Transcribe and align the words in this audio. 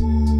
Halo. 0.00 0.32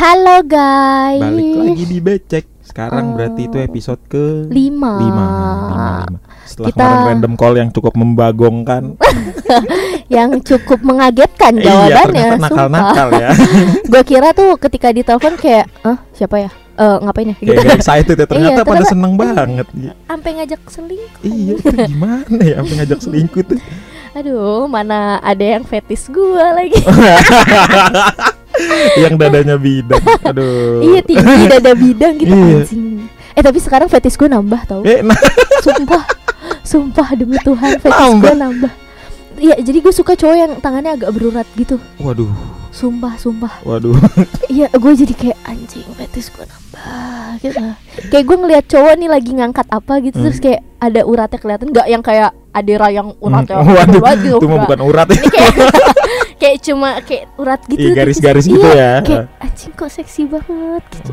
Halo 0.00 0.36
guys. 0.48 1.20
Balik 1.20 1.52
lagi 1.60 1.84
di 1.84 1.98
becek. 2.00 2.44
Sekarang 2.64 3.12
berarti 3.12 3.52
itu 3.52 3.60
episode 3.60 4.00
ke 4.08 4.48
Lima. 4.48 4.96
lima. 4.96 4.96
Lima, 4.96 5.28
lima. 6.08 6.20
Setelah 6.48 6.68
Kita- 6.72 6.80
kemarin 6.80 7.04
random 7.12 7.34
call 7.36 7.54
yang 7.60 7.68
cukup 7.68 7.92
membagongkan. 7.96 8.96
Yang 10.08 10.56
cukup 10.56 10.80
mengagetkan 10.80 11.52
iya, 11.60 11.68
jawabannya. 11.68 12.00
ternyata 12.08 12.36
nakal-nakal 12.40 13.08
ya. 13.12 13.28
Gue 13.92 14.02
kira 14.08 14.32
tuh 14.32 14.56
ketika 14.56 14.88
ditelepon 14.88 15.36
kayak, 15.36 15.68
ah 15.84 16.00
siapa 16.16 16.48
ya? 16.48 16.50
Eh 16.78 16.96
ngapain 17.02 17.28
ya? 17.28 17.36
Gitu. 17.36 17.52
Kayak 17.52 17.76
excited 17.76 18.14
ya. 18.14 18.26
Ternyata 18.30 18.54
Iya, 18.54 18.62
pada 18.62 18.70
ternyata- 18.78 18.90
seneng 18.90 19.12
banget. 19.14 19.66
Sampai 20.10 20.30
ngajak 20.34 20.60
selingkuh. 20.64 21.22
iya, 21.22 21.52
itu 21.52 21.66
gimana 21.84 22.38
ya 22.40 22.54
sampai 22.58 22.74
ngajak 22.76 22.98
selingkuh 23.00 23.42
tuh. 23.44 23.58
Aduh, 24.18 24.66
mana 24.66 24.98
ada 25.20 25.44
yang 25.44 25.62
fetis 25.62 26.06
gue 26.08 26.38
lagi. 26.48 26.80
yang 28.96 29.14
dadanya 29.14 29.54
bidang. 29.56 30.02
Aduh. 30.24 30.82
iya 30.82 31.00
tinggi 31.00 31.42
dada 31.46 31.72
bidang 31.72 32.14
gitu 32.16 32.32
Iya. 32.32 32.56
anjing. 32.58 32.86
Eh 33.32 33.42
tapi 33.44 33.58
sekarang 33.58 33.86
fetis 33.86 34.14
gue 34.14 34.26
nambah 34.26 34.60
tau. 34.64 34.82
Eh, 34.82 34.98
nah, 35.00 35.14
Sumpah. 35.60 36.02
Sumpah 36.62 37.08
demi 37.14 37.38
Tuhan 37.38 37.78
fetis 37.78 37.94
Nambah. 37.94 38.22
gue 38.24 38.34
nambah. 38.36 38.72
Iya, 39.38 39.54
jadi 39.60 39.78
gue 39.78 39.92
suka 39.92 40.12
cowok 40.14 40.34
yang 40.36 40.52
tangannya 40.58 40.94
agak 40.94 41.10
berurat 41.12 41.46
gitu. 41.54 41.78
waduh, 41.96 42.26
Sumpah, 42.68 43.14
sumpah. 43.16 43.52
waduh. 43.64 43.96
Iya, 44.48 44.68
gue 44.72 44.92
jadi 44.96 45.14
kayak 45.14 45.38
anjing 45.44 45.84
fetis 45.94 46.32
gue 46.32 46.44
nambah 46.44 47.30
gitu. 47.40 47.64
Kayak 48.08 48.24
gue 48.24 48.36
ngeliat 48.40 48.64
cowok 48.64 48.94
nih 48.96 49.08
lagi 49.08 49.30
ngangkat 49.36 49.66
apa 49.68 49.92
gitu 50.00 50.16
Hmm. 50.18 50.24
terus 50.28 50.38
kayak 50.40 50.60
ada 50.78 51.00
uratnya 51.04 51.38
kelihatan 51.38 51.68
nggak 51.68 51.86
yang 51.90 52.02
kayak 52.02 52.30
adera 52.50 52.88
yang 52.88 53.12
uratnya 53.18 53.60
Hmm, 53.60 53.74
waduh, 53.78 54.00
gitu. 54.16 54.36
itu 54.40 54.46
mah 54.48 54.58
bukan 54.64 54.80
urat 54.82 55.06
ya. 55.10 55.16
Ini 55.20 55.28
kayak 55.28 55.52
kayak 56.40 56.56
cuma 56.64 56.88
kayak 57.04 57.24
urat 57.36 57.60
gitu. 57.68 57.78
Iya, 57.82 57.90
garis-garis 57.92 58.46
iya, 58.46 58.52
gitu 58.56 58.68
ya. 58.72 58.92
Kayak 59.04 59.24
anjing 59.42 59.72
kok 59.76 59.90
seksi 59.92 60.22
banget 60.26 60.82
gitu. 60.96 61.12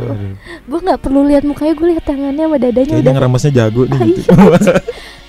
Gue 0.65 0.79
nggak 0.79 0.99
perlu 1.01 1.21
lihat 1.27 1.43
mukanya, 1.43 1.73
gue 1.75 1.87
lihat 1.91 2.03
tangannya 2.07 2.45
sama 2.45 2.57
dadanya 2.57 2.93
Kayaknya 2.95 3.27
udah 3.35 3.51
jago 3.51 3.81
nih 3.89 3.99
gitu. 4.15 4.31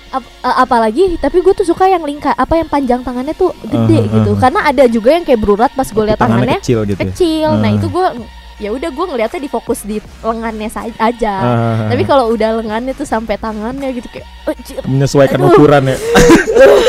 Ap- 0.09 0.23
eh, 0.23 0.55
apalagi 0.57 1.03
tapi 1.17 1.39
gue 1.39 1.53
tuh 1.53 1.63
suka 1.63 1.85
yang 1.85 2.01
lingkar 2.01 2.31
apa 2.33 2.55
yang 2.55 2.65
panjang 2.65 3.01
tangannya 3.01 3.33
tuh 3.33 3.51
gede 3.61 3.99
Uh-huh, 3.99 4.13
gitu 4.13 4.31
uh-huh. 4.31 4.39
karena 4.39 4.59
ada 4.63 4.83
juga 4.85 5.09
yang 5.11 5.21
kayak 5.21 5.37
berurat 5.37 5.69
pas 5.69 5.85
gue 5.85 6.03
lihat 6.05 6.15
tangannya, 6.17 6.57
kecil 6.57 6.83
gitu. 6.83 6.95
ya. 6.95 7.03
kecil 7.05 7.49
nah 7.55 7.67
Uh. 7.67 7.75
itu 7.75 7.87
gue 7.87 8.07
ya 8.57 8.69
udah 8.69 8.89
gue 8.89 9.05
ngeliatnya 9.05 9.37
di 9.37 9.47
fokus 9.47 9.79
di 9.81 9.95
lengannya 10.19 10.65
saja 10.67 10.95
aja 10.97 11.33
Ah. 11.37 11.87
tapi 11.87 12.03
kalau 12.03 12.29
udah 12.29 12.55
lengannya 12.55 12.91
tuh 12.91 13.03
sampai 13.03 13.35
tangannya 13.35 13.91
gitu 13.91 14.07
kayak 14.07 14.25
"Anjir, 14.45 14.81
menyesuaikan 14.83 15.37
Aduh. 15.37 15.53
ukuran 15.53 15.83
ya. 15.85 15.97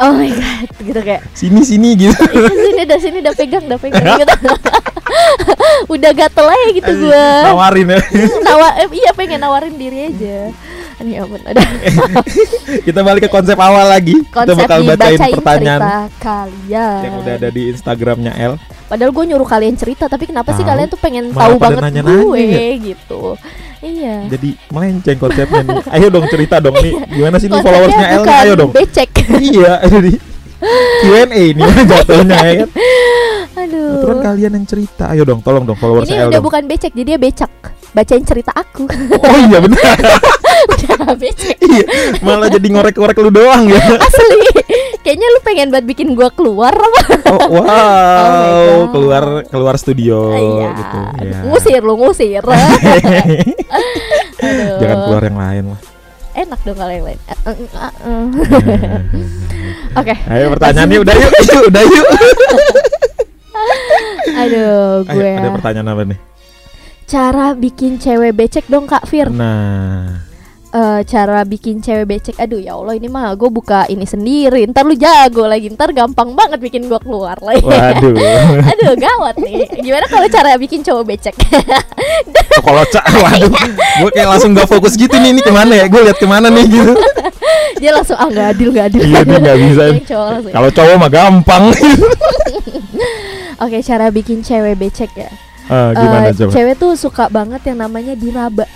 oh 0.00 0.12
my 0.12 0.30
god 0.30 0.68
gitu 0.78 1.00
kayak 1.00 1.22
Sini 1.38 1.60
sini 1.62 1.88
gitu. 1.96 2.12
"Ih, 2.26 2.44
sini 2.50 2.80
udah 2.82 2.98
sini 2.98 3.16
udah 3.20 3.34
pegang 3.34 3.64
udah 3.64 3.78
pegang 3.78 4.04
gitu 4.16 4.34
udah 5.94 6.10
gatel 6.12 6.46
aja 6.46 6.68
gitu 6.72 6.92
gue 7.00 7.24
Nawarin 7.42 7.88
ya. 7.88 8.00
nawa 8.42 8.68
eh, 8.78 8.88
iya 8.90 9.10
pengen 9.12 9.38
nawarin 9.38 9.74
diri 9.74 10.08
aja 10.08 10.52
ini 11.00 11.16
ampun 11.16 11.40
ada 11.48 11.60
Kita 12.86 13.00
balik 13.00 13.26
ke 13.26 13.30
konsep 13.32 13.56
awal 13.56 13.88
lagi. 13.88 14.14
konsep 14.28 14.52
Kita 14.52 14.68
bakal 14.68 14.78
bacain 14.84 15.16
dibacain 15.16 15.34
pertanyaan 15.40 15.80
kalian 16.20 17.00
yang 17.02 17.14
udah 17.24 17.34
ada 17.40 17.48
di 17.48 17.62
Instagramnya 17.72 18.32
L. 18.36 18.54
Padahal 18.86 19.10
gue 19.14 19.24
nyuruh 19.30 19.48
kalian 19.48 19.74
cerita, 19.78 20.10
tapi 20.10 20.26
kenapa 20.26 20.50
sih 20.52 20.66
Tahu. 20.66 20.70
kalian 20.74 20.88
tuh 20.90 21.00
pengen 21.00 21.24
Malah 21.30 21.42
tahu 21.46 21.54
banget 21.62 21.82
nanya-nanya 21.88 22.24
gue 22.26 22.40
ya. 22.42 22.74
gitu? 22.92 23.22
Iya. 23.80 24.16
Jadi 24.28 24.48
melenceng 24.68 25.18
konsepnya 25.18 25.60
nih. 25.64 25.76
Ayo 25.94 26.06
dong 26.12 26.26
cerita 26.28 26.56
dong 26.60 26.76
nih. 26.84 26.94
Gimana 27.08 27.36
sih 27.40 27.48
nih 27.48 27.60
followersnya 27.64 28.06
L? 28.20 28.22
Ayo 28.28 28.52
dong. 28.58 28.70
Becek. 28.74 29.10
iya, 29.40 29.80
jadi 29.94 30.12
Q&A 31.00 31.42
ini 31.56 31.64
jatuhnya 31.90 32.38
ya 32.44 32.52
kan. 32.64 32.68
Aduh. 33.70 34.20
Kalian 34.20 34.52
yang 34.52 34.66
cerita. 34.66 35.08
Ayo 35.08 35.22
dong, 35.22 35.40
tolong 35.40 35.62
dong 35.62 35.74
Ini 35.74 35.80
followersnya 35.80 36.16
L 36.18 36.28
udah 36.28 36.36
dong. 36.36 36.46
bukan 36.46 36.62
becek, 36.66 36.92
jadi 36.92 37.14
dia 37.14 37.18
becak. 37.18 37.52
Bacain 37.90 38.22
cerita 38.22 38.54
aku. 38.54 38.86
Oh 38.86 39.38
iya 39.50 39.58
benar. 39.58 39.98
udah 40.70 41.14
becek. 41.14 41.56
iya, 41.66 41.84
malah 42.20 42.46
jadi 42.46 42.62
ngorek-ngorek 42.62 43.16
lu 43.18 43.30
doang 43.30 43.66
ya. 43.66 43.80
Asli. 44.06 44.42
Kayaknya 45.00 45.26
lu 45.26 45.40
pengen 45.40 45.68
banget 45.72 45.86
bikin 45.88 46.08
gua 46.12 46.28
keluar 46.30 46.70
apa? 46.70 47.00
Oh, 47.30 47.56
wow, 47.56 47.64
God. 47.64 48.86
keluar 48.92 49.24
keluar 49.48 49.74
studio 49.74 50.34
Iya. 50.34 50.68
gitu. 50.76 50.98
Ya. 51.24 51.38
Ngusir 51.48 51.82
lu, 51.82 51.94
ngusir. 51.96 52.44
Aduh. 52.44 52.54
Jangan 54.78 54.98
keluar 55.06 55.22
yang 55.24 55.38
lain 55.38 55.64
lah. 55.74 55.80
Enak 56.30 56.60
dong 56.62 56.78
kalau 56.78 56.92
yang 56.94 57.04
lain. 57.04 57.18
Eh, 57.26 57.34
eh, 57.34 57.54
eh, 57.58 57.92
eh. 58.06 58.24
Oke. 59.98 60.14
Ayo 60.30 60.46
pertanyaannya 60.54 60.98
udah 61.02 61.14
yuk, 61.18 61.32
yuk, 61.42 61.62
udah 61.66 61.82
yuk. 61.82 62.06
Aduh, 64.46 65.04
Ayo, 65.04 65.16
gue. 65.16 65.30
ada 65.36 65.48
pertanyaan 65.52 65.88
apa 65.92 66.02
nih? 66.06 66.18
Cara 67.10 67.46
bikin 67.58 67.98
cewek 67.98 68.38
becek 68.38 68.66
dong 68.70 68.86
Kak 68.86 69.04
Fir. 69.04 69.26
Nah, 69.28 70.29
Eh, 70.70 71.02
cara 71.02 71.42
bikin 71.42 71.82
cewek 71.82 72.06
becek 72.06 72.38
aduh 72.38 72.54
ya 72.54 72.78
Allah 72.78 72.94
ini 72.94 73.10
mah 73.10 73.34
gue 73.34 73.50
buka 73.50 73.90
ini 73.90 74.06
sendiri 74.06 74.62
ntar 74.70 74.86
lu 74.86 74.94
jago 74.94 75.42
lagi 75.42 75.66
ntar 75.66 75.90
gampang 75.90 76.30
banget 76.38 76.62
bikin 76.62 76.86
gue 76.86 76.94
keluar 77.02 77.34
lagi 77.42 77.66
waduh. 77.66 78.14
aduh 78.70 78.94
gawat 78.94 79.34
nih 79.42 79.66
gimana 79.82 80.06
kalau 80.06 80.30
cara 80.30 80.54
bikin 80.54 80.86
cowok 80.86 81.04
becek 81.10 81.34
Kalau 82.62 82.86
cak, 82.86 83.02
waduh, 83.02 83.50
gue 83.98 84.10
kayak 84.14 84.28
langsung 84.30 84.54
gak 84.54 84.68
fokus 84.68 84.94
gitu 84.94 85.10
nih, 85.16 85.32
ini 85.32 85.40
ke 85.40 85.48
mana 85.48 85.72
ya? 85.74 85.86
Gue 85.88 86.02
lihat 86.04 86.18
ke 86.18 86.26
mana 86.28 86.46
nih 86.52 86.66
gitu. 86.68 86.92
dia 87.82 87.90
langsung 87.90 88.14
ah 88.14 88.28
nggak 88.28 88.46
adil 88.52 88.68
nggak 88.70 88.86
adil 88.92 89.00
Iya, 89.00 89.20
dia 89.24 89.38
nggak 89.40 89.58
bisa. 89.64 89.84
Kalau 90.50 90.68
cowok 90.70 90.96
mah 90.98 91.10
gampang. 91.10 91.64
oke 93.58 93.78
cara 93.80 94.06
bikin 94.08 94.40
cewek 94.40 94.76
becek 94.76 95.10
ya 95.16 95.30
Ah, 95.66 95.94
gimana 95.94 96.30
coba? 96.30 96.50
cewek 96.50 96.74
tuh 96.76 96.94
suka 96.94 97.26
banget 97.26 97.62
yang 97.64 97.78
namanya 97.80 98.14
diraba 98.14 98.66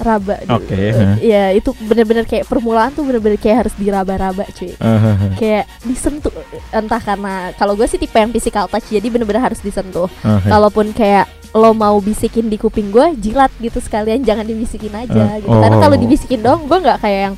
raba 0.00 0.36
dulu. 0.40 0.56
Oke, 0.58 0.74
Eh, 0.74 0.92
hah. 0.92 1.16
ya 1.16 1.42
itu 1.50 1.70
bener-bener 1.78 2.22
kayak 2.22 2.44
permulaan 2.44 2.90
tuh 2.90 3.02
bener-bener 3.02 3.36
kayak 3.36 3.64
harus 3.64 3.74
diraba-raba 3.74 4.44
cuy 4.50 4.72
Ah, 4.76 5.16
kayak 5.34 5.64
disentuh 5.82 6.32
entah 6.70 6.98
karena 6.98 7.34
kalau 7.54 7.72
gue 7.72 7.84
sih 7.84 7.96
tipe 7.96 8.14
yang 8.14 8.28
physical 8.28 8.66
touch 8.66 8.86
jadi 8.86 9.06
bener-bener 9.06 9.40
harus 9.42 9.58
disentuh 9.58 10.08
ah. 10.20 10.40
kalaupun 10.42 10.90
kayak 10.90 11.24
lo 11.50 11.72
mau 11.72 11.98
bisikin 11.98 12.46
di 12.46 12.54
kuping 12.54 12.88
gue 12.88 13.18
jilat 13.18 13.50
gitu 13.56 13.76
sekalian 13.76 14.20
jangan 14.20 14.44
dibisikin 14.44 14.92
aja 14.92 15.34
Eh, 15.34 15.42
gitu 15.42 15.50
karena 15.52 15.76
oh. 15.76 15.82
kalau 15.82 15.96
dibisikin 15.96 16.40
dong 16.40 16.64
gue 16.64 16.78
nggak 16.78 16.98
kayak 16.98 17.20
yang 17.24 17.34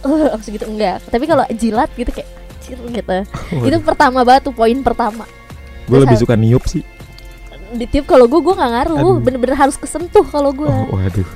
eh 0.00 0.24
langsung 0.26 0.50
gitu 0.50 0.64
enggak 0.66 1.04
tapi 1.06 1.24
kalau 1.24 1.44
jilat 1.52 1.90
gitu 1.92 2.08
kayak 2.10 2.28
gitu 2.88 3.16
itu 3.66 3.76
pertama 3.80 4.22
banget 4.22 4.46
tuh 4.46 4.54
poin 4.54 4.78
pertama 4.80 5.28
Gue 5.84 5.98
lebih 5.98 6.16
suka 6.16 6.32
niup 6.32 6.64
sih. 6.64 6.86
di 7.70 7.84
tiup 7.84 8.02
kalau 8.04 8.24
gue 8.24 8.40
gue 8.40 8.50
nggak 8.50 8.70
ngaruh 8.72 9.18
bener-bener 9.20 9.54
harus 9.54 9.74
kesentuh 9.74 10.22
kalau 10.24 10.50
gue 10.50 10.66
Oh, 10.66 10.90
waduh. 10.90 11.26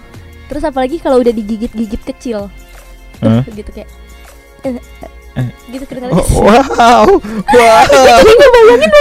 Terus 0.55 0.63
apalagi 0.63 1.03
kalau 1.03 1.19
udah 1.19 1.35
digigit-gigit 1.35 2.03
kecil 2.07 2.47
Hah? 3.19 3.43
gitu 3.59 3.71
kayak 3.75 3.91
eh, 4.63 4.79
Eh. 5.35 5.51
gitu 5.67 5.83
kedengaran 5.91 6.15
Oh, 6.15 6.23
wow, 6.47 6.63
wow. 6.71 7.07
Jadi 7.51 8.33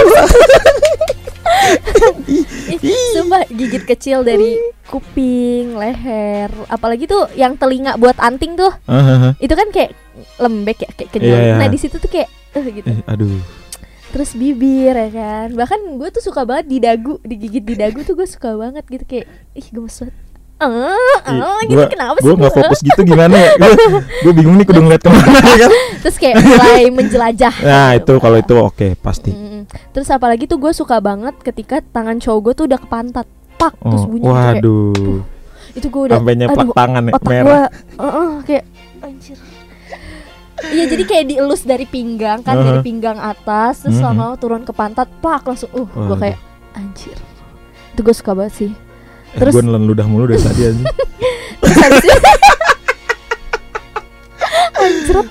Ih, 2.82 3.14
Sumpah 3.14 3.46
gigit 3.48 3.86
kecil 3.86 4.26
dari 4.26 4.58
kuping, 4.90 5.78
leher, 5.78 6.50
apalagi 6.66 7.06
tuh 7.06 7.30
yang 7.38 7.54
telinga 7.54 7.94
buat 7.96 8.18
anting 8.18 8.58
tuh, 8.58 8.74
itu 9.38 9.54
kan 9.54 9.70
kayak 9.70 9.94
lembek 10.36 10.82
ya, 10.82 10.90
kayak 10.98 11.10
kenyal. 11.14 11.30
Iya, 11.30 11.38
iya. 11.40 11.54
Nah 11.56 11.68
di 11.70 11.78
situ 11.78 11.96
tuh 11.96 12.10
kayak, 12.10 12.28
eh 12.58 12.64
gitu. 12.68 12.86
Eh, 12.90 13.00
aduh. 13.06 13.38
Terus 14.10 14.34
bibir 14.34 14.94
ya 14.94 15.08
kan, 15.10 15.48
bahkan 15.54 15.78
gue 15.98 16.08
tuh 16.10 16.22
suka 16.22 16.42
banget 16.42 16.66
di 16.66 16.78
dagu, 16.82 17.18
digigit 17.22 17.62
di 17.62 17.74
dagu 17.78 18.02
tuh 18.02 18.18
gue 18.18 18.26
suka 18.26 18.54
banget 18.54 18.84
gitu 18.86 19.04
kayak, 19.06 19.26
ih 19.54 19.66
gemes 19.70 19.94
banget. 20.02 20.14
Ah, 20.54 20.94
ah, 21.26 21.60
gitu 21.62 21.76
gua, 21.76 21.90
kenapa 21.90 22.16
sih? 22.16 22.24
Gue 22.24 22.34
nggak 22.34 22.52
gua? 22.52 22.58
fokus 22.62 22.78
gitu 22.80 23.00
gimana 23.02 23.34
ya? 23.34 23.50
Gue 24.22 24.32
bingung 24.32 24.54
nih 24.54 24.64
kudu 24.64 24.80
ngeliat 24.80 25.02
ke 25.02 25.10
mana 25.10 25.38
ya 25.42 25.56
kan? 25.60 25.70
Terus 26.00 26.16
kayak 26.16 26.36
mulai 26.40 26.84
menjelajah. 26.88 27.54
Nah 27.60 27.88
itu 27.92 28.12
kalau 28.16 28.36
itu 28.36 28.54
oke 28.54 28.88
pasti. 28.96 29.30
Mm-mm. 29.30 29.62
Terus 29.90 30.08
apalagi 30.08 30.46
tuh 30.46 30.56
gue 30.56 30.70
suka 30.70 30.98
banget 30.98 31.34
ketika 31.40 31.82
tangan 31.82 32.16
cowok 32.16 32.40
gue 32.40 32.52
tuh 32.54 32.64
udah 32.66 32.78
ke 32.78 32.86
pantat, 32.86 33.26
pak, 33.54 33.74
terus 33.74 34.02
Oh, 34.02 34.08
bunyi 34.08 34.22
gitu 34.22 34.30
kayak, 34.30 34.54
waduh, 34.54 35.18
itu 35.74 35.86
gue 35.88 36.02
udah 36.06 36.16
sampai 36.16 36.34
nyeplak 36.36 36.68
tangan 36.72 37.02
ya 37.02 37.12
merah. 37.20 37.42
gua 37.42 37.62
uh, 37.98 38.32
kayak 38.42 38.64
anjir 39.00 39.38
Iya 40.64 40.84
jadi 40.86 41.04
kayak 41.04 41.24
dielus 41.28 41.62
dari 41.62 41.84
pinggang 41.84 42.40
kan 42.40 42.54
dari 42.54 42.78
Uh-huh. 42.78 42.86
pinggang 42.86 43.18
atas 43.18 43.82
terus 43.82 43.98
Mhm. 43.98 44.04
sama 44.06 44.24
turun 44.38 44.62
ke 44.62 44.70
pantat 44.70 45.10
plak 45.18 45.42
langsung 45.42 45.68
uh 45.74 45.84
Waduh. 45.84 46.16
kayak 46.16 46.38
anjir 46.72 47.18
itu 47.90 48.00
gue 48.00 48.14
suka 48.14 48.32
banget 48.32 48.54
sih 48.54 48.70
Eh, 49.34 49.38
terus- 49.40 49.52
gue 49.52 49.62
nelen 49.62 49.84
ludah 49.84 50.06
mulu 50.06 50.24
dari 50.26 50.38
tadi 50.38 50.62
anjing. 50.64 50.86
terus 51.60 51.78
habis 51.80 52.04
itu 52.04 52.30
anjret 54.76 55.28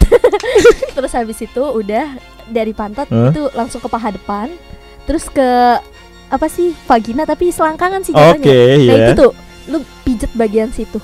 terus 0.91 1.11
habis 1.13 1.39
itu 1.39 1.63
udah 1.63 2.05
dari 2.45 2.73
pantat 2.73 3.07
Huh? 3.07 3.29
itu 3.29 3.47
langsung 3.53 3.79
ke 3.79 3.87
paha 3.87 4.09
depan 4.09 4.47
terus 5.03 5.27
ke 5.27 5.47
apa 6.27 6.47
sih 6.47 6.73
vagina 6.83 7.23
tapi 7.23 7.47
selangkangan 7.47 8.01
sih 8.01 8.11
Oke, 8.11 8.19
jatuhnya 8.41 8.53
nah 8.83 8.95
iya. 8.97 9.05
itu 9.05 9.13
tuh 9.19 9.31
lu 9.63 9.79
pijet 10.03 10.27
bagian 10.35 10.67
situ. 10.67 10.99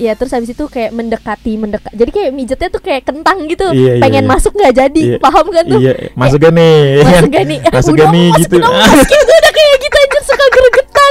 Iya, 0.00 0.16
terus 0.16 0.32
habis 0.32 0.48
itu 0.48 0.64
kayak 0.64 0.96
mendekati, 0.96 1.60
mendekat. 1.60 1.92
Jadi 1.92 2.08
kayak 2.08 2.32
mijetnya 2.32 2.72
tuh 2.72 2.80
kayak 2.80 3.04
kentang 3.04 3.44
gitu. 3.44 3.68
Iya, 3.68 4.00
iya, 4.00 4.00
Pengen 4.00 4.24
iya. 4.24 4.32
masuk 4.32 4.56
nggak 4.56 4.72
jadi, 4.72 5.02
Iya. 5.04 5.18
paham 5.20 5.46
kan 5.52 5.64
tuh? 5.68 5.76
Iya, 5.76 5.92
masuk 6.16 6.38
gak 6.40 6.56
nih? 6.56 6.80
Masuk 7.04 7.28
gak 7.28 7.44
nih? 7.44 7.58
Masuk 7.68 7.92
gak 7.92 8.08
nih 8.08 8.28
gitu. 8.40 8.56
gue 8.64 9.36
udah 9.36 9.52
kayak 9.52 9.76
gitu 9.76 9.96
aja 10.00 10.20
suka 10.24 10.46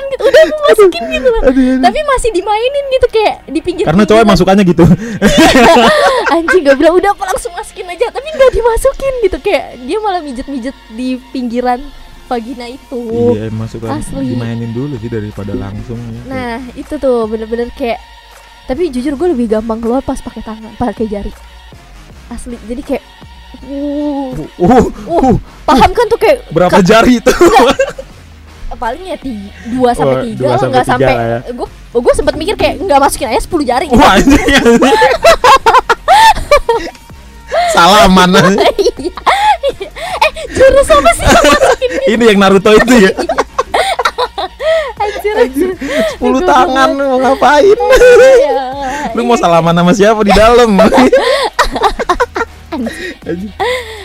gregetan 0.02 0.10
gitu. 0.14 0.24
Udah 0.26 0.44
mau 0.50 0.60
masukin 0.70 1.04
gitu 1.12 1.28
loh. 1.30 1.42
Aduh, 1.46 1.62
aduh. 1.62 1.82
Tapi 1.84 2.00
masih 2.06 2.30
dimainin 2.34 2.86
gitu 2.92 3.08
kayak 3.12 3.36
di 3.48 3.60
pinggir. 3.62 3.86
Karena 3.86 4.04
cowok 4.08 4.26
masukannya 4.26 4.64
gitu. 4.66 4.84
Anjing 6.36 6.62
gak 6.64 6.78
bilang 6.80 6.96
udah 6.98 7.12
apa 7.14 7.24
langsung 7.36 7.52
masukin 7.54 7.88
aja 7.92 8.08
tapi 8.12 8.28
nggak 8.32 8.52
dimasukin 8.56 9.14
gitu 9.26 9.38
kayak 9.44 9.66
dia 9.84 9.98
malah 10.00 10.22
mijet-mijet 10.24 10.78
di 10.96 11.20
pinggiran 11.36 11.82
vagina 12.32 12.66
itu. 12.72 13.02
Iya, 13.36 13.52
masukan 13.52 14.00
Asli. 14.00 14.32
dimainin 14.32 14.72
dulu 14.72 14.96
sih 15.04 15.12
daripada 15.12 15.52
langsung. 15.52 16.00
ya. 16.00 16.22
Nah 16.32 16.56
itu 16.80 16.96
tuh 16.96 17.28
bener-bener 17.28 17.68
kayak 17.76 18.00
tapi 18.70 18.88
jujur 18.88 19.20
gue 19.20 19.28
lebih 19.36 19.52
gampang 19.52 19.84
keluar 19.84 20.00
pas 20.00 20.16
pakai 20.16 20.40
tangan, 20.40 20.72
pakai 20.80 21.12
jari. 21.12 21.34
Asli 22.32 22.56
jadi 22.72 22.82
kayak 22.82 23.04
uh, 23.68 24.32
Uh, 24.56 24.88
uh, 25.12 25.36
paham 25.68 25.92
kan 25.92 26.06
tuh 26.08 26.16
kayak 26.16 26.48
berapa 26.56 26.80
jari 26.80 27.20
itu? 27.20 27.34
paling 28.82 29.04
ya 29.06 29.18
dua 29.70 29.90
sampai 29.94 30.16
Oh, 30.18 30.24
tiga 30.26 30.42
dua 30.42 30.50
lah, 30.50 30.58
sampai 30.58 30.72
nggak 30.72 30.82
tiga 30.84 30.92
sampai 30.92 31.14
lah 31.14 31.26
ya. 31.28 31.40
gue 31.54 31.68
gue 31.94 32.14
sempat 32.16 32.34
mikir 32.34 32.56
kayak 32.56 32.76
nggak 32.82 33.00
masukin 33.00 33.28
aja 33.30 33.42
10 33.42 33.62
jari 33.64 33.86
gitu. 33.86 34.00
Wah, 34.00 34.16
anjing. 34.18 34.42
Salaman. 37.72 38.30
Iya. 38.34 39.12
eh 40.18 40.32
jurus 40.52 40.88
apa 40.90 41.10
sih 41.14 41.26
yang 41.26 41.46
masukin 41.46 41.90
Ini 42.10 42.24
yang 42.26 42.40
Naruto 42.40 42.72
itu 42.74 42.94
ya. 43.00 43.12
anjir 45.02 45.34
anjir 45.38 45.70
10 46.18 46.22
tangan 46.42 46.90
mau 46.92 47.18
ngapain? 47.20 47.78
Iya. 48.42 48.66
Lu 49.14 49.22
mau 49.24 49.36
salaman 49.36 49.74
sama 49.74 49.92
siapa 49.92 50.22
di 50.22 50.32
dalam? 50.32 50.72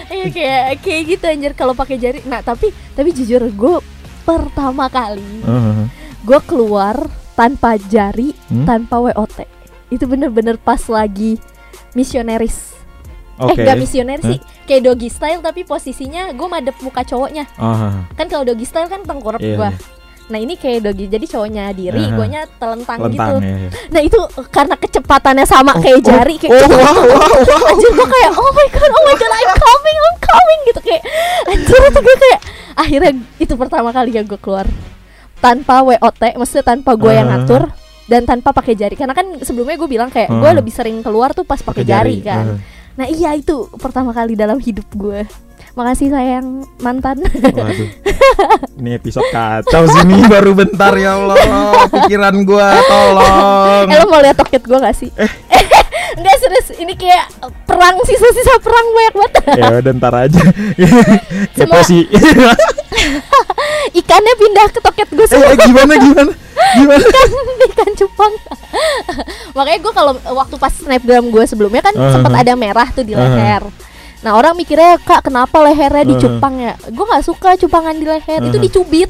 Iya 0.07 0.27
kayak 0.29 0.63
kayak 0.83 1.03
gitu 1.09 1.25
anjir 1.25 1.53
kalau 1.53 1.73
pakai 1.73 1.97
jari. 1.97 2.21
Nah, 2.25 2.41
tapi 2.41 2.71
tapi 2.93 3.11
jujur 3.11 3.43
gue 3.43 3.75
pertama 4.27 4.91
kali 4.91 5.41
Heeh. 5.41 5.87
gue 6.21 6.41
keluar 6.43 6.99
tanpa 7.33 7.79
jari, 7.79 8.35
Hmm? 8.49 8.65
tanpa 8.65 8.99
WOT. 8.99 9.45
Itu 9.87 10.05
bener-bener 10.05 10.57
pas 10.57 10.83
lagi 10.89 11.39
misioneris. 11.93 12.75
Oke. 13.37 13.61
Eh, 13.61 13.69
gak 13.69 13.77
misioneris 13.77 14.25
Hah? 14.25 14.33
sih. 14.33 14.41
Kayak 14.65 14.83
doggy 14.89 15.07
style 15.07 15.41
tapi 15.41 15.63
posisinya 15.63 16.33
gue 16.33 16.49
madep 16.49 16.75
muka 16.81 17.05
cowoknya. 17.05 17.45
Ah, 17.55 18.09
Kan 18.17 18.27
kalau 18.27 18.43
doggy 18.43 18.65
style 18.65 18.89
kan 18.89 19.05
tengkurap 19.05 19.39
iya, 19.39 19.55
gua. 19.55 19.71
Nah, 20.27 20.39
ini 20.39 20.55
kayak 20.55 20.83
doggy. 20.83 21.07
Jadi 21.07 21.27
cowoknya 21.27 21.71
diri, 21.71 22.03
Aha. 22.03 22.15
guanya 22.15 22.41
telentang, 22.59 22.99
gitu. 23.07 23.15
Lentang 23.15 23.39
ya. 23.39 23.57
ya. 23.63 23.71
Nah, 23.95 24.01
itu 24.03 24.19
karena 24.51 24.75
kecepatannya 24.75 25.47
sama 25.47 25.73
kayak 25.79 26.03
jari 26.03 26.35
kayak 26.35 26.53
Oh, 26.57 26.67
wow, 26.67 26.95
wow, 26.99 27.31
wow. 27.31 27.71
anjir 27.71 27.91
gue 27.95 28.09
kayak 28.09 28.31
oh 28.35 28.51
my 28.51 28.69
god 28.69 28.91
oh 28.91 29.03
my 29.05 29.15
god 29.15 29.33
I'm 29.33 29.53
coming 29.55 29.97
I'm 29.97 30.19
coming 30.19 30.61
gitu 30.67 30.81
kayak 30.83 31.03
anjir 31.47 31.79
itu 31.81 32.01
gue 32.03 32.17
kayak 32.19 32.41
akhirnya 32.75 33.13
itu 33.39 33.55
pertama 33.55 33.89
kali 33.91 34.11
ya 34.11 34.23
gue 34.23 34.37
keluar 34.37 34.67
tanpa 35.39 35.81
WOT 35.81 36.23
maksudnya 36.35 36.65
tanpa 36.67 36.99
gue 36.99 37.13
yang 37.13 37.29
Ah. 37.29 37.39
ngatur 37.39 37.63
dan 38.07 38.23
tanpa 38.23 38.51
pakai 38.51 38.75
jari 38.75 38.95
karena 38.95 39.15
kan 39.15 39.27
sebelumnya 39.43 39.77
gue 39.77 39.87
bilang 39.87 40.11
kayak 40.11 40.27
gue 40.27 40.51
Ah. 40.51 40.57
lebih 40.57 40.71
sering 40.71 40.99
keluar 41.01 41.31
tuh 41.33 41.43
pas 41.43 41.59
pakai 41.59 41.87
jari, 41.87 42.19
jari, 42.19 42.27
kan 42.27 42.45
ah. 42.51 42.59
nah 42.97 43.07
iya 43.07 43.31
itu 43.33 43.71
pertama 43.77 44.11
kali 44.11 44.35
dalam 44.35 44.59
hidup 44.59 44.91
gue 44.91 45.23
makasih 45.77 46.09
sayang 46.09 46.65
mantan 46.81 47.21
Waduh. 47.21 47.89
Ini 48.77 48.97
episode 48.97 49.29
kacau 49.29 49.85
sini 49.87 50.25
baru 50.25 50.53
bentar 50.53 50.93
ya 50.95 51.15
Allah. 51.15 51.37
Pikiran 51.87 52.33
gua 52.43 52.81
tolong. 52.83 53.85
eh 53.87 53.97
lo 53.97 54.07
mau 54.07 54.19
lihat 54.19 54.37
toket 54.37 54.63
gue 54.63 54.73
gak 54.75 54.97
sih 54.97 55.13
Eh. 55.15 55.29
Enggak 56.17 56.37
serius 56.39 56.67
ini 56.75 56.93
kayak 56.93 57.29
perang 57.67 57.93
sisa-sisa 58.01 58.57
perang 58.59 58.87
banyak 58.89 59.15
banget 59.15 59.33
ya 59.55 59.65
udah 59.79 59.93
ntar 59.95 60.15
aja. 60.17 60.41
Semua- 61.57 61.85
sih. 61.85 62.09
ikannya 63.95 64.35
pindah 64.35 64.67
ke 64.67 64.81
toket 64.81 65.09
gue 65.11 65.27
semua 65.27 65.53
eh, 65.53 65.59
gimana 65.59 65.93
gimana? 65.95 66.33
Gimana? 66.75 67.05
ikan 67.05 67.31
ikan 67.69 67.91
cupang 67.95 68.33
makanya 69.53 69.79
gue 69.79 69.93
kalau 69.93 70.13
waktu 70.33 70.57
pas 70.57 70.73
snapgram 70.73 71.29
gue 71.29 71.45
sebelumnya 71.45 71.83
kan 71.83 71.93
Uh-huh. 71.93 72.13
sempat 72.13 72.33
ada 72.39 72.53
merah 72.55 72.89
tuh 72.89 73.03
di 73.03 73.13
leher 73.13 73.61
nah 74.27 74.35
orang 74.35 74.59
mikirnya 74.59 74.99
kak 74.99 75.23
kenapa 75.23 75.55
lehernya 75.63 76.03
dicupang 76.03 76.59
ya 76.59 76.75
gue 76.83 77.05
nggak 77.07 77.23
suka 77.23 77.55
cupangan 77.63 77.95
di 77.95 78.03
leher 78.03 78.43
itu 78.43 78.59
dicubit 78.59 79.07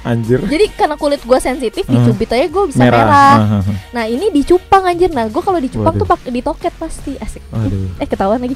Anjir. 0.00 0.38
jadi 0.46 0.70
karena 0.72 0.94
kulit 0.94 1.20
gue 1.20 1.38
sensitif 1.42 1.84
dicubit 1.84 2.30
aja 2.30 2.46
gue 2.46 2.64
bisa 2.70 2.80
Merah. 2.80 3.02
merah, 3.04 3.34
Ah, 3.36 3.36
ah, 3.36 3.62
ah. 3.66 3.76
nah 3.90 4.04
ini 4.06 4.30
dicupang 4.30 4.86
anjir 4.86 5.10
nah 5.10 5.26
gue 5.26 5.42
kalau 5.42 5.58
dicupang 5.58 5.92
Waduh. 5.92 6.06
tuh 6.06 6.08
pakai 6.08 6.30
di 6.30 6.40
toket 6.40 6.72
pasti 6.78 7.18
asik 7.18 7.42
Aduh. 7.50 7.90
eh 8.00 8.06
ketahuan 8.06 8.38
lagi 8.38 8.54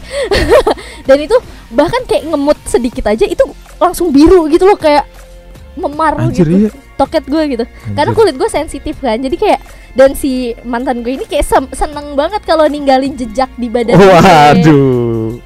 dan 1.11 1.19
itu 1.19 1.37
bahkan 1.69 2.01
kayak 2.07 2.31
ngemut 2.31 2.57
sedikit 2.65 3.11
aja 3.11 3.27
itu 3.27 3.43
langsung 3.77 4.15
biru 4.15 4.47
gitu 4.49 4.65
loh 4.65 4.79
kayak 4.79 5.05
memar 5.75 6.15
Anjir 6.17 6.47
gitu 6.47 6.71
iya. 6.71 6.71
toket 6.95 7.27
gue 7.27 7.43
gitu 7.59 7.65
karena 7.93 8.15
Anjir. 8.15 8.17
kulit 8.17 8.35
gue 8.39 8.49
sensitif 8.49 8.95
kan 9.03 9.19
jadi 9.19 9.35
kayak 9.35 9.61
dan 9.95 10.11
si 10.17 10.55
mantan 10.65 11.05
gue 11.05 11.15
ini 11.15 11.27
kayak 11.27 11.45
seneng 11.75 12.17
banget 12.17 12.41
kalau 12.43 12.65
ninggalin 12.67 13.15
jejak 13.15 13.51
di 13.55 13.69
badan 13.69 13.95
gue. 14.01 14.19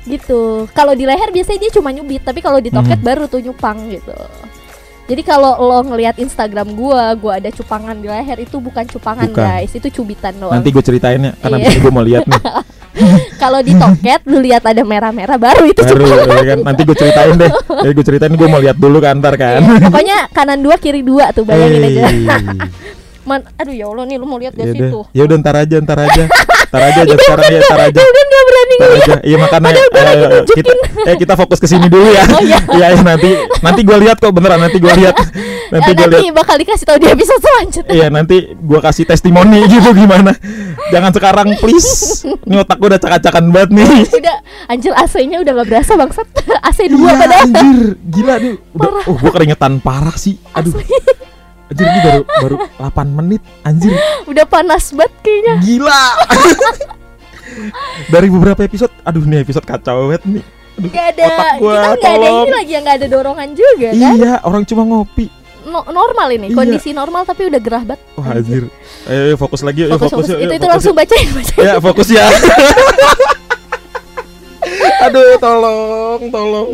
Gitu 0.09 0.41
kalau 0.73 0.93
di 0.93 1.05
leher 1.05 1.29
biasanya 1.29 1.61
dia 1.61 1.71
cuma 1.71 1.89
nyubit 1.89 2.23
tapi 2.23 2.41
kalau 2.41 2.59
di 2.59 2.69
toket 2.69 2.97
Mhm. 2.97 3.05
baru 3.05 3.25
tuh 3.25 3.41
nyupang 3.41 3.77
gitu 3.87 4.17
jadi 5.05 5.23
kalau 5.23 5.57
lo 5.57 5.81
ngelihat 5.87 6.17
Instagram 6.17 6.69
gue 6.71 7.03
gue 7.19 7.33
ada 7.35 7.49
cupangan 7.51 7.97
di 7.97 8.07
leher 8.07 8.39
itu 8.39 8.57
bukan 8.57 8.85
cupangan 8.85 9.25
Bukan. 9.27 9.41
guys 9.41 9.73
itu 9.73 9.89
cubitan 9.91 10.37
doang 10.37 10.53
Nanti 10.55 10.69
gue 10.69 10.81
ceritain 10.83 11.17
ya, 11.19 11.33
karena 11.35 11.57
Iya. 11.59 11.77
gue 11.79 11.89
mau 11.91 12.03
lihat 12.03 12.25
nih. 12.25 12.43
kalau 13.43 13.63
di 13.63 13.73
toket 13.73 14.21
lu 14.27 14.37
lihat 14.39 14.61
ada 14.65 14.83
merah-merah 14.83 15.39
baru 15.39 15.65
itu 15.65 15.81
Baru 15.81 16.03
cupangan 16.03 16.29
ya 16.29 16.45
kan, 16.47 16.59
nanti 16.61 16.81
gue 16.83 16.97
ceritain 16.99 17.33
deh. 17.37 17.51
Jadi 17.85 17.93
gue 17.95 18.05
ceritain 18.05 18.35
gue 18.35 18.49
mau 18.49 18.59
lihat 18.59 18.77
dulu 18.77 18.99
kan 18.99 19.17
ntar 19.17 19.35
kan. 19.37 19.61
Iya, 19.61 19.81
pokoknya 19.83 20.17
kanan 20.29 20.61
dua 20.61 20.77
kiri 20.77 21.01
dua 21.01 21.33
tuh 21.33 21.45
bayangin 21.45 21.89
aja 21.89 22.03
Hey. 22.05 22.27
Man, 23.29 23.45
aduh 23.55 23.71
ya 23.71 23.87
Allah 23.87 24.05
nih 24.05 24.17
lu 24.17 24.25
mau 24.25 24.41
lihat 24.41 24.57
Ya 24.57 24.65
gak 24.65 24.73
sih 24.73 24.81
udah, 24.81 24.89
tuh 24.91 25.05
ya 25.13 25.23
udah 25.23 25.37
ntar 25.39 25.55
aja, 25.55 25.77
ntar 25.79 25.99
aja, 26.01 26.23
ntar 26.65 26.81
aja, 26.83 27.01
aja 27.05 27.15
sekarang 27.15 27.45
ya, 27.47 27.61
ntar 27.61 27.81
aja. 27.85 28.01
Udah 28.01 28.25
gak 28.25 28.43
berani 28.43 28.75
ngeliat. 28.75 29.19
Iya 29.21 29.37
makanya 29.37 29.69
gua 29.69 30.01
eh, 30.01 30.15
nunjukin. 30.33 30.65
kita 30.65 30.73
eh 31.05 31.17
kita 31.17 31.35
fokus 31.37 31.59
ke 31.59 31.69
sini 31.69 31.87
dulu 31.87 32.09
ya. 32.09 32.25
Oh, 32.33 32.41
iya. 32.41 32.59
Iya 32.65 32.87
iya, 32.91 33.03
nanti 33.03 33.31
nanti 33.61 33.81
gue 33.83 33.97
lihat 33.99 34.17
kok 34.17 34.31
beneran 34.31 34.59
nanti 34.59 34.79
gue 34.79 34.89
lihat. 34.95 35.13
Nanti 35.69 35.91
Eh, 35.91 35.95
gue 35.95 36.07
lihat. 36.09 36.21
nanti 36.25 36.33
bakal 36.33 36.57
dikasih 36.57 36.87
tahu 36.87 36.97
di 36.97 37.09
episode 37.09 37.43
selanjutnya 37.45 37.93
Iya 37.93 38.07
nanti 38.09 38.37
gue 38.51 38.81
kasih 38.81 39.05
testimoni 39.05 39.61
gitu 39.69 39.93
gimana. 39.93 40.33
Jangan 40.89 41.13
sekarang 41.13 41.49
please. 41.59 42.25
Ini 42.25 42.57
otak 42.59 42.81
gue 42.81 42.89
udah 42.89 42.97
cakak-cakan 42.97 43.53
banget 43.53 43.71
nih. 43.75 44.01
udah 44.09 44.37
anjir 44.67 44.93
AC-nya 44.95 45.39
udah 45.39 45.53
gak 45.55 45.69
berasa 45.69 45.93
bangsat 45.93 46.25
AC 46.63 46.79
2 46.87 46.97
Iya 46.97 47.13
padahal 47.15 47.45
anjir, 47.45 47.79
gila 48.01 48.35
nih. 48.39 48.55
Udah, 48.73 48.89
Parah. 48.89 49.05
oh 49.05 49.17
gue 49.19 49.29
keringetan 49.31 49.73
parah 49.79 50.17
sih. 50.17 50.41
Aduh. 50.55 50.73
Anjir 51.69 51.85
ini 51.85 52.01
baru 52.01 52.23
baru 52.25 52.57
8 52.81 53.09
menit. 53.15 53.43
Anjir, 53.61 53.93
udah 54.25 54.45
panas 54.45 54.89
banget 54.91 55.13
kayaknya 55.21 55.55
gila. 55.61 56.05
Dari 58.13 58.29
beberapa 58.29 58.61
episode, 58.63 58.93
aduh 59.03 59.21
nih 59.23 59.41
episode 59.41 59.65
kacau 59.65 60.09
banget 60.09 60.23
nih. 60.27 60.45
Aduh, 60.79 60.89
Gak 60.89 61.07
ada 61.11 61.25
otak 61.27 61.53
gua, 61.59 61.75
kita 61.75 61.91
gak 61.99 62.15
ada 62.15 62.29
ini 62.31 62.51
lagi 62.55 62.71
yang 62.71 62.85
gak 62.85 62.97
ada 62.97 63.07
dorongan 63.09 63.49
juga 63.51 63.89
kan 63.91 64.15
Iya, 64.15 64.33
orang 64.43 64.63
cuma 64.63 64.83
ngopi. 64.85 65.27
No- 65.67 65.85
normal 65.85 66.29
ini 66.31 66.47
Iya. 66.49 66.57
kondisi 66.57 66.91
normal 66.93 67.27
tapi 67.27 67.45
udah 67.45 67.59
gerah 67.59 67.83
banget 67.83 68.01
Wah 68.15 68.31
anjir. 68.31 68.65
Ayo, 69.05 69.21
ayo 69.27 69.37
fokus 69.37 69.61
lagi, 69.61 69.85
ayo 69.85 69.93
fokus, 69.93 70.09
fokus, 70.09 70.25
fokus. 70.25 70.29
yuk, 70.31 70.39
itu 70.39 70.47
yuk, 70.47 70.55
itu 70.55 70.63
fokus 70.63 70.73
langsung 70.73 70.95
yuk. 70.95 71.01
bacain 71.03 71.29
bacain 71.29 71.61
Ya 71.61 71.75
fokus 71.77 72.09
ya. 72.09 72.25
Aduh, 75.01 75.31
tolong, 75.39 76.21
tolong. 76.29 76.69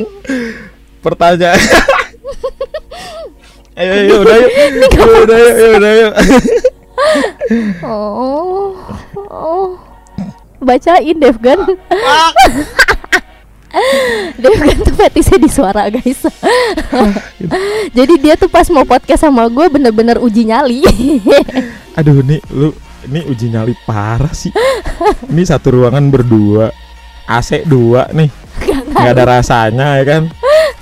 Pertanyaan. 1.00 1.60
ayo, 3.74 3.90
ayo, 3.92 4.14
udah 4.22 4.36
yuk. 4.38 4.50
Yuk, 4.94 5.14
udah 5.26 5.38
yuk, 5.38 5.54
yuk, 5.54 5.72
udah 5.78 5.92
yuk. 5.98 6.14
oh 7.84 8.72
oh 9.28 9.76
bacain 10.64 11.16
Devgan 11.20 11.60
Devgan 14.38 14.78
tuh 14.86 14.94
fetisnya 14.94 15.38
di 15.42 15.50
suara 15.50 15.90
guys 15.90 16.24
Jadi 17.96 18.14
dia 18.22 18.38
tuh 18.38 18.48
pas 18.48 18.64
mau 18.70 18.86
podcast 18.86 19.26
sama 19.26 19.44
gue 19.50 19.66
bener-bener 19.68 20.16
uji 20.22 20.48
nyali 20.48 20.86
Aduh, 21.98 22.22
nih 22.24 22.40
lu 22.54 22.72
ini 23.04 23.20
uji 23.28 23.52
nyali 23.52 23.76
parah 23.84 24.32
sih. 24.32 24.48
Ini 25.28 25.42
satu 25.44 25.76
ruangan 25.76 26.08
berdua. 26.08 26.72
AC 27.28 27.64
dua 27.68 28.08
nih. 28.12 28.32
Nggak 28.90 29.12
ada 29.12 29.24
rasanya 29.28 30.00
ya 30.00 30.04
kan. 30.08 30.22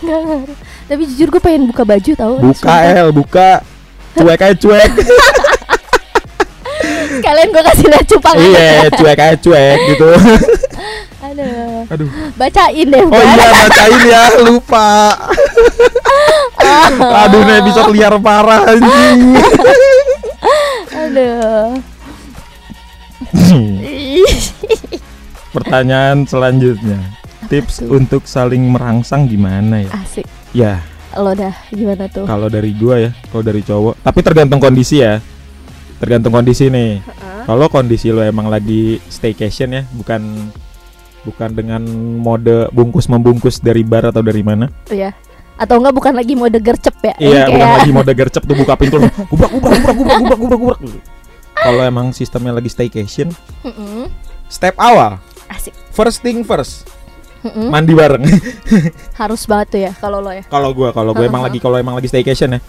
Nggak 0.02 0.20
ngaruh. 0.26 0.58
Tapi 0.92 1.08
jujur 1.08 1.32
gue 1.32 1.40
pengen 1.40 1.72
buka 1.72 1.88
baju 1.88 2.12
tau 2.12 2.36
Buka 2.36 2.74
El, 2.84 3.08
buka. 3.16 3.64
Cuek 4.12 4.44
aja 4.44 4.52
cuek. 4.52 4.92
Sekalian 7.16 7.48
gue 7.48 7.62
kasih 7.64 7.86
lihat 7.88 8.04
cupang 8.12 8.36
iya, 8.36 8.92
cuek 8.92 9.16
aja 9.16 9.36
cuek 9.40 9.78
gitu. 9.88 10.08
Aduh 11.32 11.88
Aduh. 11.88 12.08
Bacain 12.36 12.86
deh 12.92 13.04
Oh 13.08 13.22
iya 13.24 13.46
bacain 13.56 14.00
ya 14.04 14.22
lupa. 14.44 15.16
Aduh 17.24 17.40
nih 17.40 17.56
episode 17.64 17.88
liar 17.96 18.12
parah 18.20 18.60
anjing. 18.68 19.20
Aduh 20.92 21.80
Pertanyaan 25.56 26.28
selanjutnya. 26.28 27.00
Tips 27.48 27.80
tuh? 27.80 27.96
untuk 27.96 28.28
saling 28.28 28.60
merangsang 28.68 29.24
gimana 29.24 29.88
ya? 29.88 29.92
Asik. 29.96 30.41
Ya, 30.52 30.84
Lo 31.12 31.32
dah 31.32 31.52
gimana 31.68 32.08
tuh? 32.08 32.24
kalau 32.24 32.48
dari 32.48 32.72
gua 32.72 32.96
ya, 32.98 33.10
kalau 33.28 33.40
dari 33.42 33.60
cowok, 33.60 34.00
tapi 34.00 34.20
tergantung 34.20 34.56
kondisi 34.58 35.00
ya. 35.00 35.20
Tergantung 35.96 36.32
kondisi 36.32 36.66
nih. 36.66 36.98
Heeh. 36.98 37.40
Kalau 37.42 37.66
kondisi 37.68 38.08
lo 38.08 38.20
emang 38.20 38.46
lagi 38.46 38.96
staycation 39.04 39.70
ya, 39.72 39.82
bukan 39.92 40.50
bukan 41.22 41.50
dengan 41.52 41.82
mode 42.16 42.66
bungkus 42.70 43.06
membungkus 43.06 43.58
dari 43.58 43.80
bar 43.82 44.08
atau 44.08 44.20
dari 44.20 44.40
mana? 44.40 44.66
Iya. 44.88 45.12
Atau 45.54 45.78
enggak 45.78 45.94
bukan 45.94 46.12
lagi 46.12 46.32
mode 46.32 46.58
gercep 46.58 46.96
ya? 47.02 47.14
Iya, 47.14 47.30
Yang 47.38 47.50
bukan 47.50 47.60
kayak- 47.62 47.78
lagi 47.78 47.90
mode 47.92 48.12
gercep 48.18 48.42
tuh 48.42 48.56
buka 48.56 48.72
pintu 48.74 48.96
gubrak 48.98 49.50
gubrak 49.52 49.78
gubrak 49.78 49.94
gubrak 49.94 50.16
gubrak 50.18 50.38
gubrak 50.38 50.58
gubrak. 50.58 50.80
Kalau 51.54 51.82
emang 51.82 52.10
sistemnya 52.10 52.50
lagi 52.50 52.66
staycation, 52.66 53.30
Mm-mm. 53.62 54.10
step 54.48 54.74
awal, 54.74 55.22
Asik. 55.46 55.70
first 55.90 56.18
thing 56.18 56.42
first, 56.42 56.88
Mm-mm. 57.42 57.68
mandi 57.68 57.92
bareng. 57.92 58.22
Harus 59.20 59.42
banget 59.44 59.66
tuh 59.68 59.80
ya 59.82 59.92
kalau 59.94 60.18
lo 60.18 60.30
ya. 60.30 60.46
kalau 60.46 60.70
gua 60.70 60.90
kalau 60.90 61.10
gua 61.10 61.26
emang 61.26 61.42
lagi 61.42 61.58
kalau 61.58 61.74
emang 61.74 61.94
lagi 61.94 62.06
staycation 62.06 62.54
ya, 62.54 62.60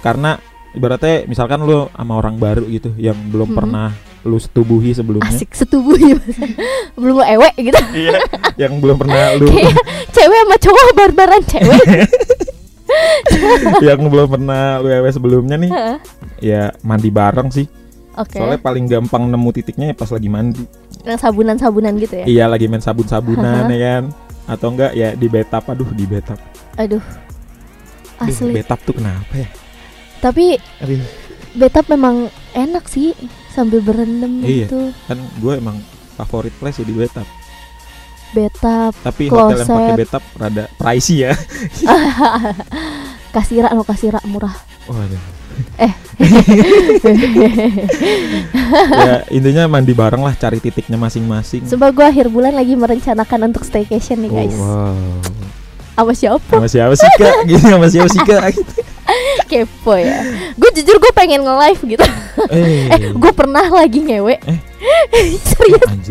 karena 0.00 0.36
ibaratnya 0.70 1.26
misalkan 1.26 1.62
lu 1.62 1.86
sama 1.88 2.14
orang 2.14 2.34
baru 2.34 2.66
gitu 2.66 2.90
yang 2.94 3.14
belum 3.30 3.50
Mhm. 3.50 3.56
pernah 3.56 3.88
lu 4.20 4.36
setubuhi 4.36 4.92
sebelumnya. 4.92 5.32
Asik 5.32 5.56
setubuh 5.56 5.96
ya. 5.96 6.12
Belum 7.00 7.18
lo 7.18 7.24
ewe 7.24 7.48
gitu. 7.56 7.72
Iya, 7.96 8.20
yang 8.60 8.76
belum 8.76 9.00
pernah 9.00 9.32
lu 9.32 9.48
cewek 10.12 10.38
sama 10.44 10.56
cowok 10.60 10.86
barbaran 10.92 11.42
cewek. 11.48 11.86
yang 13.80 14.00
belum 14.04 14.28
pernah 14.28 14.82
lu 14.82 14.88
ewe 14.90 15.08
sebelumnya 15.08 15.56
nih, 15.56 15.70
ya 16.42 16.74
mandi 16.82 17.08
bareng 17.08 17.48
sih. 17.48 17.66
Oke. 18.18 18.36
Soalnya 18.36 18.60
paling 18.60 18.84
gampang 18.84 19.24
nemu 19.24 19.48
titiknya 19.54 19.94
ya 19.94 19.96
pas 19.96 20.10
lagi 20.10 20.28
mandi. 20.28 20.60
Yang 21.02 21.18
sabunan-sabunan 21.20 21.92
gitu 21.96 22.14
ya. 22.14 22.24
Iya, 22.24 22.44
lagi 22.46 22.66
main 22.66 22.78
sabun-sabunan 22.78 23.66
ya 23.66 23.78
kan. 23.80 24.02
Atau 24.46 24.66
enggak 24.70 24.92
ya 24.92 25.14
di 25.14 25.26
betap, 25.26 25.66
aduh 25.66 25.88
di 25.90 26.04
betap. 26.04 26.38
Aduh. 26.74 27.00
Aduh, 28.18 28.28
Asli. 28.28 28.52
betap 28.52 28.78
tuh 28.82 28.92
kenapa 28.92 29.32
ya? 29.32 29.48
Tapi 30.20 30.58
Aduh, 30.78 31.00
betap 31.54 31.88
memang 31.88 32.28
enak 32.52 32.84
sih 32.84 33.16
sambil 33.48 33.80
berendam 33.80 34.40
Iya. 34.40 34.68
gitu. 34.68 34.92
kan 35.04 35.16
gue 35.16 35.52
emang 35.54 35.76
favorit 36.14 36.52
place 36.54 36.78
ya 36.78 36.84
di 36.84 36.92
betap. 36.92 37.24
Betap, 38.30 38.92
Tapi 39.00 39.26
hotel 39.26 39.58
yang 39.58 39.66
pakai 39.66 39.84
Kloset. 39.88 39.98
betap 39.98 40.22
rada 40.36 40.64
pricey 40.76 41.16
ya. 41.24 41.32
kasira 43.30 43.70
lo 43.70 43.82
kasira 43.82 44.18
murah. 44.24 44.54
Waduh. 44.86 45.22
Eh. 45.78 45.92
ya 49.00 49.14
intinya 49.32 49.64
mandi 49.66 49.92
bareng 49.96 50.20
lah 50.20 50.34
cari 50.36 50.60
titiknya 50.60 51.00
masing-masing. 51.00 51.64
Coba 51.70 51.90
gue 51.90 52.06
akhir 52.06 52.26
bulan 52.28 52.54
lagi 52.54 52.76
merencanakan 52.76 53.52
untuk 53.52 53.64
staycation 53.64 54.20
nih 54.24 54.30
guys. 54.30 54.56
Oh, 54.56 54.92
wow. 54.92 55.40
Sama 56.00 56.12
siapa? 56.16 56.54
Sama 56.56 56.68
siapa 56.68 56.94
sih 56.96 57.10
kak? 57.20 57.34
Gini 57.48 57.60
sama 57.60 57.86
siapa 57.92 58.08
sih 58.08 58.22
kak? 58.24 58.42
Kepo 59.50 59.98
ya. 60.00 60.24
Gue 60.56 60.70
jujur 60.72 60.96
gue 60.96 61.12
pengen 61.12 61.44
nge-live 61.44 61.80
gitu. 61.98 62.04
Eh, 62.48 62.88
eh, 62.88 63.00
gue 63.12 63.32
pernah 63.36 63.68
lagi 63.68 64.00
ngewe. 64.00 64.38
Eh. 64.40 64.58
Serius? 65.50 66.08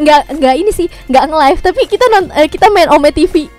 Nggak 0.00 0.20
nggak 0.38 0.54
ini 0.56 0.70
sih, 0.72 0.88
nggak 1.12 1.24
nge-live 1.28 1.60
tapi 1.60 1.84
kita 1.84 2.04
non- 2.08 2.32
eh, 2.32 2.48
kita 2.48 2.72
main 2.72 2.88
Ome 2.88 3.12
TV. 3.12 3.57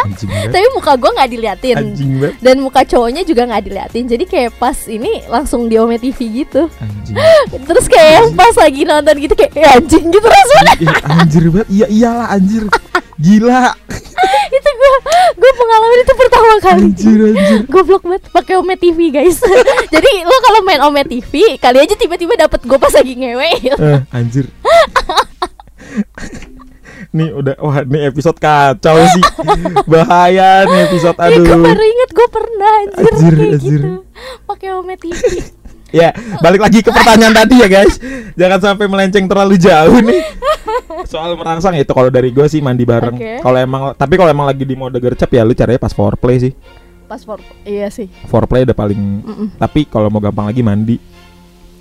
Anjing. 0.00 0.30
Tapi 0.48 0.66
muka 0.72 0.92
gue 0.96 1.10
nggak 1.12 1.30
diliatin. 1.30 1.76
Anjing 1.76 2.10
banget. 2.18 2.36
Dan 2.40 2.56
muka 2.64 2.80
cowoknya 2.84 3.22
juga 3.22 3.42
nggak 3.44 3.62
diliatin. 3.68 4.04
Jadi 4.08 4.24
kayak 4.24 4.50
pas 4.56 4.76
ini 4.88 5.20
langsung 5.28 5.68
di 5.68 5.76
Ome 5.76 6.00
TV 6.00 6.44
gitu. 6.44 6.66
Anjing. 6.80 7.16
Terus 7.68 7.86
kayak 7.86 8.10
yang 8.16 8.28
pas 8.32 8.54
lagi 8.56 8.82
nonton 8.84 9.14
gitu 9.20 9.34
kayak 9.36 9.52
"Eh, 9.56 9.66
anjing 9.66 10.04
gitu 10.08 10.26
rasanya. 10.26 10.74
Anjir 11.20 11.44
banget. 11.52 11.68
Iya 11.68 11.86
iyalah 11.92 12.26
anjir. 12.32 12.64
Gila. 13.20 13.76
itu 14.56 14.70
gue 14.72 14.90
gue 15.36 15.52
pengalaman 15.56 15.98
itu 16.00 16.14
pertama 16.16 16.52
kali. 16.58 16.80
Anjir 16.88 17.18
anjir. 17.36 17.60
Goblok 17.68 18.02
banget 18.08 18.22
pakai 18.32 18.54
Ome 18.56 18.74
TV 18.80 18.98
guys. 19.12 19.38
Jadi 19.94 20.10
lo 20.24 20.36
kalau 20.40 20.60
main 20.64 20.80
Ome 20.80 21.02
TV 21.04 21.60
kali 21.60 21.78
aja 21.84 21.94
tiba-tiba 21.94 22.34
dapet 22.40 22.64
gue 22.64 22.78
pas 22.80 22.92
lagi 22.92 23.14
ngewe. 23.20 23.50
Eh, 23.68 24.00
anjir. 24.16 24.48
Nih 27.10 27.28
udah 27.32 27.54
wah 27.58 27.82
ini 27.82 28.06
episode 28.06 28.36
kacau 28.36 28.96
sih. 29.08 29.24
Bahaya 29.84 30.62
nih 30.64 30.80
episode 30.86 31.16
Iya 31.16 31.36
gue 31.36 31.50
aduh. 31.50 31.64
baru 31.64 31.82
inget 31.82 32.10
gue 32.10 32.28
pernah 32.28 32.72
anjir, 32.78 33.12
Anjir, 33.12 33.32
kayak 33.32 33.52
anjir. 33.52 33.80
gitu 33.80 33.90
pakai 34.46 34.68
Ome 34.72 34.94
TV. 34.94 35.18
Ya, 35.90 36.14
balik 36.38 36.62
lagi 36.62 36.80
ke 36.80 36.90
pertanyaan 36.90 37.34
tadi 37.34 37.58
ya 37.58 37.66
guys. 37.66 37.98
Jangan 38.34 38.62
sampai 38.62 38.86
melenceng 38.86 39.26
terlalu 39.26 39.58
jauh 39.58 39.98
nih. 39.98 40.22
Soal 41.02 41.34
merangsang 41.34 41.74
itu 41.74 41.90
kalau 41.90 42.06
dari 42.08 42.30
gue 42.30 42.46
sih 42.46 42.62
mandi 42.62 42.86
bareng. 42.86 43.18
Oke. 43.18 43.42
Kalau 43.42 43.58
emang 43.58 43.82
tapi 43.92 44.14
kalau 44.14 44.30
emang 44.30 44.46
lagi 44.46 44.62
di 44.62 44.78
mode 44.78 44.94
gercep 44.96 45.26
ya 45.28 45.42
lu 45.42 45.50
caranya 45.50 45.78
pas 45.78 45.90
foreplay 45.90 46.38
sih. 46.38 46.52
Paspor. 47.04 47.42
Iya 47.66 47.90
sih. 47.90 48.06
Foreplay 48.24 48.62
udah 48.62 48.70
paling 48.72 49.00
Mm-mm. 49.26 49.46
tapi 49.58 49.82
kalau 49.82 50.06
mau 50.06 50.22
gampang 50.22 50.46
lagi 50.46 50.62
mandi. 50.62 50.94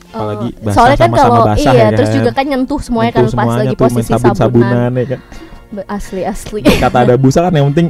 Apalagi 0.10 0.48
Oh, 0.50 0.62
basah 0.62 0.74
soalnya 0.74 0.98
kan 0.98 1.12
kalau 1.12 1.38
basah 1.46 1.62
iya 1.68 1.74
ya 1.80 1.88
terus 1.94 2.10
kan. 2.10 2.18
juga 2.18 2.30
kan 2.32 2.46
nyentuh 2.46 2.80
semuanya 2.80 3.12
Nyentuh 3.12 3.26
kan 3.28 3.38
pas 3.40 3.50
lagi 3.56 3.76
posisi 3.76 4.02
sabunan. 4.06 4.20
sabun-sabunan 4.26 4.92
ya 4.92 5.06
kan. 5.08 5.20
Asli 5.88 6.22
asli. 6.24 6.60
Kata 6.64 6.98
ada 7.04 7.16
busa 7.16 7.40
kan 7.42 7.54
yang 7.54 7.70
penting 7.70 7.88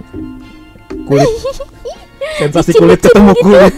kulit 1.05 1.29
sensasi 2.39 2.71
Licin, 2.71 2.81
kulit 2.81 2.97
licin 2.97 3.07
ketemu 3.09 3.31
gitu. 3.31 3.41
kulit. 3.41 3.73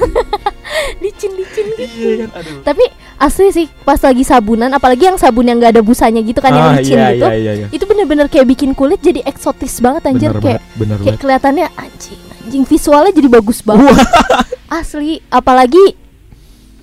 licin 1.03 1.31
licin 1.33 1.65
gitu. 1.71 1.85
Iya 1.97 2.13
kan 2.19 2.29
aduh. 2.35 2.59
Tapi 2.63 2.83
asli 3.19 3.47
sih 3.51 3.65
pas 3.79 3.97
lagi 3.97 4.23
sabunan 4.23 4.69
apalagi 4.69 5.03
yang 5.03 5.17
sabun 5.17 5.45
yang 5.45 5.57
nggak 5.57 5.77
ada 5.77 5.83
busanya 5.83 6.19
gitu 6.19 6.37
kan 6.37 6.49
yang 6.49 6.65
Ah, 6.67 6.73
licin 6.75 6.97
iya, 6.97 7.07
gitu. 7.11 7.21
Iya 7.21 7.33
iya 7.35 7.51
iya. 7.55 7.67
Itu 7.69 7.85
bener-bener 7.85 8.25
kayak 8.25 8.47
bikin 8.47 8.73
kulit 8.73 8.99
jadi 8.99 9.21
eksotis 9.21 9.77
banget 9.77 10.01
anjir 10.07 10.29
Bener 10.31 10.41
kayak 10.41 10.61
bener 10.75 10.97
kayak 10.97 11.05
banget. 11.07 11.19
kelihatannya 11.19 11.67
anjing 11.75 12.19
anjing 12.39 12.63
visualnya 12.65 13.11
jadi 13.11 13.29
bagus 13.31 13.61
banget. 13.61 13.95
Asli 14.67 15.21
apalagi 15.27 15.93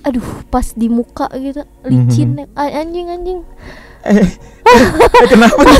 aduh 0.03 0.25
pas 0.47 0.65
di 0.73 0.87
muka 0.87 1.27
gitu 1.35 1.63
licin 1.85 2.47
A- 2.55 2.73
anjing 2.79 3.07
anjing. 3.09 3.39
Eh, 3.99 4.15
eh, 4.15 4.81
kenapa? 5.27 5.59
Nih? 5.59 5.75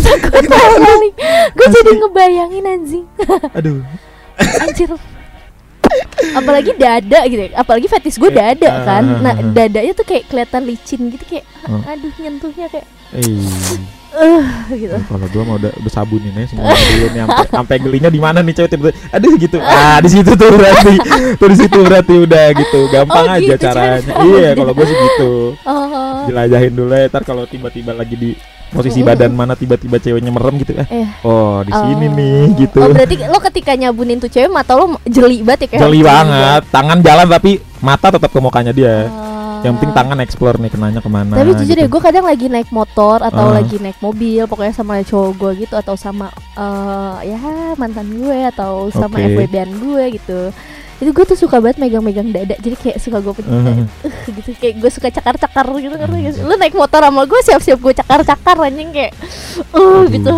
kali 0.76 1.10
gue 1.56 1.68
jadi 1.72 1.92
ngebayangin 2.04 2.66
anjing. 2.68 3.06
Aduh. 3.56 3.80
anjir 4.40 4.92
apalagi 6.36 6.72
dada 6.76 7.20
gitu 7.26 7.42
apalagi 7.54 7.88
fetis 7.88 8.16
gue 8.16 8.30
Kayak, 8.30 8.60
dada 8.60 8.70
kan 8.84 9.04
ah, 9.04 9.20
nah 9.20 9.34
ah, 9.34 9.42
ah. 9.42 9.52
dadanya 9.52 9.94
tuh 9.94 10.06
kayak 10.06 10.24
kelihatan 10.28 10.62
licin 10.64 11.02
gitu 11.10 11.26
kayak 11.26 11.46
Oh. 11.66 11.82
aduh 11.86 12.10
nyentuhnya 12.18 12.66
kayak 12.66 12.88
Eh, 13.10 13.22
eh 14.16 14.46
gitu 14.76 14.96
kalau 15.06 15.26
gua 15.30 15.44
mau 15.44 15.58
udah 15.58 15.70
udah 15.76 15.92
sabunin 15.92 16.34
aja 16.34 16.50
semua 16.50 16.74
dulu 16.74 17.06
nih 17.10 17.22
sampai 17.22 17.46
sampai 17.48 17.76
gelinya 17.78 18.10
di 18.10 18.18
mana 18.18 18.42
nih 18.42 18.54
cewek 18.54 18.70
tiba 18.70 18.90
aduh 19.10 19.34
gitu. 19.34 19.58
Ah, 19.60 19.98
di 19.98 20.10
situ 20.10 20.30
tuh 20.34 20.50
berarti. 20.50 20.94
Tuh 21.38 21.48
di 21.50 21.58
situ 21.58 21.78
berarti 21.80 22.14
udah 22.20 22.46
gitu. 22.54 22.80
Gampang 22.90 23.26
Oh, 23.28 23.34
aja 23.34 23.42
gitu 23.44 23.58
caranya. 23.60 24.02
cara 24.02 24.18
Iya, 24.26 24.50
sabunin. 24.50 24.56
kalau 24.56 24.74
gua 24.74 24.86
sih 24.86 24.98
gitu. 24.98 25.32
oh 25.62 26.18
Jelajahin 26.26 26.74
dulu 26.74 26.94
ya, 26.94 27.06
ntar 27.06 27.22
kalau 27.22 27.44
tiba-tiba 27.46 27.92
lagi 27.94 28.16
di 28.16 28.32
posisi 28.70 29.02
badan 29.02 29.34
mana 29.34 29.54
tiba-tiba 29.54 29.98
ceweknya 29.98 30.30
merem 30.30 30.56
gitu 30.62 30.78
eh. 30.78 30.88
eh 30.90 31.08
Oh, 31.22 31.62
di 31.62 31.74
sini 31.74 32.06
oh. 32.08 32.14
nih 32.16 32.42
gitu. 32.56 32.80
oh 32.80 32.94
berarti 32.94 33.16
lo 33.26 33.40
ketika 33.42 33.72
nyabunin 33.74 34.18
tuh 34.18 34.30
cewek 34.30 34.50
mata 34.50 34.78
lo 34.78 34.98
jeli 35.04 35.42
banget 35.42 35.66
ya 35.66 35.68
kayak 35.76 35.82
Jeli 35.84 36.02
banget, 36.02 36.62
tangan 36.70 37.00
jalan 37.02 37.28
tapi 37.28 37.52
mata 37.80 38.08
tetap 38.12 38.30
ke 38.30 38.40
mukanya 38.40 38.72
dia. 38.72 39.10
Oh. 39.10 39.28
Yang 39.60 39.74
penting 39.76 39.92
tangan 39.92 40.20
explore 40.24 40.56
nih 40.56 40.72
kenanya 40.72 41.04
ke 41.04 41.12
mana. 41.12 41.36
Tapi 41.36 41.52
jujur 41.52 41.76
gitu. 41.76 41.84
ya 41.84 41.88
gue 41.92 42.02
kadang 42.02 42.24
lagi 42.24 42.48
naik 42.48 42.72
motor 42.72 43.20
atau 43.20 43.52
Ah. 43.52 43.60
lagi 43.60 43.76
naik 43.76 44.00
mobil 44.00 44.48
pokoknya 44.48 44.72
sama 44.72 45.04
cowok 45.04 45.32
gue 45.36 45.52
gitu 45.68 45.76
atau 45.76 46.00
sama 46.00 46.32
eh, 46.56 47.36
ya 47.36 47.40
mantan 47.76 48.08
gue 48.08 48.40
atau 48.56 48.88
sama 48.88 49.20
Oke. 49.20 49.36
FWB-an 49.36 49.72
gue 49.76 50.04
gitu. 50.16 50.40
Itu 51.00 51.10
gue 51.10 51.26
tuh 51.26 51.38
suka 51.38 51.58
banget 51.58 51.78
megang-megang 51.78 52.28
dada 52.30 52.56
jadi 52.56 52.76
kayak 52.76 52.98
suka 52.98 53.18
gue 53.18 53.34
pencet 53.34 53.50
Uh. 53.50 53.84
uh, 54.04 54.30
gitu 54.30 54.50
kayak 54.54 54.76
gue 54.78 54.90
suka 54.90 55.08
cakar-cakar 55.10 55.66
gitu 55.78 55.96
ngerti 55.96 56.18
gak 56.22 56.34
sih? 56.34 56.44
Lu 56.44 56.54
naik 56.54 56.74
motor 56.74 57.00
sama 57.00 57.24
gue 57.24 57.40
siap-siap 57.42 57.78
gue 57.78 57.94
cakar-cakar 57.96 58.56
anjing 58.62 58.90
kayak 58.90 59.16
uh 59.72 59.80
Aduh. 60.02 60.10
gitu. 60.10 60.36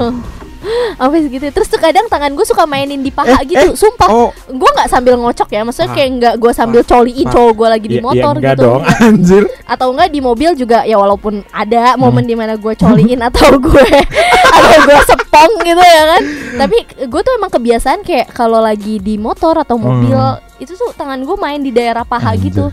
Apa 0.95 1.17
gitu. 1.17 1.41
Terus 1.43 1.65
tuh 1.67 1.81
kadang 1.81 2.05
tangan 2.05 2.29
gue 2.31 2.45
suka 2.45 2.63
mainin 2.63 3.01
di 3.01 3.09
paha 3.09 3.41
Eh, 3.41 3.49
gitu. 3.49 3.73
Sumpah. 3.75 4.05
Oh, 4.07 4.29
Gue 4.47 4.69
nggak 4.69 4.85
sambil 4.87 5.17
ngocok 5.17 5.49
ya. 5.49 5.65
Maksudnya 5.65 5.89
Ah. 5.89 5.95
kayak 5.97 6.09
nggak 6.13 6.33
gue 6.37 6.51
sambil 6.53 6.81
coliin 6.83 7.25
Ah. 7.25 7.33
cowok 7.33 7.53
gue 7.55 7.67
lagi 7.67 7.87
di 7.87 7.97
ya, 7.97 8.03
motor 8.03 8.33
ya 8.37 8.53
gitu. 8.53 8.61
dong, 8.61 8.81
anjir. 9.09 9.43
atau 9.65 9.87
enggak 9.89 10.09
di 10.09 10.21
mobil 10.21 10.53
juga 10.53 10.83
ya 10.83 10.95
walaupun 10.95 11.41
ada 11.49 11.97
Hmm. 11.97 12.05
momen 12.05 12.23
di 12.23 12.37
mana 12.37 12.53
gue 12.53 12.73
coliin 12.75 13.17
atau 13.23 13.57
gue 13.57 13.85
atau 14.63 14.81
gue 14.83 15.05
sepong 15.11 15.51
gitu 15.61 15.81
ya 15.81 16.03
kan 16.07 16.21
tapi 16.57 16.77
gue 17.03 17.21
tuh 17.21 17.33
emang 17.33 17.51
kebiasaan 17.51 17.99
kayak 18.01 18.29
kalau 18.29 18.59
lagi 18.59 18.97
di 18.97 19.15
motor 19.15 19.57
atau 19.57 19.75
mobil 19.75 20.15
itu 20.57 20.71
tuh 20.71 20.93
tangan 20.93 21.19
gue 21.19 21.35
main 21.35 21.57
di 21.57 21.69
daerah 21.69 22.03
paha 22.03 22.21
Hmm. 22.27 22.35
Anjir. 22.35 22.45
gitu 22.47 22.65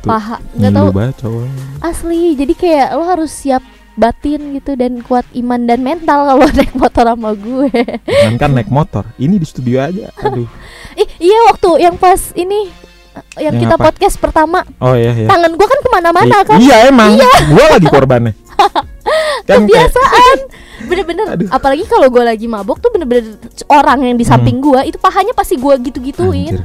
paha 0.00 0.36
nggak 0.54 0.72
tahu 0.72 1.44
asli 1.80 2.32
jadi 2.32 2.54
kayak 2.54 2.88
lo 2.92 3.04
harus 3.04 3.30
siap 3.30 3.60
batin 3.94 4.54
gitu 4.54 4.72
dan 4.72 5.00
kuat 5.00 5.26
iman 5.34 5.58
dan 5.60 5.80
mental 5.80 6.22
kalau 6.24 6.46
naik 6.54 6.70
motor 6.72 7.04
sama 7.04 7.34
gue 7.34 7.70
Jangan 8.06 8.36
kan 8.36 8.50
naik 8.52 8.70
motor. 8.70 9.02
Ini 9.16 9.34
di 9.34 9.42
studio 9.42 9.82
aja. 9.82 10.14
Aduh. 10.20 10.46
iya 11.18 11.38
waktu 11.44 11.82
yang 11.82 11.94
pas 11.94 12.30
ini 12.32 12.70
yang 13.34 13.50
Yang 13.50 13.66
kita 13.66 13.74
apa? 13.74 13.84
podcast 13.84 14.14
pertama 14.16 14.62
Oh 14.78 14.94
iya 14.94 15.10
iya. 15.12 15.26
tangan 15.26 15.50
gue 15.50 15.66
kan 15.66 15.78
ke 15.78 15.88
mana-mana 15.90 16.30
I- 16.32 16.46
kan 16.46 16.58
Iya 16.58 16.76
emang. 16.86 17.18
Gua 17.50 17.66
lagi 17.68 17.88
korbannya. 17.88 18.32
kan 19.48 19.58
kebiasaan. 19.60 20.36
Bener-bener. 20.88 21.26
Apalagi 21.48 21.84
kalau 21.84 22.06
gue 22.06 22.22
lagi 22.22 22.46
mabok 22.46 22.78
tuh 22.78 22.88
bener-bener 22.88 23.34
orang 23.66 23.98
yang 24.04 24.16
di 24.16 24.22
samping 24.22 24.58
gue 24.58 24.78
itu 24.84 24.96
pahanya 24.96 25.32
pasti 25.32 25.54
gue 25.54 25.74
gitu-gituin. 25.82 26.62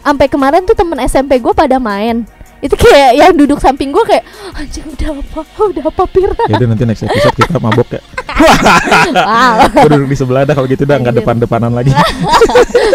Sampai 0.00 0.26
kemarin 0.26 0.62
tuh 0.62 0.74
temen 0.74 0.98
SMP 1.00 1.38
gue 1.38 1.52
pada 1.52 1.78
main. 1.78 2.26
Itu 2.58 2.74
kayak 2.74 3.12
yang 3.14 3.32
duduk 3.36 3.60
samping 3.60 3.92
gue 3.92 4.00
kayak 4.02 4.24
anjing 4.54 4.88
udah 4.88 5.08
apa? 5.14 5.40
Udah 5.62 5.84
apa 5.84 6.02
Pir? 6.08 6.32
Ya 6.48 6.56
nanti 6.60 6.82
next 6.82 7.04
episode 7.04 7.36
kita 7.36 7.58
mabok 7.58 7.88
ya. 7.90 8.02
Wow. 9.14 9.70
Duduk 9.86 10.08
di 10.10 10.16
sebelah 10.16 10.42
dah 10.42 10.52
kalau 10.52 10.66
gitu 10.66 10.82
dah 10.82 10.96
nggak 10.96 11.12
Anjir. 11.12 11.22
depan-depanan 11.22 11.70
lagi. 11.70 11.92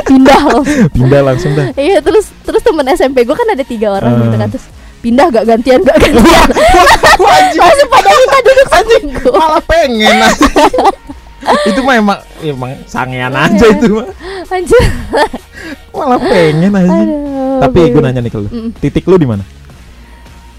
Pindah 0.03 0.41
loh 0.43 0.63
pindah 0.89 1.22
langsung 1.24 1.53
dah. 1.53 1.72
Iya 1.74 2.01
terus 2.01 2.34
terus 2.43 2.60
temen 2.60 2.84
SMP 2.89 3.24
gue 3.24 3.31
kan 3.31 3.48
ada 3.48 3.63
tiga 3.63 3.93
orang 3.93 4.12
Ah. 4.12 4.22
gitu 4.22 4.36
kan 4.36 4.50
terus 4.50 4.65
pindah 5.00 5.27
gak 5.29 5.46
gantian 5.46 5.79
gak 5.82 5.98
gantian. 5.98 6.48
Langsung 7.18 7.89
pada 7.94 8.10
minta 8.10 8.38
duduk 8.41 8.68
samping 8.68 9.03
gue 9.13 9.34
malah 9.34 9.63
pengen. 9.63 10.15
Itu 11.70 11.79
mah 11.82 11.96
emang 11.96 12.20
emang 12.41 12.72
sangean 12.84 13.32
aja 13.32 13.58
Iya. 13.58 13.74
itu 13.74 13.88
mah. 13.89 14.08
Anjir 14.46 14.84
malah 15.96 16.20
pengen 16.20 16.72
aja. 16.74 16.91
Aduh, 16.94 17.60
tapi 17.60 17.79
gue 17.88 18.01
nanya 18.01 18.20
nih 18.20 18.29
ke 18.29 18.38
lu. 18.38 18.50
Mm. 18.50 18.70
titik 18.75 19.06
lu 19.06 19.15
di 19.15 19.25
mana? 19.25 19.44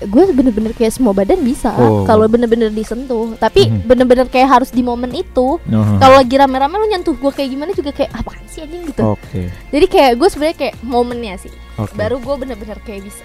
Gue 0.01 0.25
bener-bener 0.33 0.73
kayak 0.73 0.97
semua 0.97 1.13
badan 1.13 1.45
bisa 1.45 1.69
Oh. 1.77 2.09
kalau 2.09 2.25
bener-bener 2.25 2.73
disentuh. 2.73 3.37
Tapi 3.37 3.69
Mhm. 3.69 3.81
bener-bener 3.85 4.27
kayak 4.27 4.49
harus 4.51 4.73
di 4.73 4.81
momen 4.81 5.13
itu. 5.13 5.61
Oh, 5.61 5.85
kalau 6.01 6.17
lagi 6.17 6.33
rame-rame 6.35 6.73
lu 6.75 6.89
nyentuh 6.89 7.13
gue 7.13 7.29
kayak 7.31 7.53
gimana 7.53 7.71
juga 7.71 7.93
kayak 7.93 8.11
apaan 8.11 8.41
sih 8.49 8.65
anjing? 8.65 8.89
gitu. 8.89 9.03
Oke. 9.05 9.53
Jadi 9.69 9.87
kayak 9.87 10.13
gue 10.17 10.29
sebenarnya 10.29 10.57
kayak 10.59 10.75
momennya 10.81 11.35
sih. 11.39 11.53
Oke. 11.77 11.93
Baru 11.93 12.17
gue 12.17 12.35
bener-bener 12.39 12.81
kayak 12.81 13.05
bisa 13.05 13.21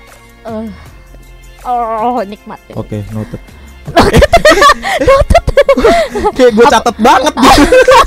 eh 0.45 0.67
oh 1.65 2.21
nikmat 2.23 2.61
ya. 2.69 2.73
oke 2.77 2.97
noted. 3.11 3.41
Kayak 6.37 6.51
gue 6.55 6.65
catet 6.65 6.97
banget. 6.97 7.33
Gitu 7.35 7.61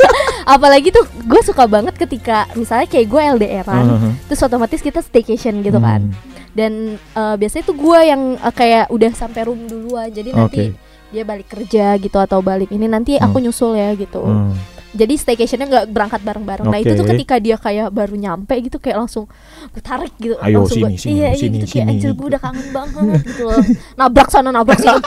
apalagi 0.55 0.89
tuh 0.89 1.05
gue 1.29 1.43
suka 1.45 1.69
banget 1.69 1.95
ketika 2.01 2.49
misalnya 2.57 2.89
kayak 2.89 3.07
gue 3.13 3.21
LDRan 3.37 3.85
Heeh. 3.85 4.13
terus 4.33 4.41
otomatis 4.41 4.81
kita 4.81 5.05
staycation 5.05 5.61
gitu 5.61 5.77
kan. 5.77 6.09
Hmm, 6.09 6.17
dan 6.57 6.73
eh, 6.97 7.35
biasanya 7.37 7.65
tuh 7.69 7.77
gue 7.77 8.01
yang 8.09 8.23
eh, 8.41 8.55
kayak 8.57 8.89
udah 8.89 9.13
sampai 9.13 9.45
room 9.45 9.69
duluan. 9.69 10.09
Jadi 10.09 10.31
nanti 10.33 10.73
Oke. 10.73 10.81
dia 11.13 11.23
balik 11.29 11.53
kerja 11.53 12.01
gitu 12.01 12.17
atau 12.17 12.41
balik 12.41 12.73
ini 12.73 12.89
nanti 12.89 13.21
aku 13.21 13.45
nyusul 13.45 13.77
ya 13.77 13.93
gitu. 13.93 14.25
Hmm. 14.25 14.57
Jadi 14.91 15.15
staycationnya 15.15 15.67
nggak 15.67 15.87
berangkat 15.89 16.21
bareng-bareng 16.21 16.65
nah 16.65 16.79
itu 16.79 16.93
tuh 16.93 17.05
ketika 17.07 17.37
dia 17.37 17.57
kayak 17.57 17.89
baru 17.89 18.15
nyampe 18.15 18.57
gitu 18.59 18.77
kayak 18.77 18.99
langsung 18.99 19.29
gue 19.69 19.81
tarik 19.81 20.15
gitu 20.17 20.35
Ayo, 20.39 20.63
langsung 20.63 20.75
sini, 20.75 20.83
gua- 20.83 20.97
sini, 20.97 21.13
iya, 21.15 21.29
iya 21.29 21.37
sini, 21.37 21.55
gitu 21.55 21.67
kayak 21.67 21.85
sini. 21.85 21.93
anjir 21.95 22.11
gue 22.11 22.27
udah 22.27 22.41
kangen 22.41 22.67
banget 22.71 23.21
gitu 23.23 23.43
loh 23.45 23.61
nabrak 23.95 24.29
sana 24.29 24.49
nabrak 24.49 24.79
sini. 24.79 25.01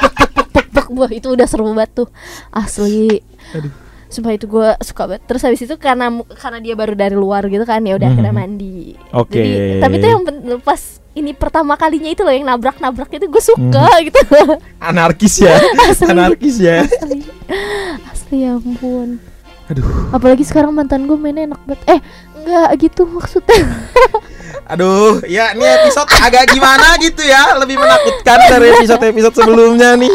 Wah, 0.92 1.08
itu 1.10 1.28
udah 1.30 1.48
seru 1.48 1.64
banget 1.68 1.92
tuh 1.96 2.08
asli 2.52 3.24
Aduh. 3.52 3.72
Sumpah 4.06 4.36
itu 4.36 4.44
gue 4.46 4.76
suka 4.82 5.08
banget 5.08 5.24
Terus 5.24 5.42
habis 5.42 5.62
itu 5.62 5.72
karena 5.78 6.12
karena 6.36 6.60
dia 6.60 6.76
baru 6.76 6.94
dari 6.94 7.16
luar 7.16 7.48
gitu 7.48 7.64
kan 7.64 7.80
ya 7.80 7.96
udah 7.96 8.06
Mhm. 8.06 8.14
akhirnya 8.14 8.34
mandi. 8.36 8.80
Oke. 9.10 9.40
Jadi, 9.40 9.80
tapi 9.80 9.94
itu 9.96 10.08
yang 10.10 10.22
pas 10.60 10.82
ini 11.12 11.32
pertama 11.32 11.74
kalinya 11.74 12.08
itu 12.08 12.20
loh 12.20 12.30
yang 12.30 12.44
nabrak-nabrak 12.46 13.08
itu 13.10 13.24
gue 13.26 13.40
suka 13.42 13.88
Mhm. 13.88 14.04
gitu. 14.04 14.20
anarkis 14.78 15.36
ya 15.40 15.56
Asli. 15.88 16.06
anarkis 16.06 16.56
ya 16.60 16.84
Asli. 16.84 17.24
Asli 18.06 18.36
ya 18.42 18.52
ampun. 18.54 19.31
Aduh 19.72 19.88
Apalagi 20.12 20.44
sekarang 20.44 20.76
mantan 20.76 21.08
gue 21.08 21.16
mainnya 21.16 21.48
enak 21.48 21.62
banget. 21.64 21.82
Eh, 21.88 22.00
enggak 22.36 22.70
gitu 22.78 23.08
maksudnya. 23.08 23.56
aduh 24.72 25.20
ya 25.28 25.52
ini 25.52 25.68
episode 25.68 26.08
agak 26.16 26.48
gimana 26.56 26.96
gitu 27.04 27.20
ya 27.24 27.60
lebih 27.60 27.76
menakutkan 27.76 28.40
dari 28.48 28.72
episode 28.72 29.04
episode 29.04 29.36
sebelumnya 29.36 30.00
nih 30.00 30.08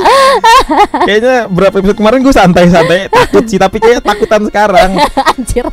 kayaknya 1.04 1.44
berapa 1.52 1.76
episode 1.76 1.98
kemarin 2.00 2.24
gue 2.24 2.32
santai-santai 2.32 3.12
takut 3.12 3.44
sih 3.44 3.60
tapi 3.60 3.76
kayak 3.76 4.00
takutan 4.00 4.48
sekarang 4.48 4.96
Anjir. 5.36 5.66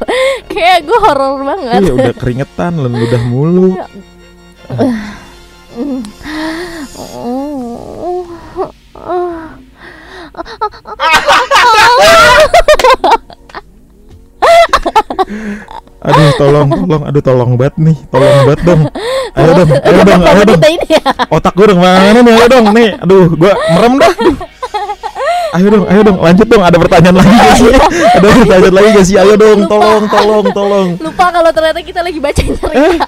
Kayak 0.51 0.84
gue 0.84 0.99
horor 0.99 1.47
banget. 1.47 1.79
iya 1.79 1.91
udah 1.95 2.13
keringetan 2.17 2.71
udah 2.84 3.21
mulu 3.23 3.71
aduh 16.03 16.29
tolong 16.36 16.67
tolong. 16.69 17.03
Aduh 17.07 17.21
tolong 17.23 17.51
banget 17.55 17.75
nih. 17.79 17.97
Tolong 18.12 18.33
banget 18.47 18.62
dong. 18.67 18.81
Ayo 19.33 19.51
dong 19.57 19.69
ayo 19.71 20.01
dong 20.05 20.21
ayo 20.21 20.41
dong. 20.45 20.62
ya. 20.86 21.01
otak 21.33 21.53
gue 21.57 21.65
udah 21.73 21.79
mana 21.79 22.19
nih 22.21 22.33
ayo 22.38 22.45
dong. 22.51 22.65
Nih 22.75 22.89
aduh 22.99 23.25
gue 23.33 23.51
merem 23.73 23.93
dah. 23.97 24.13
Ayo 25.53 25.67
dong 25.69 25.86
ayo 25.86 26.01
dong. 26.01 26.17
Lanjut 26.21 26.47
dong 26.49 26.63
ada 26.65 26.77
pertanyaan 26.77 27.15
lagi 27.17 27.33
gak 27.33 27.55
sih? 27.57 27.71
Ada 28.19 28.27
pertanyaan 28.29 28.73
lagi 28.73 28.89
gak 28.93 29.05
sih? 29.05 29.15
Ayo 29.17 29.33
dong 29.38 29.59
tolong 29.69 30.03
tolong 30.09 30.45
tolong. 30.51 30.88
Lupa 30.99 31.25
kalau 31.31 31.49
ternyata 31.53 31.79
kita 31.81 32.01
lagi 32.01 32.19
baca 32.19 32.41
cerita. 32.41 33.07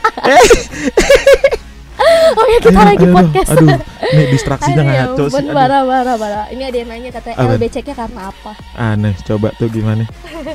Oh 2.40 2.46
ya 2.46 2.60
kita 2.60 2.76
ayo, 2.76 2.88
lagi 2.90 3.06
ayo 3.06 3.14
podcast. 3.14 3.50
aduh 3.52 3.70
nih 4.06 4.26
distraksinya 4.30 4.84
ya 4.84 4.92
ngaco 5.08 5.24
sih 5.28 5.40
aduh. 5.40 5.54
Parah, 5.54 5.82
parah, 5.84 6.16
parah. 6.16 6.46
Ini 6.50 6.64
ada 6.66 6.78
yang 6.78 6.90
nanya 6.90 7.10
katanya 7.12 7.36
Apa? 7.38 7.54
LBC-nya 7.56 7.94
karena 7.96 8.22
apa? 8.28 8.52
aneh 8.76 9.14
coba 9.24 9.48
tuh 9.56 9.68
gimana 9.68 10.04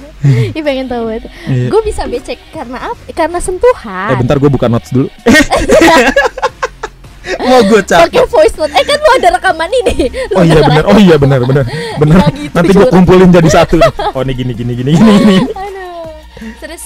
Ih 0.57 0.63
pengen 0.63 0.87
tahu 0.87 1.03
banget. 1.09 1.25
Iya. 1.47 1.67
Gue 1.69 1.81
bisa 1.83 2.03
becek 2.05 2.39
karena 2.51 2.79
apa? 2.89 3.03
Karena 3.11 3.39
sentuhan. 3.39 4.11
eh 4.13 4.17
bentar 4.19 4.37
gue 4.37 4.51
buka 4.51 4.67
notes 4.67 4.91
dulu 4.91 5.09
mau 7.41 7.61
gue 7.63 7.81
Pakai 7.85 8.27
voice 8.27 8.55
note. 8.57 8.73
Eh 8.75 8.85
kan 8.85 8.99
lu 8.99 9.11
ada 9.17 9.29
rekaman 9.33 9.71
ini. 9.85 10.11
Lu 10.35 10.41
Oh 10.41 10.45
iya 10.45 10.61
benar. 10.61 10.85
Oh 10.87 10.99
iya 10.99 11.17
benar 11.17 11.41
benar. 11.43 11.65
Benar. 11.97 12.19
Gitu, 12.33 12.53
Nanti 12.53 12.69
gue 12.75 12.87
kumpulin 12.91 13.31
jadi 13.31 13.49
satu. 13.49 13.79
Oh 14.13 14.23
ini 14.23 14.33
gini 14.35 14.53
gini 14.53 14.73
gini 14.75 14.91
gini 14.93 15.13
gini. 15.17 15.37
Aduh. 15.55 16.11
Terus 16.59 16.83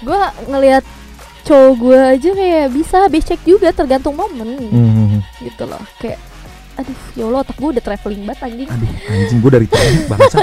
gue 0.00 0.20
ngelihat 0.46 0.84
cowok 1.44 1.72
gue 1.76 1.98
aja 2.10 2.30
kayak 2.32 2.66
bisa 2.70 2.98
becek 3.06 3.40
juga 3.42 3.68
tergantung 3.70 4.12
momen 4.12 4.56
Hmm. 4.64 5.20
gitu 5.38 5.64
loh. 5.64 5.80
Kayak 5.96 6.18
aduh 6.74 6.90
ya 7.14 7.22
Allah 7.24 7.40
otak 7.40 7.54
gue 7.54 7.70
udah 7.70 7.84
traveling 7.84 8.26
banget 8.26 8.40
anjing 8.42 8.66
Aduh 8.66 8.90
anjing 9.06 9.38
gue 9.38 9.50
dari 9.52 9.66
bangsa. 10.10 10.42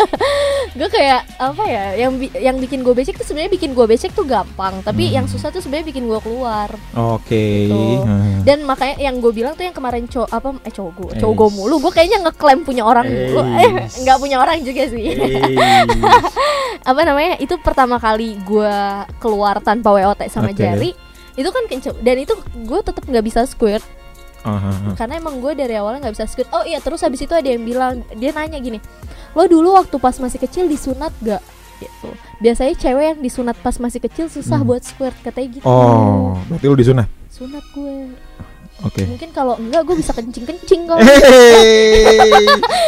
gue 0.71 0.87
kayak 0.87 1.27
apa 1.35 1.63
ya 1.65 1.85
yang 1.97 2.15
bi- 2.15 2.31
yang 2.33 2.55
bikin 2.55 2.79
gue 2.79 2.93
becek 2.93 3.13
tuh 3.13 3.27
sebenarnya 3.27 3.51
bikin 3.51 3.75
gue 3.75 3.83
becek 3.83 4.15
tuh 4.15 4.23
gampang 4.23 4.79
tapi 4.79 5.11
Hmm. 5.11 5.15
yang 5.19 5.25
susah 5.27 5.51
tuh 5.51 5.59
sebenarnya 5.59 5.91
bikin 5.91 6.07
gue 6.07 6.15
keluar 6.17 6.71
Oke. 6.95 7.67
Gitu. 7.67 7.75
Hmm. 7.99 8.47
dan 8.47 8.63
makanya 8.63 8.95
yang 9.01 9.19
gue 9.19 9.27
bilang 9.33 9.51
tuh 9.53 9.67
yang 9.67 9.75
kemarin 9.75 10.07
cowok 10.07 10.29
apa 10.31 10.47
eh 10.61 10.71
cowok 10.71 10.91
gue 10.95 11.11
cowok 11.19 11.33
gue 11.35 11.49
mulu 11.51 11.75
gue 11.81 11.91
kayaknya 11.91 12.17
ngeklaim 12.23 12.59
punya 12.61 12.83
orang 12.85 13.05
mulu 13.05 13.41
Eh. 13.43 13.59
eh 13.59 13.71
nggak 13.99 14.17
punya 14.17 14.37
orang 14.39 14.57
juga 14.61 14.87
sih 14.87 15.03
apa 16.82 17.02
namanya 17.02 17.38
itu 17.38 17.54
pertama 17.58 17.96
kali 17.96 18.36
gue 18.41 18.74
keluar 19.17 19.60
tanpa 19.60 19.91
WOT 19.91 20.26
sama 20.28 20.50
Oke. 20.50 20.58
jari 20.58 20.91
itu 21.32 21.48
kan 21.48 21.63
kenceng 21.65 21.96
dan 22.00 22.17
itu 22.17 22.34
gue 22.58 22.80
tetap 22.82 23.04
nggak 23.04 23.22
bisa 23.22 23.46
squirt 23.46 23.86
ah. 24.41 24.91
karena 24.96 25.17
emang 25.17 25.38
gue 25.38 25.54
dari 25.54 25.74
awalnya 25.74 26.04
nggak 26.04 26.15
bisa 26.15 26.26
squirt 26.26 26.50
oh 26.50 26.62
iya 26.62 26.78
terus 26.78 27.00
habis 27.00 27.20
itu 27.20 27.32
ada 27.32 27.46
yang 27.46 27.62
bilang 27.62 28.02
dia 28.12 28.32
nanya 28.32 28.58
gini 28.58 28.82
lo 29.32 29.46
dulu 29.46 29.74
waktu 29.74 29.96
pas 29.96 30.17
masih 30.17 30.38
kecil 30.38 30.65
disunat 30.65 31.13
gak 31.20 31.39
gitu 31.78 32.10
biasanya 32.38 32.74
cewek 32.76 33.06
yang 33.08 33.20
disunat 33.20 33.56
pas 33.56 33.78
masih 33.78 33.98
kecil 34.00 34.28
susah 34.28 34.58
Hmm. 34.58 34.67
buat 34.67 34.82
squirt 34.82 35.15
katanya 35.22 35.50
gitu 35.56 35.65
Oh, 35.65 36.38
berarti 36.46 36.65
lu 36.65 36.76
disunat. 36.76 37.08
sunat 37.28 37.63
gue 37.72 38.12
Oke. 38.82 39.06
mungkin 39.06 39.30
kalau 39.30 39.56
enggak 39.56 39.82
gue 39.84 39.96
bisa 39.96 40.12
kencing 40.12 40.44
kencing 40.44 40.82
kalau 40.84 41.02
Hei, 41.06 42.41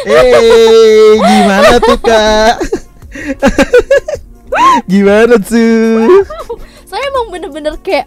hei, 0.03 0.51
gimana 1.15 1.77
tuh 1.79 1.97
kak? 1.99 2.57
gimana 4.91 5.35
tuh? 5.37 6.25
saya 6.85 7.03
emang 7.09 7.33
bener-bener 7.33 7.73
kayak 7.81 8.05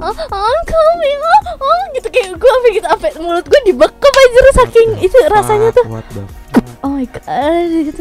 oh, 0.00 0.12
oh 0.12 0.58
coming 0.66 1.20
oh, 1.20 1.42
oh 1.60 1.82
gitu. 1.96 2.08
Kayak 2.12 2.36
gue 2.36 2.50
sampai 2.50 2.70
gitu 2.76 2.86
sampai 2.86 3.10
mulut 3.20 3.46
gue 3.46 3.60
dibekep 3.68 4.14
aja 4.14 4.40
saking 4.64 4.88
itu 5.00 5.16
rasanya 5.30 5.68
tuh. 5.72 5.84
oh 6.84 6.90
my 6.92 7.06
god 7.08 7.68
gitu. 7.70 8.00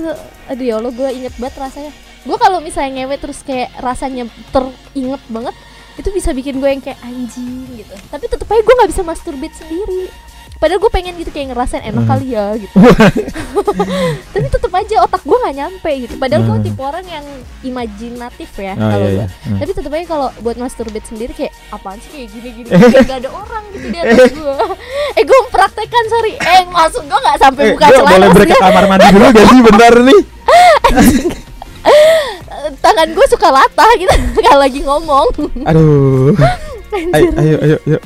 Aduh 0.51 0.65
ya 0.65 0.73
allah 0.79 0.91
gue 0.91 1.09
inget 1.13 1.33
banget 1.39 1.55
rasanya. 1.59 1.91
Gue 2.27 2.35
kalau 2.35 2.59
misalnya 2.59 3.05
ngewe 3.05 3.15
terus 3.15 3.39
kayak 3.47 3.71
rasanya 3.79 4.27
teringet 4.51 5.23
banget 5.31 5.55
itu 5.99 6.09
bisa 6.15 6.31
bikin 6.31 6.63
gue 6.63 6.69
yang 6.71 6.83
kayak 6.83 6.99
anjing 7.03 7.67
gitu. 7.75 7.95
Tapi 8.11 8.25
tetep 8.27 8.47
aja 8.47 8.61
gue 8.63 8.75
nggak 8.75 8.91
bisa 8.91 9.03
masturbate 9.03 9.55
sendiri 9.55 10.28
padahal 10.59 10.75
gue 10.77 10.91
pengen 10.91 11.15
gitu 11.15 11.29
kayak 11.29 11.49
ngerasain 11.49 11.79
enak 11.81 12.03
Hmm. 12.03 12.09
kali 12.09 12.27
ya 12.29 12.51
gitu 12.53 12.75
tapi 14.33 14.45
tetep 14.45 14.67
aja 14.69 14.95
otak 15.01 15.21
gue 15.21 15.37
nggak 15.37 15.55
nyampe 15.55 15.91
gitu 15.99 16.13
padahal 16.15 16.41
gue 16.41 16.51
Hmm. 16.53 16.65
tipe 16.65 16.81
orang 16.81 17.05
yang 17.05 17.25
imajinatif 17.61 18.49
ya 18.53 18.73
Ah, 18.73 18.91
kalau 18.91 19.07
iya, 19.07 19.15
iya. 19.15 19.25
Hmm. 19.41 19.57
tapi 19.57 19.71
tetep 19.71 19.87
aja 19.89 20.05
kalau 20.05 20.27
buat 20.37 20.55
masturbate 20.55 21.03
sendiri 21.05 21.31
kayak 21.31 21.55
apaan 21.69 21.95
sih 21.97 22.11
kayak 22.13 22.27
gini 22.29 22.49
gini 22.53 22.67
kayak 22.91 23.07
gak 23.07 23.19
ada 23.19 23.31
orang 23.31 23.63
gitu 23.71 23.87
di 23.87 23.97
atas 23.97 24.29
gue 24.29 24.55
eh 25.13 25.23
gue 25.23 25.37
mempraktekkan 25.41 26.03
sorry 26.09 26.33
eh 26.35 26.61
maksud 26.65 27.03
gue 27.03 27.19
nggak 27.19 27.37
sampai 27.37 27.61
Eh, 27.61 27.71
buka 27.71 27.85
celana 27.87 28.11
boleh 28.11 28.29
break 28.33 28.49
ke 28.49 28.57
kamar 28.57 28.83
mandi 28.85 29.07
dulu 29.09 29.27
gak 29.31 29.47
sih 29.47 29.59
bentar 29.61 29.93
nih? 29.97 30.19
Eh, 32.49 32.69
tangan 32.77 33.07
gue 33.09 33.25
suka 33.25 33.47
latah 33.49 33.91
gitu 33.95 34.11
kalau 34.41 34.59
lagi 34.59 34.79
ngomong 34.81 35.27
Aduh. 35.63 36.35
Ayo, 37.13 37.29
ayo, 37.33 37.55
ayo, 37.61 37.77
ayo. 37.85 37.99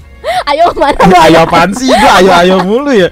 Ayo 0.52 0.64
mana 0.76 1.00
ayo 1.30 1.38
apaan 1.46 1.72
sih? 1.72 1.88
Gua 1.88 2.12
ayo, 2.20 2.32
ayo 2.36 2.56
mulu 2.66 2.92
ya. 2.92 3.10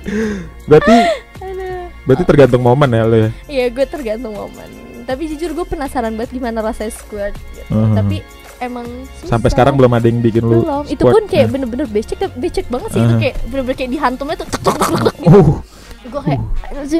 Berarti, 0.67 0.96
Aduh. 1.41 1.88
Berarti 2.08 2.24
tergantung 2.26 2.63
momen 2.65 2.89
ya 2.91 3.04
lo 3.06 3.17
ya. 3.17 3.30
Iya 3.46 3.65
gue 3.70 3.86
tergantung 3.86 4.34
momen 4.34 4.70
Tapi 5.06 5.28
jujur 5.34 5.52
gue 5.58 5.65
penasaran 5.65 6.13
banget 6.15 6.38
gimana 6.38 6.62
rasanya 6.62 6.94
squirt 6.94 7.36
gitu. 7.58 7.74
Tapi 7.74 8.22
emang 8.62 8.86
susah. 9.20 9.38
Sampai 9.38 9.50
sekarang 9.50 9.74
belum 9.76 9.91
ada 9.98 10.06
yang 10.06 10.22
bikin 10.22 10.46
lu 10.46 10.62
belum 10.62 10.86
itu 10.86 11.02
pun 11.02 11.24
kayak 11.26 11.50
Nah. 11.50 11.52
bener-bener 11.58 11.88
becek 11.89 12.22
becek 12.38 12.65
banget 12.70 12.89
sih 12.94 13.02
itu 13.02 13.10
Uh-huh. 13.10 13.22
kayak 13.22 13.36
bener-bener 13.50 13.78
kayak 13.82 13.91
dihantumnya 13.98 14.36
tuh 14.38 14.48
tuk, 14.54 14.62
tuk, 14.62 14.76
tuk, 14.78 14.89
tuk, 15.02 15.15
gitu. 15.17 15.30
Uh, 15.34 15.58
gue 16.02 16.22
kayak 16.22 16.41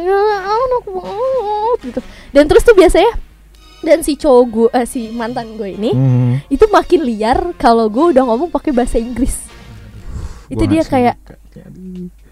anak 0.02 0.84
gitu 1.86 2.00
dan 2.34 2.44
terus 2.50 2.64
tuh 2.66 2.74
biasanya 2.78 3.14
dan 3.82 4.06
si 4.06 4.14
cowok 4.14 4.44
gue 4.50 4.70
eh, 4.78 4.86
si 4.86 5.10
mantan 5.14 5.58
gue 5.58 5.74
ini 5.74 5.92
hmm. 5.94 6.34
itu 6.54 6.66
makin 6.70 7.02
liar 7.02 7.54
kalau 7.58 7.90
gue 7.90 8.14
udah 8.14 8.24
ngomong 8.30 8.54
pakai 8.54 8.74
bahasa 8.74 9.02
Inggris 9.02 9.51
itu 10.52 10.64
dia 10.68 10.84
kayak 10.84 11.16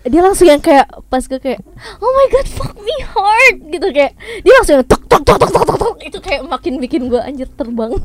dia 0.08 0.22
langsung 0.24 0.48
yang 0.48 0.60
kayak 0.60 0.88
pas 1.08 1.24
gue 1.24 1.40
kayak 1.40 1.60
oh 2.00 2.12
my 2.12 2.28
god 2.32 2.48
fuck 2.48 2.76
me 2.80 2.96
hard 3.04 3.56
gitu 3.72 3.88
kayak 3.92 4.16
dia 4.44 4.54
langsung 4.60 4.80
yang 4.80 4.88
tok 4.88 5.04
tok 5.08 5.24
tok 5.24 5.38
tok 5.40 5.52
tok 5.52 5.78
tok, 5.80 5.96
itu 6.04 6.20
kayak 6.20 6.44
makin 6.48 6.80
bikin 6.80 7.08
gue 7.08 7.20
anjir 7.20 7.48
terbang 7.56 7.92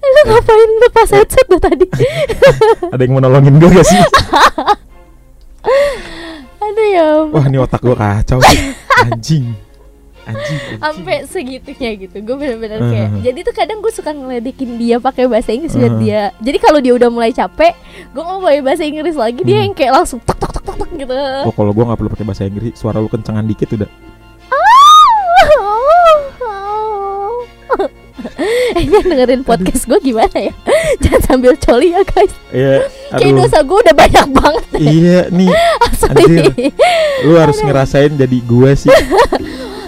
lu 0.00 0.20
ngapain 0.26 0.70
lepas 0.86 1.08
headset 1.10 1.46
dah 1.50 1.60
tadi 1.60 1.86
Ada 2.94 3.02
yang 3.02 3.12
mau 3.18 3.22
nolongin 3.22 3.58
gue 3.58 3.70
gak 3.70 3.86
sih? 3.86 3.98
aduh 6.64 6.86
ya. 6.86 7.08
Wah 7.34 7.44
ini 7.50 7.58
otak 7.58 7.82
gue 7.82 7.96
kacau 7.98 8.38
sih. 8.46 8.70
Anjing 9.02 9.58
Anjing, 10.32 10.58
sampai 10.76 11.16
segitunya 11.24 11.90
gitu. 11.96 12.16
Gue 12.20 12.36
bener-bener 12.36 12.78
kayak 12.80 13.08
Uh-huh. 13.08 13.20
jadi 13.20 13.38
tuh 13.42 13.54
kadang 13.54 13.78
gue 13.78 13.90
suka 13.90 14.10
ngeledekin 14.10 14.70
dia 14.76 14.96
pakai 14.96 15.24
bahasa 15.24 15.50
Inggris 15.50 15.72
biar 15.72 15.90
Uh-huh. 15.90 16.00
dia. 16.00 16.22
Jadi 16.38 16.58
kalau 16.58 16.78
dia 16.78 16.92
udah 16.92 17.08
mulai 17.08 17.30
capek 17.30 17.74
gue 18.08 18.20
ngomong 18.20 18.42
pakai 18.42 18.60
bahasa 18.60 18.82
Inggris 18.82 19.14
lagi. 19.14 19.40
Dia 19.40 19.56
Hmm. 19.56 19.64
yang 19.64 19.74
kayak 19.74 19.92
langsung 19.94 20.18
tok 20.18 20.36
tok 20.36 20.50
tok 20.52 20.64
tok, 20.64 20.76
tok 20.78 20.90
gitu. 20.94 21.14
Oh 21.42 21.52
kalau 21.52 21.70
gue 21.70 21.82
gak 21.82 21.96
perlu 21.96 22.10
pakai 22.10 22.24
bahasa 22.24 22.42
Inggris 22.42 22.72
Suara 22.72 22.96
lu 22.96 23.06
kencengan 23.06 23.44
dikit 23.44 23.70
udah. 23.72 23.90
Eh 28.70 28.84
dengerin 28.84 29.42
podcast 29.42 29.84
gue 29.84 29.98
gimana 30.02 30.36
ya? 30.36 30.52
Jangan 31.02 31.22
sambil 31.24 31.52
coli 31.56 31.90
ya 31.90 32.02
guys. 32.02 32.32
Iya 32.50 32.84
Kayak 33.10 33.32
dosa 33.38 33.58
gue 33.60 33.78
udah 33.80 33.94
banyak 33.94 34.26
banget. 34.30 34.64
Deh 34.70 34.80
Iya 34.80 35.20
nih. 35.30 35.50
Asli 35.86 36.08
anjir. 36.12 36.44
Lu 37.22 37.34
harus 37.34 37.58
ngerasain 37.58 38.12
jadi 38.14 38.38
gue 38.38 38.70
sih 38.76 38.92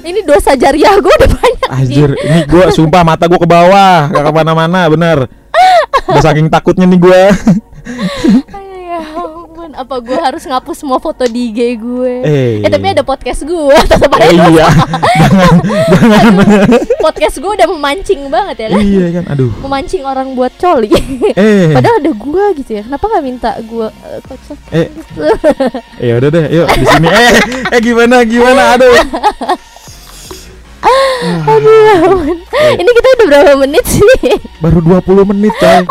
Ini 0.03 0.21
dosa 0.23 0.53
jariah 0.53 0.99
gue 0.99 1.15
udah 1.15 1.31
banyak 1.31 1.69
Anjir 1.71 2.11
Ini 2.17 2.41
gue 2.45 2.65
sumpah 2.71 3.03
mata 3.03 3.25
gue 3.25 3.37
ke 3.37 3.47
bawah. 3.47 4.11
Gak 4.11 4.23
ke 4.23 4.33
mana-mana 4.33 4.87
bener. 4.87 5.31
Udah 6.05 6.23
saking 6.23 6.49
takutnya 6.49 6.85
nih 6.85 6.99
gue 6.99 7.21
ya 7.23 7.31
Apa 9.73 10.05
gue 10.05 10.15
harus 10.15 10.45
ngapus 10.45 10.85
semua 10.85 10.99
foto 10.99 11.25
di 11.25 11.49
IG 11.49 11.81
gue 11.81 12.15
Eh, 12.21 12.53
Eh 12.61 12.69
tapi 12.69 12.93
ada 12.93 13.01
podcast 13.01 13.41
gue 13.41 13.73
Tetep 13.89 14.11
Eh, 14.13 14.29
aja 14.29 14.45
iya. 14.51 14.67
Jangan 14.69 15.49
Jangan 15.89 16.35
podcast 17.01 17.37
gue 17.41 17.51
udah 17.57 17.69
memancing 17.71 18.29
banget 18.29 18.57
ya 18.59 18.69
kan 18.69 18.83
Iya 18.83 19.07
kan? 19.17 19.25
Aduh. 19.33 19.49
Memancing 19.65 20.03
orang 20.05 20.37
buat 20.37 20.53
coli. 20.55 20.93
Eh. 21.33 21.73
Padahal 21.73 22.05
ada 22.05 22.13
gue 22.13 22.45
gitu 22.61 22.71
ya. 22.75 22.83
Kenapa 22.85 23.05
gak 23.09 23.25
minta 23.25 23.51
gue 23.59 23.89
uh, 23.89 24.77
Eh. 24.77 24.87
gitu 24.93 25.21
Ya 25.97 26.13
udah 26.21 26.29
deh. 26.29 26.45
Yuk 26.53 26.67
di 26.69 26.85
sini. 26.85 27.09
Eh 27.09 27.31
Eh 27.73 27.81
gimana 27.81 28.17
gimana? 28.27 28.77
Aduh 28.77 28.93
Aduh 31.23 31.71
ya 31.73 31.95
ampun. 32.03 32.37
Ini 32.53 32.91
kita 32.91 33.09
udah 33.13 33.27
berapa 33.27 33.53
menit 33.57 33.85
sih 33.85 34.03
Baru 34.59 34.79
20 34.81 35.31
menit 35.31 35.55
coy 35.55 35.83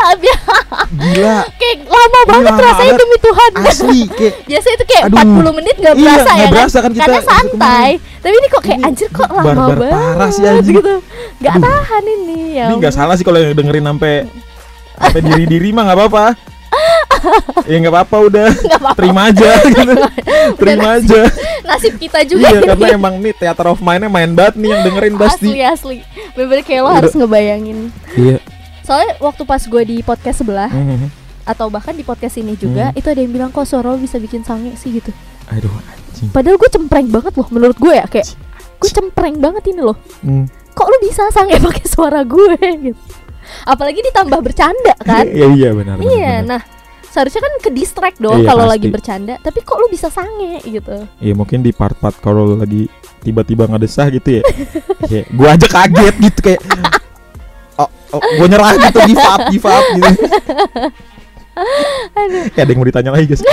Gila 1.02 1.36
kayak 1.52 1.78
lama 1.84 2.18
banget 2.24 2.44
lama 2.48 2.60
rasanya 2.62 2.92
demi 2.94 3.16
Tuhan 3.18 3.50
Asli 3.58 4.00
kayak 4.08 4.34
Biasanya 4.48 4.74
itu 4.74 4.86
kayak 4.86 5.04
Aduh. 5.08 5.40
40 5.42 5.58
menit 5.58 5.76
gak 5.76 5.92
Iya, 5.92 6.02
berasa 6.02 6.30
ya 6.30 6.42
kan 6.42 6.52
berasa 6.52 6.78
kan 6.78 6.90
kita 6.90 7.02
Karena 7.02 7.20
santai 7.22 7.88
Tapi 8.18 8.34
ini 8.34 8.48
kok 8.48 8.62
kayak 8.62 8.78
Ini 8.78 8.84
anjir 8.84 9.08
kok 9.10 9.28
lama 9.28 9.44
barbar 9.44 9.76
banget 9.78 9.92
parah 9.92 10.30
sih, 10.30 10.42
anjing. 10.44 10.76
gitu 10.76 10.94
Gak 11.38 11.54
Aduh. 11.54 11.64
tahan 11.64 12.04
ini 12.06 12.38
ya 12.52 12.66
Ini 12.68 12.74
ampun. 12.78 12.92
salah 12.92 13.14
sih 13.14 13.24
kalau 13.24 13.38
yang 13.38 13.52
dengerin 13.52 13.86
sampai 13.86 14.14
sampai 14.92 15.20
diri 15.24 15.44
diri 15.46 15.68
mah 15.70 15.82
nggak 15.84 15.98
apa-apa. 15.98 16.26
Ya 17.64 17.76
nggak 17.78 17.92
apa-apa 17.92 18.16
udah. 18.24 18.48
Nggak 18.62 18.78
apa-apa. 18.78 18.98
Terima 18.98 19.20
aja 19.26 19.50
gitu. 19.68 19.92
Terima 20.56 20.88
aja. 20.96 21.20
Nasib 21.62 21.94
kita 21.96 22.20
juga 22.22 22.42
iya 22.44 22.50
ini. 22.56 22.66
karena 22.66 22.86
emang 22.92 23.14
nih 23.16 23.34
theater 23.34 23.66
of 23.68 23.78
mind-nya 23.78 24.08
main 24.08 24.30
banget 24.30 24.54
nih 24.56 24.68
yang 24.68 24.82
dengerin 24.84 25.14
pasti. 25.16 25.48
Asli 25.48 25.60
asli 25.62 25.96
Bener-bener 26.32 26.62
kayak 26.62 26.80
lo 26.80 26.86
Udah. 26.86 26.96
harus 26.98 27.12
ngebayangin 27.14 27.78
Iya. 28.12 28.36
Soalnya 28.82 29.14
waktu 29.18 29.42
pas 29.44 29.62
gue 29.62 29.82
di 29.84 29.96
podcast 30.00 30.40
sebelah 30.40 30.68
Mhm. 30.68 31.08
Atau 31.44 31.66
bahkan 31.68 31.92
di 31.92 32.02
podcast 32.02 32.34
ini 32.36 32.54
juga 32.54 32.90
Hmm. 32.90 32.98
Itu 32.98 33.06
ada 33.08 33.18
yang 33.18 33.30
bilang 33.30 33.50
kok 33.50 33.62
suara 33.62 33.88
lo 33.88 33.98
bisa 33.98 34.16
bikin 34.16 34.42
sange 34.42 34.74
sih 34.74 34.90
gitu 34.92 35.10
Aduh 35.48 35.70
anjing. 35.70 36.30
Padahal 36.30 36.54
gue 36.54 36.68
cempreng 36.68 37.06
banget 37.08 37.32
loh 37.32 37.48
menurut 37.48 37.74
gue 37.76 37.94
ya 37.94 38.06
Kayak 38.06 38.34
gue 38.76 38.90
cempreng 38.90 39.36
banget 39.36 39.62
ini 39.68 39.80
loh 39.80 39.98
Hmm. 40.20 40.46
Kok 40.72 40.86
lu 40.88 40.98
bisa 41.00 41.22
sange 41.30 41.54
pakai 41.56 41.84
suara 41.84 42.22
gue 42.22 42.58
gitu 42.88 43.02
Apalagi 43.64 44.00
ditambah 44.02 44.38
bercanda 44.40 44.94
kan 44.98 45.22
Iya 45.24 45.46
iya 45.52 45.70
benar. 45.72 45.94
benar, 45.94 46.06
Iya 46.08 46.32
benar. 46.40 46.48
nah 46.48 46.62
seharusnya 47.12 47.44
kan 47.44 47.52
ke 47.60 47.70
distract 47.70 48.18
dong 48.18 48.40
Iya, 48.40 48.48
kalau 48.48 48.64
lagi 48.64 48.88
bercanda 48.88 49.36
Tapi 49.44 49.60
kok 49.60 49.76
lu 49.76 49.86
bisa 49.92 50.08
sange 50.08 50.64
gitu 50.64 51.04
Iya 51.20 51.36
mungkin 51.36 51.60
di 51.60 51.76
part-part 51.76 52.16
kalau 52.24 52.56
lagi 52.56 52.88
tiba-tiba 53.22 53.70
ngedesah 53.70 54.10
gitu 54.10 54.40
ya. 54.40 54.42
Kayak 55.10 55.26
gua 55.36 55.48
aja 55.54 55.66
kaget 55.70 56.14
gitu 56.18 56.40
kayak 56.42 56.60
Oh, 57.80 57.88
oh, 58.14 58.20
gua 58.20 58.46
nyerah 58.50 58.76
gitu 58.76 58.98
give 59.08 59.24
up, 59.24 59.40
give 59.48 59.68
up 59.68 59.84
gitu. 59.96 60.12
Ya, 62.56 62.64
ada 62.64 62.72
yang 62.72 62.80
mau 62.80 62.88
ditanya 62.88 63.12
lagi 63.12 63.28
guys. 63.28 63.44
Gua 63.44 63.52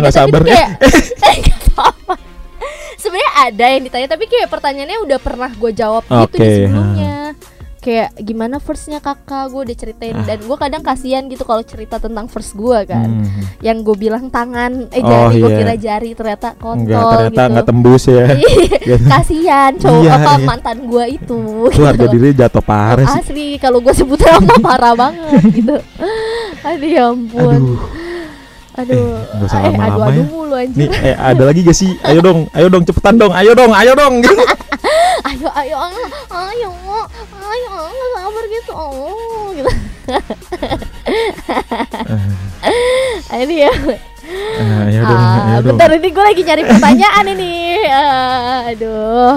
udah 0.00 0.08
tapi 0.08 0.16
sabar. 0.16 0.40
kayak. 0.40 0.80
Sebenarnya 2.96 3.30
ada 3.52 3.66
yang 3.68 3.84
ditanya 3.84 4.08
tapi 4.08 4.24
kayak 4.24 4.48
pertanyaannya 4.48 5.04
udah 5.04 5.18
pernah 5.20 5.52
gue 5.52 5.76
jawab 5.76 6.08
gitu 6.08 6.40
di 6.40 6.64
sebelumnya 6.64 7.36
kayak 7.84 8.16
gimana 8.18 8.56
firstnya 8.56 8.96
kakak 8.96 9.44
gue 9.46 9.60
udah 9.62 9.76
ceritain 9.76 10.16
Ah. 10.16 10.24
dan 10.24 10.40
gue 10.40 10.56
kadang 10.56 10.80
kasihan 10.80 11.20
gitu 11.24 11.42
kalau 11.42 11.60
cerita 11.60 11.96
tentang 11.98 12.24
first 12.26 12.52
gue 12.54 12.78
kan 12.82 13.04
Hmm. 13.04 13.44
yang 13.60 13.80
gue 13.80 13.92
bilang 13.94 14.26
tangan 14.26 14.88
eh 14.88 14.98
Oh, 14.98 15.28
jari 15.28 15.36
gue 15.36 15.46
iya. 15.46 15.58
kira 15.58 15.74
jari 15.76 16.10
ternyata 16.12 16.48
kontol 16.54 16.80
Enggak 16.80 17.04
ternyata 17.04 17.28
gitu 17.36 17.50
enggak 17.52 17.66
tembus 17.66 18.04
ya. 18.06 18.24
Iya, 18.84 18.96
kasihan 19.06 19.72
cowok 19.74 20.00
Iya, 20.00 20.12
apa 20.14 20.32
iya. 20.32 20.44
mantan 20.44 20.78
gue 20.82 21.04
itu 21.10 21.40
Itu 21.68 21.82
harga 21.82 22.06
diri 22.06 22.28
jatuh 22.32 22.62
parah 22.62 23.04
sih. 23.06 23.20
asli 23.20 23.48
kalau 23.56 23.78
gue 23.78 23.92
sebut 23.92 24.16
nama 24.18 24.54
parah 24.66 24.92
banget 24.94 25.42
gitu 25.52 25.76
aduh 26.62 26.88
ya 26.88 27.04
ampun 27.06 27.60
Aduh. 27.60 27.78
aduh 28.74 29.06
Eh, 29.14 29.36
nggak 29.36 29.46
usah 29.46 29.58
eh, 29.60 29.74
aduh 29.76 30.02
aduh 30.02 30.10
ya. 30.10 30.24
mulu 30.26 30.54
anjir 30.54 30.78
Nih, 30.80 30.88
eh, 31.04 31.14
ada 31.14 31.42
lagi 31.44 31.60
gak 31.60 31.74
sih? 31.74 31.90
Ayo 32.02 32.18
dong, 32.20 32.50
ayo 32.50 32.66
dong 32.66 32.82
cepetan 32.82 33.14
dong, 33.14 33.30
ayo 33.30 33.52
dong, 33.52 33.70
ayo 33.70 33.92
dong. 33.92 34.14
Gitu. 34.18 34.34
Ayo 35.34 35.50
ayo 35.50 35.74
ayo 36.30 36.70
ayo 37.34 37.68
ayo 37.74 38.02
nggak 38.06 38.16
sabar 38.16 38.44
gitu. 38.46 38.72
Oh 38.72 39.50
gitu. 39.52 39.68
Ini 43.34 43.56
ya 43.60 43.72
Ah, 44.24 44.80
ah, 44.88 44.88
ayo 44.88 45.04
dong. 45.60 45.68
bentar 45.68 45.88
ini 45.92 46.08
gue 46.08 46.24
lagi 46.24 46.42
nyari 46.42 46.62
pertanyaan 46.64 47.24
ini. 47.28 47.52
Ah, 47.84 48.64
aduh. 48.66 49.36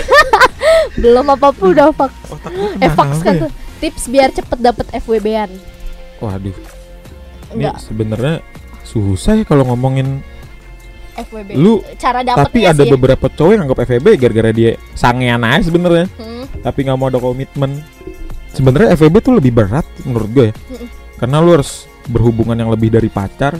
Belum 0.96 1.26
apa 1.28 1.50
apa 1.50 1.62
udah 1.62 1.90
fax 1.90 2.10
Otak 2.30 2.50
lu 2.50 2.64
eh 2.78 2.88
fax 2.88 3.10
kan 3.20 3.34
ya? 3.34 3.40
tuh. 3.44 3.50
Tips 3.78 4.02
biar 4.08 4.28
cepet 4.30 4.58
dapet 4.58 4.86
FWB-an 4.94 5.50
Waduh, 6.18 6.54
ini 7.50 7.66
sebenarnya 7.78 8.34
susah 8.82 9.34
ya 9.34 9.42
kalau 9.42 9.66
ngomongin 9.66 10.22
FWB 11.22 11.50
Lu, 11.54 11.84
cara 11.96 12.20
dapetnya 12.20 12.44
tapi 12.44 12.60
ada 12.64 12.82
sih 12.82 12.90
beberapa 12.90 13.26
cowok 13.26 13.50
yang 13.50 13.62
anggap 13.64 13.78
FVB 13.84 14.06
gara-gara 14.16 14.50
dia 14.50 14.70
sangean 14.92 15.42
aja 15.42 15.62
sebenarnya, 15.62 16.06
Hmm, 16.14 16.44
tapi 16.60 16.78
nggak 16.82 16.96
mau 16.96 17.08
ada 17.08 17.18
komitmen. 17.18 17.80
Sebenarnya 18.50 18.94
FVB 18.94 19.14
tuh 19.20 19.34
lebih 19.36 19.52
berat 19.52 19.86
menurut 20.02 20.28
gue 20.28 20.44
ya. 20.50 20.54
Mm-mm. 20.54 20.88
Karena 21.16 21.36
lu 21.38 21.50
harus 21.52 21.86
berhubungan 22.04 22.56
yang 22.56 22.68
lebih 22.68 22.90
dari 22.90 23.06
pacar, 23.06 23.54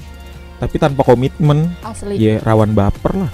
tapi 0.56 0.76
tanpa 0.76 1.04
komitmen, 1.04 1.70
asli 1.80 2.16
ya 2.16 2.40
rawan 2.40 2.72
baper 2.72 3.12
lah. 3.16 3.32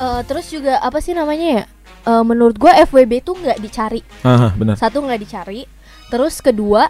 Eh, 0.00 0.20
terus 0.24 0.48
juga 0.48 0.80
apa 0.80 0.98
sih 0.98 1.12
namanya 1.12 1.48
ya 1.60 1.64
Eh, 2.00 2.24
menurut 2.24 2.56
gue 2.56 2.72
FWB 2.88 3.20
tuh 3.20 3.36
nggak 3.36 3.60
dicari 3.60 4.00
Ah, 4.24 4.56
benar. 4.56 4.80
satu 4.80 5.04
nggak 5.04 5.20
dicari 5.20 5.68
terus 6.08 6.40
kedua 6.40 6.88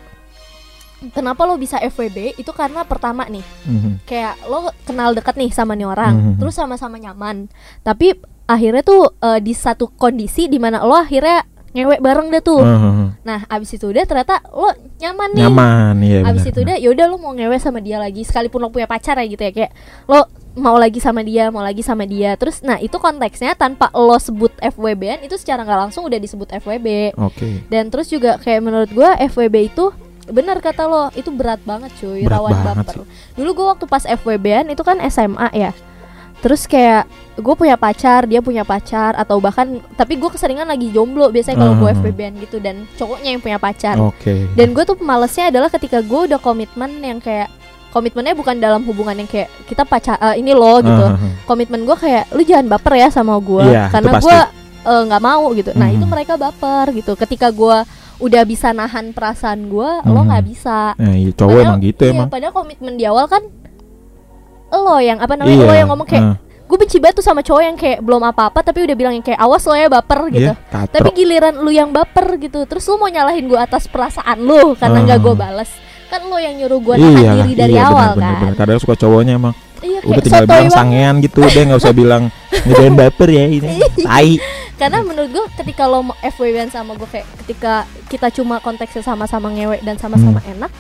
kenapa 1.09 1.43
lo 1.43 1.57
bisa 1.57 1.77
FWB 1.79 2.37
itu 2.37 2.51
karena 2.51 2.83
pertama 2.83 3.25
nih 3.25 3.41
Mhm. 3.65 4.05
kayak 4.05 4.45
lo 4.45 4.69
kenal 4.83 5.11
dekat 5.11 5.35
nih 5.35 5.49
sama 5.49 5.73
nih 5.73 5.87
orang 5.87 6.15
Mhm. 6.15 6.33
terus 6.37 6.53
sama-sama 6.53 6.97
nyaman 6.97 7.49
tapi 7.81 8.13
akhirnya 8.45 8.81
tuh 8.81 9.17
eh, 9.17 9.39
di 9.39 9.53
satu 9.53 9.89
kondisi 9.89 10.45
di 10.45 10.57
mana 10.57 10.81
lo 10.81 10.93
akhirnya 10.93 11.41
ngewek 11.71 12.03
bareng 12.03 12.29
deh 12.29 12.43
tuh 12.43 12.59
Ah, 12.59 13.15
nah 13.23 13.47
abis 13.47 13.79
itu 13.79 13.87
udah 13.87 14.03
ternyata 14.03 14.43
lo 14.45 14.69
nyaman 14.99 15.29
nih 15.31 15.41
nyaman 15.41 15.95
ya. 16.03 16.21
abis 16.27 16.45
itu 16.45 16.59
udah 16.61 16.77
yaudah 16.77 17.07
lo 17.07 17.17
mau 17.17 17.31
ngewe 17.31 17.55
sama 17.57 17.79
dia 17.79 17.97
lagi 17.97 18.21
sekalipun 18.21 18.59
lo 18.59 18.69
punya 18.69 18.85
pacar 18.85 19.15
ya 19.15 19.25
gitu 19.25 19.39
ya 19.39 19.55
kayak 19.55 19.71
lo 20.05 20.27
mau 20.53 20.75
lagi 20.75 20.99
sama 20.99 21.23
dia 21.23 21.47
mau 21.49 21.63
lagi 21.63 21.79
sama 21.79 22.03
dia 22.05 22.35
terus 22.35 22.59
nah 22.61 22.75
itu 22.77 22.99
konteksnya 22.99 23.55
tanpa 23.55 23.87
lo 23.95 24.19
sebut 24.19 24.51
FWB 24.59 25.23
itu 25.23 25.39
secara 25.39 25.63
nggak 25.63 25.81
langsung 25.87 26.03
udah 26.03 26.19
disebut 26.19 26.51
FWB 26.53 27.15
Oke. 27.15 27.63
dan 27.71 27.87
terus 27.87 28.11
juga 28.11 28.35
kayak 28.37 28.61
menurut 28.61 28.91
gua 28.91 29.15
FWB 29.15 29.71
itu 29.71 29.95
benar 30.31 30.59
kata 30.59 30.87
lo 30.87 31.05
itu 31.13 31.31
berat 31.31 31.61
banget 31.63 31.91
cuy 31.99 32.25
Berat 32.25 32.33
rawan 32.39 32.53
banget 32.63 32.87
baper 32.87 32.97
dulu 33.35 33.51
gua 33.53 33.67
waktu 33.75 33.85
pas 33.87 34.05
FWB-an 34.07 34.71
itu 34.71 34.83
kan 34.83 34.99
SMA 35.07 35.49
ya 35.53 35.73
terus 36.41 36.65
kayak 36.65 37.05
gue 37.37 37.55
punya 37.55 37.77
pacar 37.77 38.25
dia 38.25 38.41
punya 38.41 38.65
pacar 38.65 39.13
atau 39.13 39.37
bahkan 39.45 39.77
tapi 39.93 40.17
gue 40.17 40.31
keseringan 40.33 40.65
lagi 40.65 40.89
jomblo 40.89 41.29
biasanya 41.29 41.61
kalau 41.61 41.77
gue. 41.77 41.93
FBB-an 41.93 42.35
gitu 42.41 42.57
dan 42.65 42.89
cowoknya 42.97 43.37
yang 43.37 43.43
punya 43.45 43.61
pacar 43.61 44.01
Oke. 44.01 44.49
dan 44.57 44.73
gue 44.73 44.85
tuh 44.89 44.97
malesnya 45.05 45.53
adalah 45.53 45.69
ketika 45.69 46.01
gue 46.01 46.33
udah 46.33 46.41
komitmen 46.41 46.97
yang 47.05 47.21
kayak 47.21 47.53
komitmennya 47.93 48.33
bukan 48.33 48.57
dalam 48.57 48.81
hubungan 48.89 49.21
yang 49.21 49.29
kayak 49.29 49.53
kita 49.69 49.85
pacar 49.85 50.17
eh, 50.17 50.41
ini 50.41 50.57
loh 50.57 50.81
gitu 50.81 51.05
ah. 51.13 51.21
komitmen 51.45 51.85
gue 51.85 51.97
kayak 52.01 52.33
lu 52.33 52.41
jangan 52.41 52.73
baper 52.73 52.95
ya 52.97 53.09
sama 53.13 53.37
gue 53.37 53.65
itu 53.69 53.93
karena 53.93 54.13
gue 54.17 54.39
eh, 54.89 55.03
nggak 55.13 55.23
mau 55.23 55.45
gitu 55.53 55.71
nah 55.77 55.93
itu 55.93 56.05
Mhm. 56.05 56.13
mereka 56.13 56.41
baper 56.41 56.89
gitu 56.97 57.13
ketika 57.21 57.53
gue 57.53 57.77
udah 58.21 58.43
bisa 58.45 58.71
nahan 58.71 59.11
perasaan 59.11 59.67
gue 59.67 59.91
lo 60.05 60.21
Mhm. 60.21 60.27
nggak 60.27 60.45
bisa 60.47 60.93
Nah, 60.95 61.15
iya, 61.15 61.31
cowok 61.31 61.49
Padahal- 61.51 61.67
emang 61.67 61.81
gitu 61.83 62.03
iya, 62.03 62.13
emang. 62.13 62.29
padahal 62.29 62.53
komitmen 62.55 62.95
di 62.95 63.05
awal 63.05 63.27
kan 63.27 63.43
lo 64.71 64.97
yang 64.99 65.19
apa 65.19 65.35
namanya 65.35 65.57
Iya. 65.57 65.67
lo 65.67 65.75
yang 65.75 65.89
ngomong 65.89 66.07
kayak 66.07 66.25
ah, 66.25 66.37
gue 66.39 66.77
benci 66.79 66.97
banget 66.97 67.17
tuh 67.17 67.27
sama 67.27 67.41
cowok 67.41 67.63
yang 67.65 67.75
kayak 67.75 67.99
belum 67.99 68.23
apa-apa 68.25 68.63
tapi 68.63 68.79
udah 68.81 68.95
bilang 68.95 69.13
yang 69.13 69.25
kayak 69.25 69.37
awas 69.37 69.65
lo 69.65 69.75
ya 69.75 69.89
baper 69.89 70.21
gitu 70.31 70.47
Iya, 70.47 70.55
katro. 70.65 70.95
tapi 70.95 71.09
giliran 71.13 71.55
lu 71.57 71.71
yang 71.71 71.91
baper 71.91 72.39
gitu 72.39 72.63
terus 72.65 72.87
lu 72.87 72.95
mau 72.95 73.09
nyalahin 73.09 73.45
gue 73.45 73.59
atas 73.59 73.85
perasaan 73.85 74.39
lu 74.39 74.73
karena 74.75 75.03
nggak 75.03 75.19
Ah. 75.19 75.25
gue 75.25 75.35
balas 75.35 75.71
kan 76.07 76.21
lo 76.23 76.37
yang 76.37 76.55
nyuruh 76.55 76.79
gue 76.81 76.95
nahan 76.97 77.15
Iya, 77.17 77.33
diri 77.41 77.55
dari 77.57 77.75
iya, 77.75 77.87
awal 77.87 78.09
bener, 78.11 78.17
bener, 78.17 78.31
kan 78.31 78.41
bener. 78.45 78.55
Kadang 78.57 78.79
suka 78.79 78.95
cowoknya 78.97 79.33
emang 79.37 79.55
iya 79.81 79.99
udah 80.03 80.21
tinggal 80.21 80.45
bilang 80.45 80.69
sangean 80.69 81.15
gitu 81.19 81.41
deh 81.43 81.63
nggak 81.63 81.79
usah 81.79 81.93
bilang 81.93 82.23
ngejain 82.67 82.95
baper 82.95 83.29
ya 83.29 83.45
ini. 83.47 83.77
Tai. 83.97 84.31
Karena 84.75 84.99
menurut 85.01 85.29
gue 85.31 85.45
ketika 85.57 85.85
lo 85.85 86.01
mau 86.03 86.17
FWB 86.19 86.69
sama 86.69 86.93
gue 86.95 87.05
kayak 87.07 87.27
ketika 87.41 87.73
kita 88.07 88.29
cuma 88.31 88.59
konteksnya 88.59 89.01
sama-sama 89.01 89.49
ngewe 89.49 89.81
dan 89.81 89.95
sama-sama 89.95 90.41
enak 90.43 90.73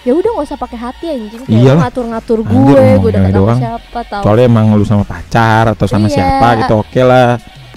ya 0.00 0.14
udah 0.14 0.30
nggak 0.32 0.46
usah 0.46 0.56
pakai 0.56 0.78
hati 0.78 1.06
anjing. 1.08 1.42
Kayak 1.42 1.48
Hmm. 1.48 1.58
Iyalah. 1.58 1.74
lo 1.74 1.82
ngatur-ngatur 1.82 2.38
gue 2.40 2.54
gue 2.96 3.10
ngewe 3.10 3.12
sama 3.12 3.30
doang. 3.34 3.58
siapa 3.58 4.00
tahu 4.04 4.22
soalnya 4.22 4.44
emang 4.46 4.66
lu 4.72 4.84
sama 4.84 5.02
pacar 5.02 5.64
atau 5.68 5.86
sama 5.86 6.06
Iya. 6.06 6.14
siapa 6.14 6.48
gitu 6.56 6.74
oke 6.76 7.00
lah. 7.02 7.30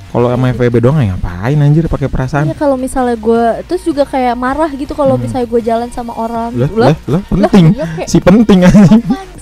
Kalau 0.07 0.27
sama 0.27 0.51
FVB 0.51 0.75
doang 0.81 0.99
ya 0.99 1.15
ngapain 1.15 1.55
anjir 1.57 1.87
pakai 1.87 2.07
perasaan. 2.07 2.43
Iya 2.43 2.53
kalau 2.53 2.75
misalnya 2.75 3.15
gue 3.15 3.43
terus 3.63 3.81
juga 3.81 4.03
kayak 4.03 4.35
marah 4.35 4.69
gitu 4.69 4.91
kalau 4.91 5.15
Hmm. 5.15 5.23
misalnya 5.23 5.47
gue 5.47 5.61
jalan 5.61 5.89
sama 5.89 6.13
orang. 6.13 6.51
Lah 6.53 6.69
lah 6.69 6.95
lah 7.07 7.21
penting. 7.25 7.65
lah, 7.73 7.89
kayak 7.95 8.07
si 8.07 8.17
penting 8.19 8.59
anjing 8.61 9.01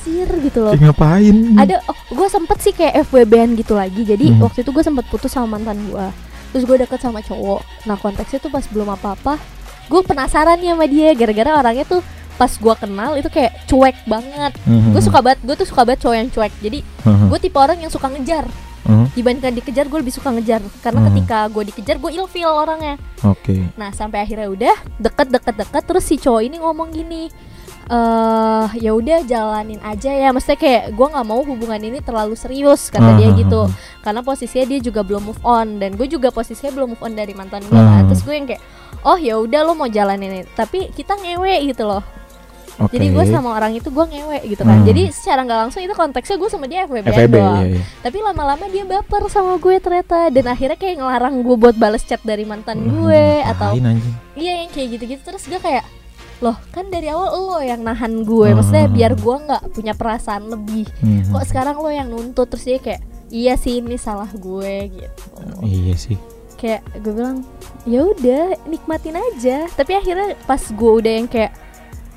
sih 0.10 0.39
gitu 0.41 0.60
loh. 0.60 0.74
Kayak 0.74 0.84
ngapain? 0.89 1.36
Ada 1.56 1.76
oh 1.86 1.98
gue 2.10 2.28
sempet 2.28 2.58
sih 2.60 2.72
kayak 2.72 3.06
FWB-an 3.06 3.50
gitu 3.54 3.74
lagi. 3.74 4.02
Jadi 4.04 4.26
Hmm. 4.30 4.41
waktu 4.41 4.62
itu 4.62 4.69
gue 4.69 4.82
sempet 4.82 5.06
putus 5.08 5.30
sama 5.30 5.56
mantan 5.56 5.80
gue 5.86 6.08
terus 6.50 6.65
gue 6.65 6.78
deket 6.80 6.98
sama 6.98 7.22
cowok. 7.22 7.62
Nah 7.86 7.95
konteksnya 7.95 8.39
tuh 8.39 8.50
pas 8.50 8.65
belum 8.65 8.89
apa-apa 8.91 9.38
gue 9.86 10.02
penasaran 10.02 10.58
nih 10.58 10.72
sama 10.72 10.86
dia. 10.86 11.10
Gara-gara 11.13 11.52
orangnya 11.56 11.86
tuh 11.86 12.02
pas 12.36 12.50
gue 12.50 12.76
kenal 12.76 13.12
itu 13.15 13.28
kayak 13.28 13.65
cuek 13.65 13.98
banget. 14.04 14.54
Mhm. 14.63 14.91
gue 14.91 15.02
suka 15.02 15.19
banget 15.19 15.39
gue 15.41 15.56
tuh 15.56 15.67
suka 15.67 15.82
banget 15.84 16.00
cowok 16.02 16.15
yang 16.15 16.30
cuek. 16.30 16.54
Jadi 16.60 16.80
Mhm. 17.04 17.26
gue 17.30 17.39
tipe 17.39 17.58
orang 17.58 17.78
yang 17.78 17.89
suka 17.89 18.08
ngejar. 18.08 18.45
Mhm. 18.80 19.13
dibandingkan 19.13 19.54
dikejar 19.54 19.86
gue 19.86 20.00
lebih 20.00 20.10
suka 20.10 20.34
ngejar. 20.34 20.65
Karena 20.82 21.04
Hmm. 21.04 21.08
ketika 21.13 21.45
gue 21.45 21.63
dikejar 21.69 22.02
gue 22.02 22.10
ilfeel 22.12 22.50
orangnya. 22.50 22.98
Oke. 23.22 23.69
Nah 23.76 23.93
sampai 23.93 24.26
akhirnya 24.26 24.50
udah 24.50 24.76
deket 24.98 25.30
deket 25.30 25.56
deket. 25.58 25.84
Terus 25.86 26.04
si 26.04 26.17
cowok 26.17 26.41
ini 26.41 26.58
ngomong 26.58 26.89
gini 26.89 27.30
eh 27.89 28.67
ya 28.86 28.93
udah 28.93 29.25
jalanin 29.25 29.82
aja 29.82 30.13
ya. 30.13 30.30
Maksudnya 30.30 30.60
kayak 30.62 30.84
gue 30.93 31.08
nggak 31.10 31.25
mau 31.25 31.41
hubungan 31.41 31.82
ini 31.82 31.99
terlalu 32.06 32.38
serius 32.38 32.93
kata 32.93 33.17
dia 33.17 33.34
Ah, 33.34 33.36
gitu. 33.36 33.62
ah, 33.65 33.73
karena 34.06 34.21
posisinya 34.21 34.65
dia 34.69 34.80
juga 34.80 35.02
belum 35.02 35.34
move 35.34 35.41
on 35.41 35.82
dan 35.82 35.97
gue 35.97 36.06
juga 36.06 36.30
posisinya 36.30 36.69
belum 36.69 36.88
move 36.93 37.02
on 37.02 37.17
dari 37.17 37.34
mantan 37.34 37.65
gue 37.65 37.73
kan. 37.73 38.06
Terus 38.06 38.21
gue 38.21 38.36
yang 38.38 38.45
kayak 38.45 38.62
oh 39.02 39.17
ya 39.17 39.41
udah 39.41 39.65
lo 39.65 39.73
mau 39.73 39.89
jalanin 39.89 40.30
ini. 40.30 40.45
Tapi 40.54 40.93
kita 40.93 41.17
ngewe 41.17 41.65
gitu 41.73 41.89
loh. 41.89 42.06
Oke 42.80 42.95
jadi 42.95 43.12
gue 43.12 43.23
sama 43.28 43.60
orang 43.60 43.75
itu 43.75 43.91
gue 43.91 44.06
ngewe 44.08 44.39
gitu 44.47 44.63
kan. 44.63 44.80
Hmm. 44.80 44.88
jadi 44.88 45.12
secara 45.12 45.43
nggak 45.43 45.60
langsung 45.67 45.84
itu 45.84 45.91
konteksnya 45.91 46.39
gue 46.39 46.47
sama 46.47 46.63
dia 46.63 46.88
FWB 46.88 47.12
FVB 47.12 47.36
doang. 47.36 47.67
iya, 47.67 47.75
iya. 47.75 47.84
tapi 47.99 48.17
lama-lama 48.23 48.65
dia 48.71 48.88
baper 48.88 49.28
sama 49.28 49.60
gue 49.60 49.75
ternyata. 49.84 50.32
Dan 50.32 50.45
akhirnya 50.47 50.78
kayak 50.80 50.95
ngelarang 51.02 51.43
gue 51.43 51.56
buat 51.60 51.75
bales 51.75 52.06
chat 52.08 52.21
dari 52.23 52.45
mantan 52.45 52.86
gue 52.86 53.43
atau 53.43 53.75
Iya 54.39 54.54
yang 54.63 54.69
kayak 54.71 54.88
gitu-gitu. 54.95 55.21
Terus 55.25 55.43
gue 55.49 55.60
kayak 55.60 55.84
loh 56.39 56.56
kan 56.71 56.88
dari 56.88 57.12
awal 57.12 57.30
lo 57.52 57.60
yang 57.60 57.84
nahan 57.84 58.23
gue. 58.23 58.47
Hmm. 58.52 58.58
maksudnya 58.60 58.88
biar 58.88 59.12
gue 59.19 59.36
nggak 59.47 59.63
punya 59.75 59.93
perasaan 59.95 60.47
lebih. 60.47 60.88
Mhm. 61.04 61.36
kok 61.36 61.45
sekarang 61.47 61.75
lo 61.80 61.91
yang 61.91 62.08
nuntut? 62.08 62.47
Terus 62.47 62.65
dia 62.65 62.80
kayak 62.80 63.02
iya 63.30 63.54
sih 63.60 63.84
ini 63.84 63.99
salah 63.99 64.30
gue 64.32 64.73
gitu. 64.89 65.23
Iya 65.62 65.95
sih. 65.99 66.17
Kayak 66.56 66.84
gue 67.04 67.13
bilang 67.13 67.43
ya 67.84 68.08
udah 68.08 68.43
nikmatin 68.67 69.19
aja. 69.19 69.67
Tapi 69.75 69.91
akhirnya 69.99 70.36
pas 70.47 70.63
gue 70.63 70.91
udah 71.04 71.13
yang 71.23 71.28
kayak 71.28 71.52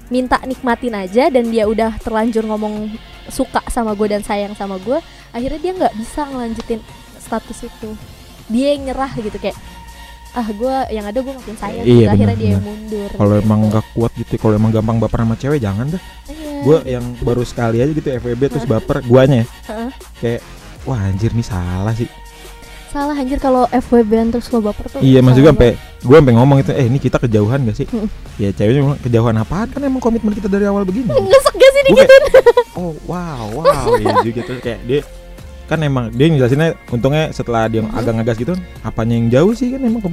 minta 0.06 0.38
nikmatin 0.46 0.94
aja 0.94 1.26
dan 1.32 1.50
dia 1.50 1.66
udah 1.66 1.98
terlanjur 1.98 2.44
ngomong 2.46 2.94
suka 3.32 3.64
sama 3.70 3.96
gue 3.96 4.12
dan 4.12 4.20
sayang 4.20 4.52
sama 4.52 4.76
gue 4.82 4.98
akhirnya 5.32 5.60
dia 5.62 5.72
nggak 5.72 5.94
bisa 5.96 6.28
ngelanjutin 6.30 6.80
status 7.18 7.66
itu. 7.66 7.90
Dia 8.52 8.76
yang 8.76 8.92
nyerah 8.92 9.10
gitu 9.18 9.38
kayak 9.40 9.56
ah 10.32 10.48
gue 10.48 10.74
yang 10.90 11.04
ada 11.04 11.18
gue 11.20 11.28
makin 11.28 11.56
sayang 11.60 11.84
Iya, 11.84 11.92
gitu. 11.92 12.12
akhirnya 12.16 12.36
dia 12.40 12.50
yang 12.56 12.64
mundur 12.64 13.10
kalau 13.12 13.34
gitu. 13.36 13.44
emang 13.44 13.60
nggak 13.68 13.84
kuat 13.92 14.12
gitu 14.16 14.34
kalau 14.40 14.54
emang 14.56 14.70
gampang 14.72 14.96
baper 14.96 15.18
sama 15.22 15.36
cewek 15.36 15.60
jangan 15.60 15.86
dah. 15.92 16.02
Iya. 16.26 16.50
gue 16.62 16.76
yang 16.88 17.04
baru 17.20 17.42
sekali 17.44 17.76
aja 17.84 17.92
gitu 17.92 18.08
FVB 18.08 18.42
terus 18.48 18.64
baper 18.64 19.04
guanya. 19.04 19.44
Ya 19.44 19.92
kayak 20.18 20.40
wah 20.82 20.98
anjir 20.98 21.30
nih 21.32 21.44
salah 21.44 21.92
sih. 21.92 22.08
Salah 22.88 23.16
anjir 23.16 23.40
kalau 23.40 23.64
FWB 23.68 24.32
terus 24.32 24.48
lo 24.48 24.60
baper 24.60 24.84
tuh 24.88 25.00
iya 25.00 25.20
maksud 25.20 25.40
gue 25.40 25.48
sampai 25.48 25.70
gue 26.00 26.16
sampai 26.16 26.34
ngomong 26.36 26.58
itu 26.60 26.72
eh 26.72 26.86
ini 26.86 26.96
kita 26.96 27.16
kejauhan 27.16 27.64
gak 27.64 27.76
sih? 27.76 27.86
Mm. 27.88 28.08
ya 28.36 28.48
ceweknya 28.52 28.80
bilang 28.84 29.00
kejauhan 29.00 29.36
apaan? 29.36 29.68
Kan 29.68 29.80
emang 29.80 30.00
komitmen 30.00 30.32
kita 30.32 30.48
dari 30.48 30.64
awal 30.64 30.84
begini. 30.84 31.08
Ngesek 31.08 31.54
gak 31.56 31.70
sih 31.72 31.82
dikit 31.88 32.08
oh 32.76 32.92
wow 33.04 33.48
wow. 33.52 33.96
Iya 34.00 34.16
juga 34.24 34.40
tuh 34.44 34.56
kayak 34.60 34.80
dia 34.84 35.00
kan 35.72 35.80
emang 35.80 36.12
dia 36.12 36.28
ngejelasinnya 36.28 36.76
untungnya 36.92 37.32
setelah 37.32 37.64
dia 37.66 37.80
Mhm. 37.80 37.96
agak 37.96 38.12
ngegas 38.20 38.36
gitu 38.36 38.52
apanya 38.84 39.14
yang 39.16 39.28
jauh 39.32 39.52
sih 39.56 39.72
kan 39.72 39.80
emang 39.80 40.04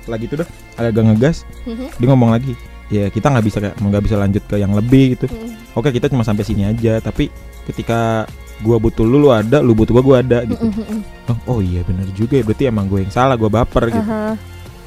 setelah 0.00 0.18
gitu 0.18 0.34
dah 0.40 0.48
agak 0.80 1.04
ngegas 1.04 1.36
Mhm. 1.68 1.86
dia 2.00 2.06
ngomong 2.08 2.30
lagi 2.32 2.52
ya 2.88 3.08
kita 3.08 3.28
nggak 3.28 3.44
bisa 3.44 3.58
kayak 3.60 3.76
nggak 3.76 4.02
bisa 4.04 4.16
lanjut 4.16 4.42
ke 4.48 4.56
yang 4.56 4.72
lebih 4.72 5.16
gitu 5.16 5.28
Mhm. 5.28 5.76
oke 5.76 5.88
kita 5.88 6.08
cuma 6.08 6.24
sampai 6.24 6.44
sini 6.44 6.64
aja 6.64 6.96
tapi 6.98 7.28
ketika 7.68 8.24
gua 8.60 8.78
butuh 8.78 9.02
lu 9.02 9.18
lu 9.18 9.28
ada 9.28 9.58
lu 9.60 9.74
butuh 9.74 9.92
gua 9.92 10.04
gua 10.04 10.16
ada 10.20 10.44
gitu 10.44 10.64
mhm. 10.64 11.00
oh, 11.28 11.38
oh 11.56 11.58
iya 11.60 11.84
benar 11.84 12.08
juga 12.12 12.40
ya 12.40 12.44
berarti 12.44 12.64
emang 12.66 12.86
gue 12.86 13.04
yang 13.04 13.12
salah 13.12 13.34
gua 13.34 13.50
baper 13.50 13.90
gitu 13.90 14.02
Aha. 14.02 14.34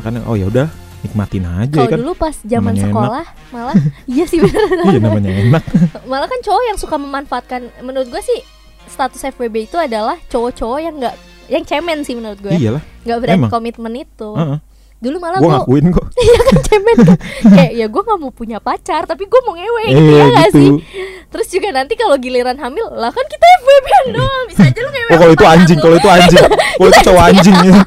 makanya 0.01 0.21
oh 0.25 0.35
ya 0.35 0.47
udah 0.47 0.67
nikmatin 1.03 1.45
aja 1.45 1.85
ya 1.85 1.87
kan 1.91 1.99
dulu 2.01 2.13
pas 2.17 2.33
zaman 2.41 2.73
sekolah 2.73 3.25
malah 3.53 3.75
iya 4.11 4.25
sih 4.25 4.41
bener 4.41 4.63
iya 4.89 4.97
namanya 4.97 5.29
enak 5.29 5.63
malah 6.09 6.25
kan 6.25 6.39
cowok 6.41 6.63
yang 6.65 6.77
suka 6.81 6.95
memanfaatkan 6.97 7.61
menurut 7.85 8.09
gue 8.09 8.21
sih 8.21 8.39
status 8.87 9.21
FWB 9.27 9.55
itu 9.65 9.77
adalah 9.77 10.17
cowok-cowok 10.25 10.79
yang 10.79 10.95
nggak 10.95 11.15
yang 11.45 11.63
cemen 11.63 12.01
sih 12.01 12.13
menurut 12.13 12.39
gue. 12.39 12.51
Iyalah. 12.51 12.83
Nggak 13.03 13.17
berani 13.19 13.37
Emang. 13.39 13.51
komitmen 13.51 13.93
itu. 13.95 14.31
Heeh. 14.33 14.59
dulu 14.95 15.19
malah 15.19 15.37
gue 15.37 15.45
ngakuin 15.45 15.85
kok. 15.91 16.07
Kan 16.49 16.57
cemen 16.65 16.95
kan. 17.03 17.17
Kayak 17.53 17.71
ya 17.75 17.85
gue 17.85 18.01
nggak 18.01 18.17
mau 18.17 18.31
punya 18.31 18.57
pacar 18.57 19.05
tapi 19.05 19.27
gue 19.27 19.41
mau 19.43 19.53
ngewe. 19.53 19.85
Gitu 19.85 20.01
iya 20.07 20.17
ya 20.17 20.25
nggak 20.25 20.49
sih? 20.51 20.69
Gitu 20.71 21.03
terus 21.25 21.47
juga 21.51 21.67
nanti 21.69 21.93
kalau 21.93 22.15
giliran 22.15 22.55
hamil 22.55 22.87
lah 22.89 23.11
kan 23.11 23.25
kita 23.27 23.45
FWB 23.59 23.87
doang. 24.15 24.43
Bisa 24.47 24.63
aja 24.65 24.79
lu 24.79 24.89
ngewe 24.89 25.09
oh 25.13 25.17
kalau 25.19 25.33
itu 25.33 25.45
anjing 25.45 25.77
kalau 25.77 25.95
itu 25.95 26.09
anjing. 26.09 26.41
Kalau 26.47 26.89
itu 26.89 26.99
cowok 27.03 27.23
anjing 27.27 27.55
ya. 27.61 27.79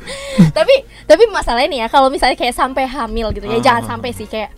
Tapi 0.52 0.74
tapi 1.08 1.22
masalahnya 1.26 1.68
nih 1.68 1.80
ya 1.80 1.88
kalau 1.88 2.08
misalnya 2.12 2.36
kayak 2.36 2.54
sampai 2.54 2.84
hamil 2.84 3.32
gitu 3.32 3.46
ya 3.46 3.56
Ah. 3.56 3.64
jangan 3.64 3.82
sampai 3.88 4.10
sih 4.12 4.28
kayak 4.28 4.52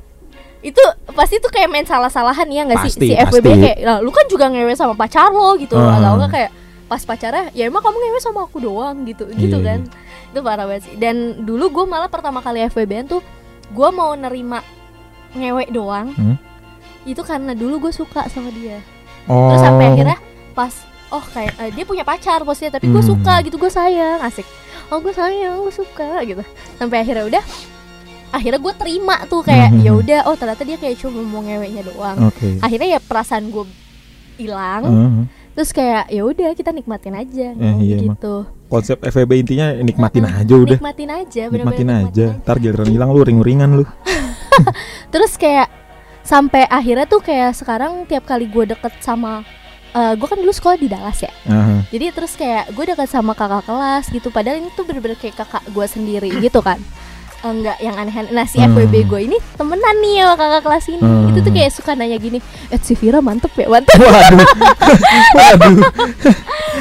itu 0.61 0.83
pasti 1.11 1.37
tuh 1.37 1.49
kayak 1.49 1.67
main 1.67 1.85
salah-salahan 1.85 2.45
ya 2.47 2.63
nggak 2.65 2.85
sih? 2.85 2.93
Si 2.93 3.13
FWB 3.13 3.47
pasti. 3.47 3.61
kayak 3.63 3.79
"Lah, 3.81 3.99
lu 3.99 4.11
kan 4.11 4.27
juga 4.27 4.47
ngewe 4.47 4.73
sama 4.73 4.93
pacar 4.93 5.29
lo 5.29 5.57
gitu. 5.57 5.73
Ah. 5.73 5.97
atau 5.97 6.17
enggak 6.17 6.31
kayak 6.31 6.51
pas 6.85 7.01
pacarnya 7.01 7.49
ya 7.51 7.65
emang 7.65 7.81
kamu 7.81 7.97
ngewe 7.97 8.19
sama 8.19 8.41
aku 8.43 8.59
doang 8.59 9.05
gitu 9.05 9.25
gitu 9.33 9.57
Iya, 9.57 9.65
kan. 9.65 9.81
itu 10.29 10.41
parah 10.41 10.65
banget 10.65 10.83
sih. 10.85 10.95
Dan 10.95 11.17
dulu 11.41 11.71
gue 11.71 11.85
malah 11.87 12.07
pertama 12.07 12.39
kali 12.39 12.61
FWB 12.63 12.93
tuh 13.07 13.23
gue 13.69 13.89
mau 13.91 14.13
nerima 14.13 14.61
ngewe 15.33 15.65
doang. 15.71 16.13
Hmm. 16.13 16.37
itu 17.01 17.23
karena 17.23 17.53
dulu 17.53 17.81
gue 17.81 17.93
suka 17.93 18.29
sama 18.29 18.53
dia. 18.53 18.85
Oh 19.25 19.49
terus 19.49 19.63
sampai 19.63 19.87
akhirnya 19.89 20.19
pas 20.53 20.75
oh 21.09 21.25
kayak 21.25 21.57
eh, 21.59 21.71
dia 21.73 21.83
punya 21.83 22.03
pacar 22.03 22.43
posnya 22.43 22.69
tapi 22.71 22.87
gue 22.87 22.99
Hmm. 22.99 23.11
suka 23.17 23.41
gitu 23.41 23.57
gue 23.57 23.71
sayang 23.71 24.21
asik. 24.21 24.45
Oh 24.89 24.99
gue 24.99 25.09
sayang 25.11 25.63
gue 25.63 25.73
suka 25.73 26.21
gitu. 26.23 26.45
Sampai 26.77 27.01
akhirnya 27.01 27.25
udah 27.25 27.45
akhirnya 28.31 28.59
gue 28.59 28.75
terima 28.75 29.17
tuh 29.25 29.43
kayak 29.43 29.69
Hmm. 29.71 29.81
ya 29.81 29.93
udah 29.93 30.21
oh 30.25 30.35
ternyata 30.35 30.63
dia 30.63 30.77
kayak 30.77 30.97
cuma 30.97 31.21
mau 31.21 31.41
ngeweknya 31.41 31.83
doang. 31.85 32.17
Oke. 32.27 32.59
Akhirnya 32.59 32.89
ya 32.89 33.01
perasaan 33.01 33.49
gue 33.49 33.65
hilang. 34.37 34.83
Heeh. 34.83 35.13
terus 35.51 35.71
kayak 35.71 36.09
ya 36.09 36.23
udah 36.23 36.55
kita 36.55 36.71
nikmatin 36.71 37.13
aja 37.13 37.53
Eh, 37.53 37.75
iya, 37.83 37.99
gitu. 38.01 38.47
konsep 38.67 38.97
FVB 38.97 39.31
intinya 39.41 39.75
nikmatin 39.75 40.23
Heeh, 40.23 40.41
aja 40.41 40.55
udah. 40.57 40.79
Nikmatin 40.79 41.11
aja 41.11 41.43
bener-bener 41.45 41.59
nikmatin 41.77 41.89
aja. 41.91 42.25
nikmatin 42.25 42.41
ntar 42.41 42.57
giliran 42.57 42.89
hilang 42.89 43.11
lu 43.11 43.21
ring-ringan 43.21 43.71
lu. 43.75 43.85
Terus 45.13 45.35
kayak 45.35 45.69
sampai 46.23 46.65
akhirnya 46.65 47.05
tuh 47.05 47.19
kayak 47.19 47.53
sekarang 47.53 48.07
tiap 48.07 48.25
kali 48.25 48.47
gue 48.47 48.63
deket 48.69 48.95
sama 49.01 49.43
eh 49.91 50.15
gue 50.15 50.23
kan 50.23 50.39
dulu 50.39 50.49
sekolah 50.49 50.79
di 50.79 50.87
Dallas 50.87 51.19
ya. 51.19 51.33
Aha. 51.45 51.83
jadi 51.91 52.15
terus 52.15 52.39
kayak 52.39 52.71
gue 52.71 52.85
deket 52.87 53.11
sama 53.11 53.35
kakak 53.35 53.67
kelas 53.67 54.07
gitu. 54.09 54.31
Padahal 54.31 54.55
ini 54.57 54.71
tuh 54.71 54.87
bener-bener 54.87 55.19
kayak 55.19 55.35
kakak 55.37 55.67
gue 55.67 55.83
sendiri 55.85 56.31
gitu 56.39 56.63
kan 56.63 56.79
enggak 57.43 57.77
yang 57.79 57.95
aneh-aneh 57.95 58.31
nah 58.31 58.45
si 58.45 58.57
Hmm. 58.57 58.71
FWB 58.71 58.95
gue 59.05 59.21
ini 59.25 59.37
temenan 59.55 59.97
nih 59.99 60.15
sama 60.21 60.35
kakak 60.37 60.63
kelas 60.63 60.85
ini 60.89 60.99
Hmm. 61.01 61.29
itu 61.29 61.39
tuh 61.41 61.51
kayak 61.51 61.71
suka 61.71 61.91
nanya 61.93 62.17
gini 62.17 62.39
eh 62.69 62.79
si 62.79 62.93
Vira 62.93 63.19
mantep 63.19 63.51
ya 63.55 63.67
mantep 63.67 63.97
Waduh. 63.97 64.47
Waduh. 65.39 65.85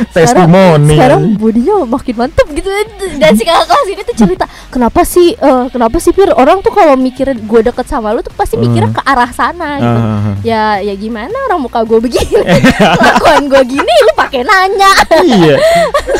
Testimoni. 0.09 0.95
sekarang 0.95 1.21
bodinya 1.35 1.83
makin 1.85 2.15
mantep 2.17 2.47
gitu 2.49 2.69
dan 3.15 3.31
si 3.33 3.43
kakak 3.43 3.67
kelas 3.67 3.87
ini 3.89 4.01
tuh 4.01 4.15
cerita 4.17 4.45
kenapa 4.69 5.03
sih 5.03 5.33
eh, 5.33 5.65
kenapa 5.67 5.97
sih 5.97 6.11
Fir 6.11 6.31
orang 6.31 6.59
tuh 6.59 6.71
kalau 6.71 6.95
mikir 6.95 7.35
gue 7.35 7.61
deket 7.61 7.85
sama 7.85 8.11
lu 8.11 8.19
tuh 8.19 8.31
pasti 8.33 8.55
mikirnya 8.55 8.87
Hmm. 8.87 8.95
ke 8.95 9.03
arah 9.05 9.29
sana 9.29 9.69
gitu 9.75 9.99
Ah, 9.99 10.33
ya 10.41 10.63
ya 10.79 10.93
gimana 10.93 11.35
orang 11.45 11.59
muka 11.61 11.81
gue 11.81 11.99
begini 11.99 12.31
kelakuan 12.95 13.43
gue 13.45 13.61
gini 13.69 13.93
lu 14.01 14.11
pakai 14.13 14.41
nanya 14.41 14.91
iya. 15.21 15.55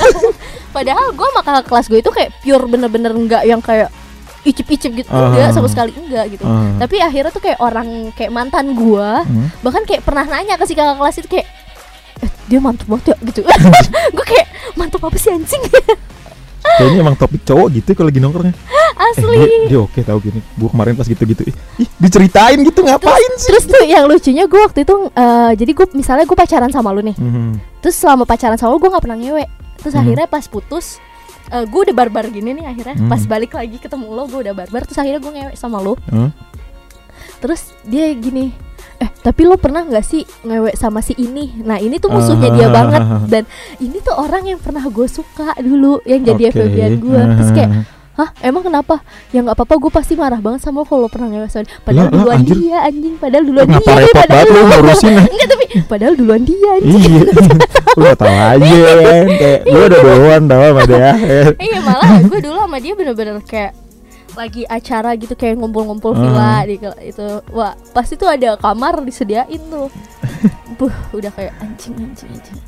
padahal 0.76 1.12
gue 1.12 1.28
sama 1.30 1.42
kakak 1.42 1.66
kelas 1.66 1.86
gue 1.88 2.00
itu 2.00 2.12
kayak 2.12 2.32
pure 2.38 2.66
bener-bener 2.66 3.12
enggak 3.12 3.44
yang 3.44 3.58
kayak 3.60 3.90
icip-icip 4.50 4.92
gitu 4.96 5.10
Ah. 5.10 5.30
enggak 5.30 5.54
sama 5.54 5.68
sekali 5.68 5.92
enggak 5.92 6.26
gitu 6.32 6.44
Ah. 6.44 6.74
tapi 6.78 6.98
akhirnya 7.00 7.30
tuh 7.30 7.40
kayak 7.40 7.60
orang 7.60 7.88
kayak 8.14 8.30
mantan 8.30 8.74
gue 8.74 9.10
Hmm. 9.22 9.48
bahkan 9.62 9.84
kayak 9.84 10.02
pernah 10.02 10.24
nanya 10.24 10.56
ke 10.56 10.66
si 10.66 10.74
kakak 10.74 10.96
kelas 10.96 11.16
itu 11.18 11.30
kayak 11.30 11.48
eh, 12.20 12.32
dia 12.48 12.58
mantep 12.58 12.86
banget 12.86 13.14
ya 13.14 13.18
gitu 13.24 13.42
gue 14.16 14.26
kayak 14.26 14.48
mantep 14.74 15.00
apa 15.00 15.16
sih 15.16 15.30
anjing 15.30 15.62
Kayaknya 16.60 17.00
emang 17.02 17.16
topik 17.16 17.42
cowok 17.44 17.68
gitu 17.74 17.90
kalau 17.94 18.08
lagi 18.08 18.20
nongkrongnya. 18.20 18.52
Eh, 18.52 18.92
asli 19.02 19.36
dia, 19.38 19.68
dia 19.68 19.80
oke 19.80 20.00
tahu 20.00 20.20
gini. 20.22 20.40
Gua 20.54 20.70
kemarin 20.70 20.94
pas 20.94 21.04
gitu-gitu. 21.04 21.44
Ih, 21.46 21.56
ih, 21.78 21.90
diceritain 21.98 22.60
gitu 22.62 22.84
ngapain 22.84 23.32
sih? 23.36 23.48
terus 23.48 23.64
tuh 23.66 23.80
yang 23.82 24.06
lucunya 24.06 24.44
gue 24.44 24.60
waktu 24.60 24.84
itu 24.84 24.96
eh, 25.10 25.52
jadi 25.56 25.72
gue 25.74 25.86
misalnya 25.94 26.24
gue 26.24 26.36
pacaran 26.36 26.68
sama 26.70 26.92
lu 26.92 27.00
nih 27.02 27.16
Mhm. 27.16 27.80
terus 27.80 27.96
selama 27.96 28.24
pacaran 28.24 28.56
sama 28.56 28.72
lu 28.72 28.78
gue 28.78 28.88
nggak 28.88 29.02
pernah 29.02 29.18
ngewe 29.18 29.44
terus 29.78 29.94
Mhm. 29.94 30.02
akhirnya 30.02 30.28
pas 30.28 30.46
putus 30.46 31.00
eh, 31.52 31.64
gue 31.64 31.82
udah 31.82 31.96
barbar 31.96 32.26
gini 32.28 32.54
nih 32.54 32.66
akhirnya 32.66 32.96
Mhm. 32.96 33.08
pas 33.08 33.22
balik 33.24 33.52
lagi 33.52 33.78
ketemu 33.78 34.06
lo 34.08 34.24
gue 34.26 34.40
udah 34.42 34.56
barbar 34.56 34.82
terus 34.82 34.98
akhirnya 34.98 35.20
gue 35.20 35.32
ngewe 35.32 35.54
sama 35.54 35.78
lo 35.78 35.94
Hah? 36.08 36.32
terus 37.40 37.62
dia 37.84 38.10
gini 38.12 38.52
eh 38.98 39.10
tapi 39.18 39.44
lo 39.44 39.56
pernah 39.56 39.82
nggak 39.82 40.04
sih 40.04 40.24
ngewe 40.42 40.72
sama 40.74 41.00
si 41.00 41.16
ini 41.16 41.62
nah 41.62 41.78
ini 41.78 41.98
tuh 41.98 42.10
musuhnya 42.10 42.52
dia 42.52 42.68
Ah. 42.68 42.72
banget 42.74 43.02
dan 43.28 43.44
ini 43.78 43.98
tuh 44.00 44.14
orang 44.14 44.44
yang 44.46 44.58
pernah 44.58 44.84
gue 44.84 45.08
suka 45.08 45.56
dulu 45.58 46.04
yang 46.04 46.22
jadi 46.22 46.44
Oke. 46.46 46.54
FWB-an 46.54 46.94
gue 46.98 47.20
terus 47.34 47.52
kayak 47.52 47.72
Ah. 47.72 47.86
hah 48.20 48.36
emang 48.42 48.60
kenapa 48.62 49.00
ya 49.30 49.40
nggak 49.40 49.56
apa-apa 49.56 49.76
gue 49.78 49.92
pasti 49.94 50.14
marah 50.14 50.38
banget 50.38 50.60
sama 50.60 50.80
lo 50.80 50.86
kalau 50.86 51.08
pernah 51.08 51.32
ngewe 51.32 51.48
sama 51.48 51.64
dia 51.64 51.80
padahal 51.80 52.04
lah, 52.04 52.12
duluan 52.14 52.38
anjir. 52.38 52.56
dia 52.58 52.78
anjing 52.82 53.16
padahal 53.16 53.44
duluan 53.46 53.66
Ngapa 53.66 53.80
dia 53.86 53.96
repot 53.98 54.16
padahal 54.20 54.44
banget 54.44 54.52
lu 54.52 54.62
ngurusin 54.68 55.08
ya? 55.10 55.24
enggak 55.26 55.48
tapi 55.50 55.66
padahal 55.88 56.14
duluan 56.14 56.42
dia 56.44 56.70
anjing 56.74 57.00
Iya, 57.00 57.22
lu 58.00 58.02
gak 58.02 58.18
tau 58.18 58.32
aja 58.32 58.56
kan 58.56 59.26
Kayak 59.30 59.60
gue 59.62 59.84
udah 59.84 60.00
duluan 60.00 60.42
tau 60.46 60.62
sama 60.64 60.82
dia. 60.86 61.10
Iya 61.54 61.78
malah 61.84 62.10
gue 62.24 62.40
dulu 62.40 62.58
sama 62.58 62.78
dia 62.80 62.94
bener-bener 62.96 63.36
kayak 63.44 63.72
lagi 64.34 64.64
acara 64.64 65.12
gitu 65.14 65.36
kayak 65.36 65.60
ngumpul-ngumpul 65.60 66.12
Ah. 66.12 66.16
villa 66.16 66.54
di 66.64 66.76
itu. 67.04 67.28
Wah 67.52 67.76
pasti 67.92 68.16
tuh 68.16 68.26
ada 68.26 68.56
kamar 68.56 69.04
disediain 69.04 69.60
tuh. 69.60 69.92
Buh 70.80 70.94
udah 71.12 71.30
kayak 71.30 71.52
anjing 71.60 71.94
anjing 71.94 72.32
anjing. 72.32 72.60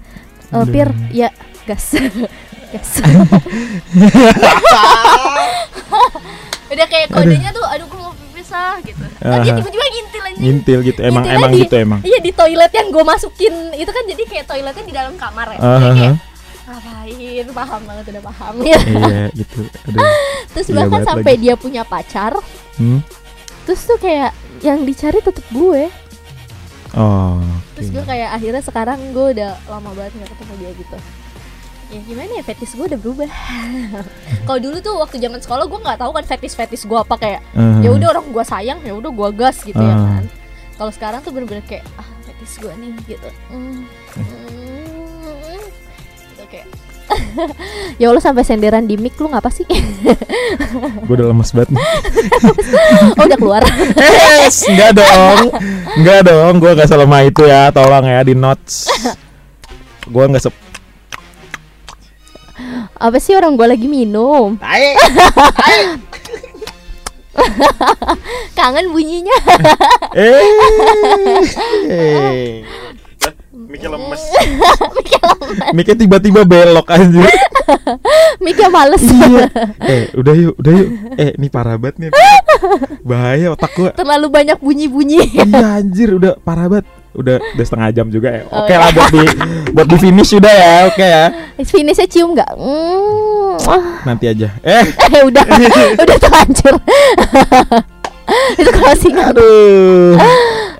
Eh, 0.51 0.65
Pir 0.67 0.89
ya 1.09 1.31
gas. 1.63 1.95
Gas. 2.71 3.03
Udah 6.71 6.87
kayak 6.87 7.11
kodenya 7.11 7.51
tuh 7.51 7.67
aduh 7.67 7.83
gue 7.83 7.99
mau 8.51 8.75
pisah 8.75 8.75
gitu. 8.83 9.03
Nah, 9.21 9.37
dia 9.39 9.51
tiba-tiba 9.53 9.85
ngintil 9.87 10.21
anjing. 10.21 10.41
Ngintil 10.41 10.79
gitu, 10.83 10.99
emang 11.01 11.23
Ngintilnya 11.23 11.39
emang 11.39 11.51
di- 11.51 11.61
gitu 11.61 11.75
emang. 11.77 11.99
Iya 12.01 12.19
di 12.19 12.31
toilet 12.31 12.71
yang 12.71 12.87
gue 12.89 13.03
masukin 13.03 13.53
itu 13.73 13.87
kan 13.87 14.03
jadi 14.05 14.23
kayak 14.25 14.45
toiletnya 14.45 14.83
di 14.83 14.93
dalam 14.93 15.13
kamar 15.15 15.47
ya. 15.49 15.57
Jadi 15.57 15.65
ah, 15.65 15.79
kayak 15.79 16.15
ngapain? 16.67 17.47
Paham 17.51 17.81
banget 17.83 18.05
udah 18.07 18.23
paham. 18.23 18.53
Ya 18.61 18.79
Iya 18.81 19.23
gitu. 19.39 19.59
Aduh. 19.85 19.99
terus 20.51 20.67
Iya 20.67 20.75
bahkan 20.77 21.01
sampai 21.05 21.33
lagi. 21.33 21.43
dia 21.43 21.53
punya 21.55 21.83
pacar. 21.83 22.33
Hmm? 22.75 22.99
terus 23.61 23.85
tuh 23.85 23.95
kayak 23.95 24.33
yang 24.59 24.81
dicari 24.81 25.21
tetep 25.21 25.45
gue. 25.49 25.87
Oh 26.91 27.39
terus 27.71 27.87
gue 27.89 28.03
kayak 28.03 28.29
akhirnya 28.31 28.59
sekarang 28.59 28.99
gue 29.09 29.27
udah 29.31 29.55
lama 29.65 29.89
banget 29.95 30.11
nggak 30.13 30.29
ketemu 30.29 30.53
dia 30.59 30.71
gitu 30.75 30.97
ya 31.91 31.99
gimana 32.01 32.31
ya 32.31 32.41
fetis 32.41 32.71
gue 32.71 32.85
udah 32.85 32.95
berubah 32.97 33.27
kalau 34.47 34.59
dulu 34.59 34.77
tuh 34.79 34.95
waktu 34.97 35.19
zaman 35.19 35.37
sekolah 35.37 35.65
gue 35.65 35.79
nggak 35.81 35.99
tahu 35.99 36.11
kan 36.11 36.23
fetis 36.23 36.53
fetis 36.53 36.83
gue 36.83 36.95
apa 36.95 37.15
kayak 37.15 37.41
Ah. 37.51 37.79
ya 37.79 37.91
udah 37.91 38.07
orang 38.09 38.25
gue 38.25 38.43
sayang 38.43 38.79
ya 38.79 38.93
udah 38.93 39.11
gue 39.11 39.29
gas 39.33 39.59
gitu 39.61 39.75
ya 39.75 39.91
Ah. 39.91 39.99
kan 40.17 40.23
kalau 40.73 40.91
sekarang 40.91 41.19
tuh 41.19 41.29
bener-bener 41.29 41.61
kayak 41.61 41.83
ah 41.93 42.07
fetis 42.23 42.55
gue 42.57 42.71
nih 42.73 42.91
gitu 43.09 43.29
Mm. 43.51 43.83
Mm. 44.15 45.61
gitu 46.31 46.43
kayak 46.47 46.67
ya 47.99 48.07
Allah 48.07 48.23
sampai 48.23 48.41
senderan 48.41 48.87
di 48.87 48.95
mic 48.95 49.19
lu 49.19 49.27
ngapa 49.27 49.51
sih 49.51 49.67
Gue 51.05 51.13
udah 51.13 51.27
lemes 51.27 51.51
banget 51.51 51.75
nih 51.75 51.83
oh 53.13 53.25
udah 53.25 53.35
keluar 53.37 53.61
Yes, 53.99 54.63
enggak 54.63 54.95
dong 54.95 55.51
Enggak 55.93 56.23
dong, 56.23 56.53
gue 56.57 56.71
gak 56.71 56.87
selemah 56.87 57.21
itu 57.21 57.43
ya 57.43 57.67
Tolong 57.69 58.07
ya 58.07 58.23
di 58.23 58.31
notes 58.31 58.87
Gue 60.07 60.23
gak 60.25 60.39
sep 60.39 60.55
apa 62.93 63.17
sih 63.17 63.33
orang 63.33 63.55
gue 63.55 63.67
lagi 63.67 63.87
minum? 63.87 64.57
Tai 64.57 64.85
kangen 68.57 68.91
bunyinya. 68.91 69.37
Eh 70.13 70.43
Eh. 71.87 72.61
Miknya 73.71 73.89
lemes. 73.95 74.19
Miknya 75.71 75.95
tiba-tiba 75.95 76.43
belok 76.43 76.91
aja 76.91 77.23
miknya 78.43 78.67
males. 78.67 78.99
Iya. 78.99 79.47
Eh 79.79 80.03
udah 80.11 80.33
yuk, 80.35 80.53
udah 80.59 80.73
yuk. 80.75 80.89
Eh 81.15 81.31
ini 81.39 81.47
parah 81.47 81.79
banget 81.79 81.95
nih. 81.97 82.09
Bahaya 83.07 83.55
otak 83.55 83.71
gue 83.73 83.89
terlalu 83.95 84.27
banyak 84.27 84.59
bunyi-bunyi. 84.59 85.23
Iya 85.39 85.79
anjir 85.79 86.11
udah 86.11 86.35
parah 86.43 86.67
banget 86.67 86.85
Udah 87.11 87.43
udah 87.43 87.65
setengah 87.67 87.89
jam 87.91 88.07
juga 88.07 88.31
ya. 88.31 88.43
Oh, 88.47 88.63
Oke 88.63 88.71
iya. 88.71 88.79
lah 88.79 88.89
buat 88.95 89.09
di 89.11 89.23
Buat 89.75 89.87
di 89.91 89.97
finish 89.99 90.31
udah 90.39 90.53
ya 90.55 90.73
Oke 90.87 91.03
ya. 91.03 91.25
Finishnya 91.67 92.07
cium 92.07 92.31
nggak? 92.31 92.51
Mm. 92.55 93.55
Nanti 94.07 94.25
aja. 94.31 94.47
Eh. 94.63 94.85
Eh 95.15 95.21
udah. 95.27 95.43
Udah 95.99 96.17
terlanjur. 96.17 96.75
Itu 98.59 98.69
closing 98.71 99.15
Aduh. 99.19 100.15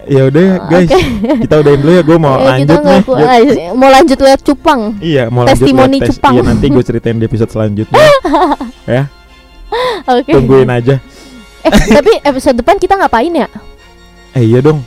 Ya 0.08 0.22
udah 0.32 0.42
ya 0.42 0.56
guys. 0.72 0.88
Oke. 0.88 1.00
Kita 1.44 1.56
udahin 1.62 1.80
dulu 1.84 1.92
ya 1.92 2.04
Gue 2.08 2.18
mau 2.18 2.36
Eh, 2.40 2.48
lanjut 2.48 2.80
nih. 2.80 3.02
ah, 3.12 3.40
mau 3.76 3.90
lanjut 3.92 4.20
lihat 4.24 4.40
cupang? 4.40 4.82
Iya 5.04 5.24
mau 5.28 5.44
lanjut 5.44 5.68
Testimoni 5.68 5.98
liat 6.00 6.08
tes. 6.08 6.16
Jepang. 6.16 6.34
Iya 6.40 6.42
nanti 6.48 6.66
gue 6.72 6.84
ceritain 6.88 7.18
di 7.20 7.26
episode 7.28 7.52
selanjutnya. 7.52 8.00
Ya. 8.88 9.04
Oke. 10.08 10.32
Tungguin 10.32 10.72
aja. 10.72 10.96
Eh 11.62 11.72
tapi 11.92 12.24
episode 12.24 12.56
depan 12.56 12.80
kita 12.80 12.96
ngapain 12.96 13.36
ya? 13.36 13.52
Eh 14.32 14.48
iya 14.48 14.64
dong 14.64 14.80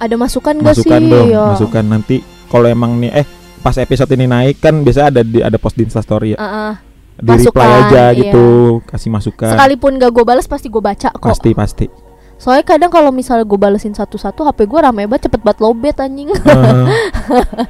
ada 0.00 0.14
masukan 0.16 0.54
gak 0.56 0.74
sih 0.74 0.88
Masukan 0.88 1.02
dong 1.04 1.28
Ya. 1.28 1.44
Masukan 1.46 1.84
nanti 1.86 2.16
Kalau 2.48 2.66
emang 2.66 2.96
nih 2.96 3.12
Eh 3.14 3.26
pas 3.60 3.76
episode 3.76 4.08
ini 4.10 4.24
naik 4.24 4.56
kan 4.58 4.80
biasa 4.80 5.00
ada 5.06 5.20
di 5.20 5.38
ada 5.38 5.54
post 5.54 5.76
di 5.76 5.84
instastory 5.84 6.32
ya 6.32 6.38
Ah, 6.38 6.48
ah. 6.48 6.74
di 7.14 7.28
reply 7.30 7.44
Masukan, 7.44 7.68
aja 7.86 8.04
iya. 8.06 8.16
gitu 8.18 8.44
kasih 8.82 9.10
masukan 9.10 9.52
sekalipun 9.52 9.92
gak 9.94 10.08
gue 10.08 10.24
balas 10.24 10.48
pasti 10.48 10.66
gue 10.66 10.80
baca 10.80 11.12
kok 11.12 11.20
pasti 11.20 11.52
pasti 11.52 11.86
soalnya 12.34 12.64
kadang 12.64 12.88
kalau 12.88 13.12
misalnya 13.12 13.44
gue 13.44 13.60
balesin 13.60 13.92
satu-satu 13.92 14.48
HP 14.48 14.64
gue 14.64 14.80
rame 14.80 15.04
banget 15.04 15.28
cepet 15.28 15.44
banget 15.44 15.60
lobet 15.60 15.92
anjing 15.94 16.32
Eh, 16.32 16.86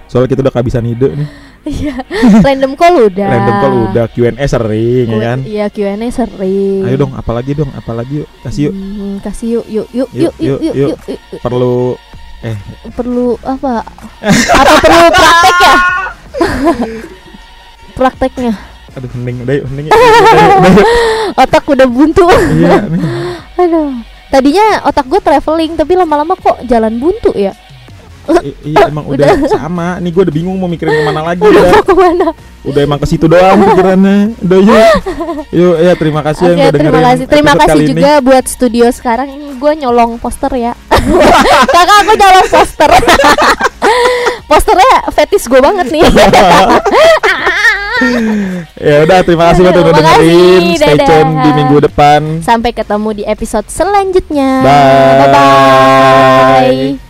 soalnya 0.06 0.30
kita 0.30 0.40
udah 0.40 0.54
kehabisan 0.54 0.86
ide 0.86 1.10
nih 1.12 1.28
Iya, 1.60 1.92
random 2.40 2.72
call 2.72 3.10
udah. 3.10 3.28
random 3.28 3.56
call 3.58 3.74
udah 3.84 4.04
Q&A 4.08 4.46
sering 4.46 5.06
ya 5.10 5.18
kan 5.20 5.38
Iya 5.42 5.66
Q&A 5.68 6.08
sering. 6.08 6.86
ayo 6.86 6.96
dong 6.96 7.12
apalagi 7.12 7.52
dong 7.52 7.68
apalagi 7.74 8.22
yuk 8.22 8.28
kasih 8.40 8.62
yuk 8.64 8.72
Hmm, 8.72 9.14
kasih 9.20 9.48
yuk 9.50 9.66
yuk 9.68 9.86
yuk 9.90 10.08
Yuk, 10.08 10.14
yuk 10.14 10.34
yuk 10.38 10.38
yuk, 10.38 10.58
yuk, 10.62 10.74
yuk. 10.78 10.88
yuk, 10.88 10.98
yuk, 11.02 11.18
yuk. 11.34 11.40
Perlu 12.40 12.56
Perlu 12.90 13.28
apa? 13.42 13.84
apa 14.50 14.72
perlu 14.78 15.06
praktek 15.10 15.56
ya? 15.60 15.74
Prakteknya. 17.92 18.52
aduh 18.90 19.06
hening 19.12 19.36
udah 19.40 19.54
yuk 19.54 19.64
hening 19.68 19.84
yuk. 19.86 19.92
Udah 19.92 20.02
yuk, 20.02 20.24
udah 20.56 20.72
yuk. 20.72 20.88
Otak 21.36 21.64
udah 21.64 21.86
buntu. 21.86 22.26
iya 22.50 22.74
Aduh. 23.60 23.92
Tadinya 24.26 24.66
otak 24.82 25.06
gue 25.06 25.20
traveling 25.20 25.72
tapi 25.74 25.92
lama-lama 25.94 26.34
kok 26.34 26.64
jalan 26.64 26.96
buntu 26.96 27.30
ya. 27.34 27.52
I- 28.40 28.54
iya 28.64 28.86
emang 28.86 29.04
udah, 29.04 29.26
sama 29.48 29.98
nih 29.98 30.08
gue 30.08 30.22
udah 30.22 30.30
bingung 30.32 30.54
mau 30.54 30.66
mikirin 30.66 30.92
ke 30.92 31.02
mana 31.02 31.24
lagi 31.24 31.42
Udah 31.42 31.66
udah 31.66 31.82
ke 31.82 31.94
mana? 31.94 32.26
udah 32.62 32.80
emang 32.80 33.00
ke 33.00 33.06
situ 33.08 33.26
doang 33.26 33.58
pikirannya 33.58 34.16
udah 34.38 34.58
yuk 34.60 34.86
yuk 35.58 35.74
ya 35.80 35.92
terima 35.94 36.20
kasih 36.22 36.44
Oke, 36.44 36.50
yang 36.52 36.58
udah 36.60 36.70
terima 36.70 36.90
dengerin 36.92 37.08
kasih. 37.10 37.24
Terima 37.26 37.52
kasih 37.56 37.68
kali 37.68 37.82
ini. 37.82 37.90
juga 37.90 38.10
buat 38.20 38.44
studio 38.46 38.86
sekarang 38.88 39.28
ini 39.28 39.48
gue 39.52 39.72
nyolong 39.76 40.14
poster 40.16 40.52
ya. 40.54 40.72
Kakak 41.74 41.96
aku 42.04 42.12
nyolong 42.16 42.48
poster. 42.50 42.90
Posternya 44.50 45.06
fetis 45.14 45.44
gue 45.46 45.60
banget 45.62 45.86
nih. 45.94 46.02
ya 48.80 49.04
udah 49.04 49.18
terima 49.22 49.52
kasih 49.52 49.60
buat 49.68 49.76
udah 49.76 49.92
dengerin 49.92 50.62
stay 50.80 50.96
dadah. 50.96 51.04
tune 51.04 51.30
di 51.44 51.50
minggu 51.52 51.76
depan 51.84 52.40
Sampai 52.40 52.72
ketemu 52.72 53.12
di 53.12 53.24
episode 53.28 53.68
selanjutnya. 53.68 54.64
Bye. 54.64 55.18
Bye-bye. 55.20 57.09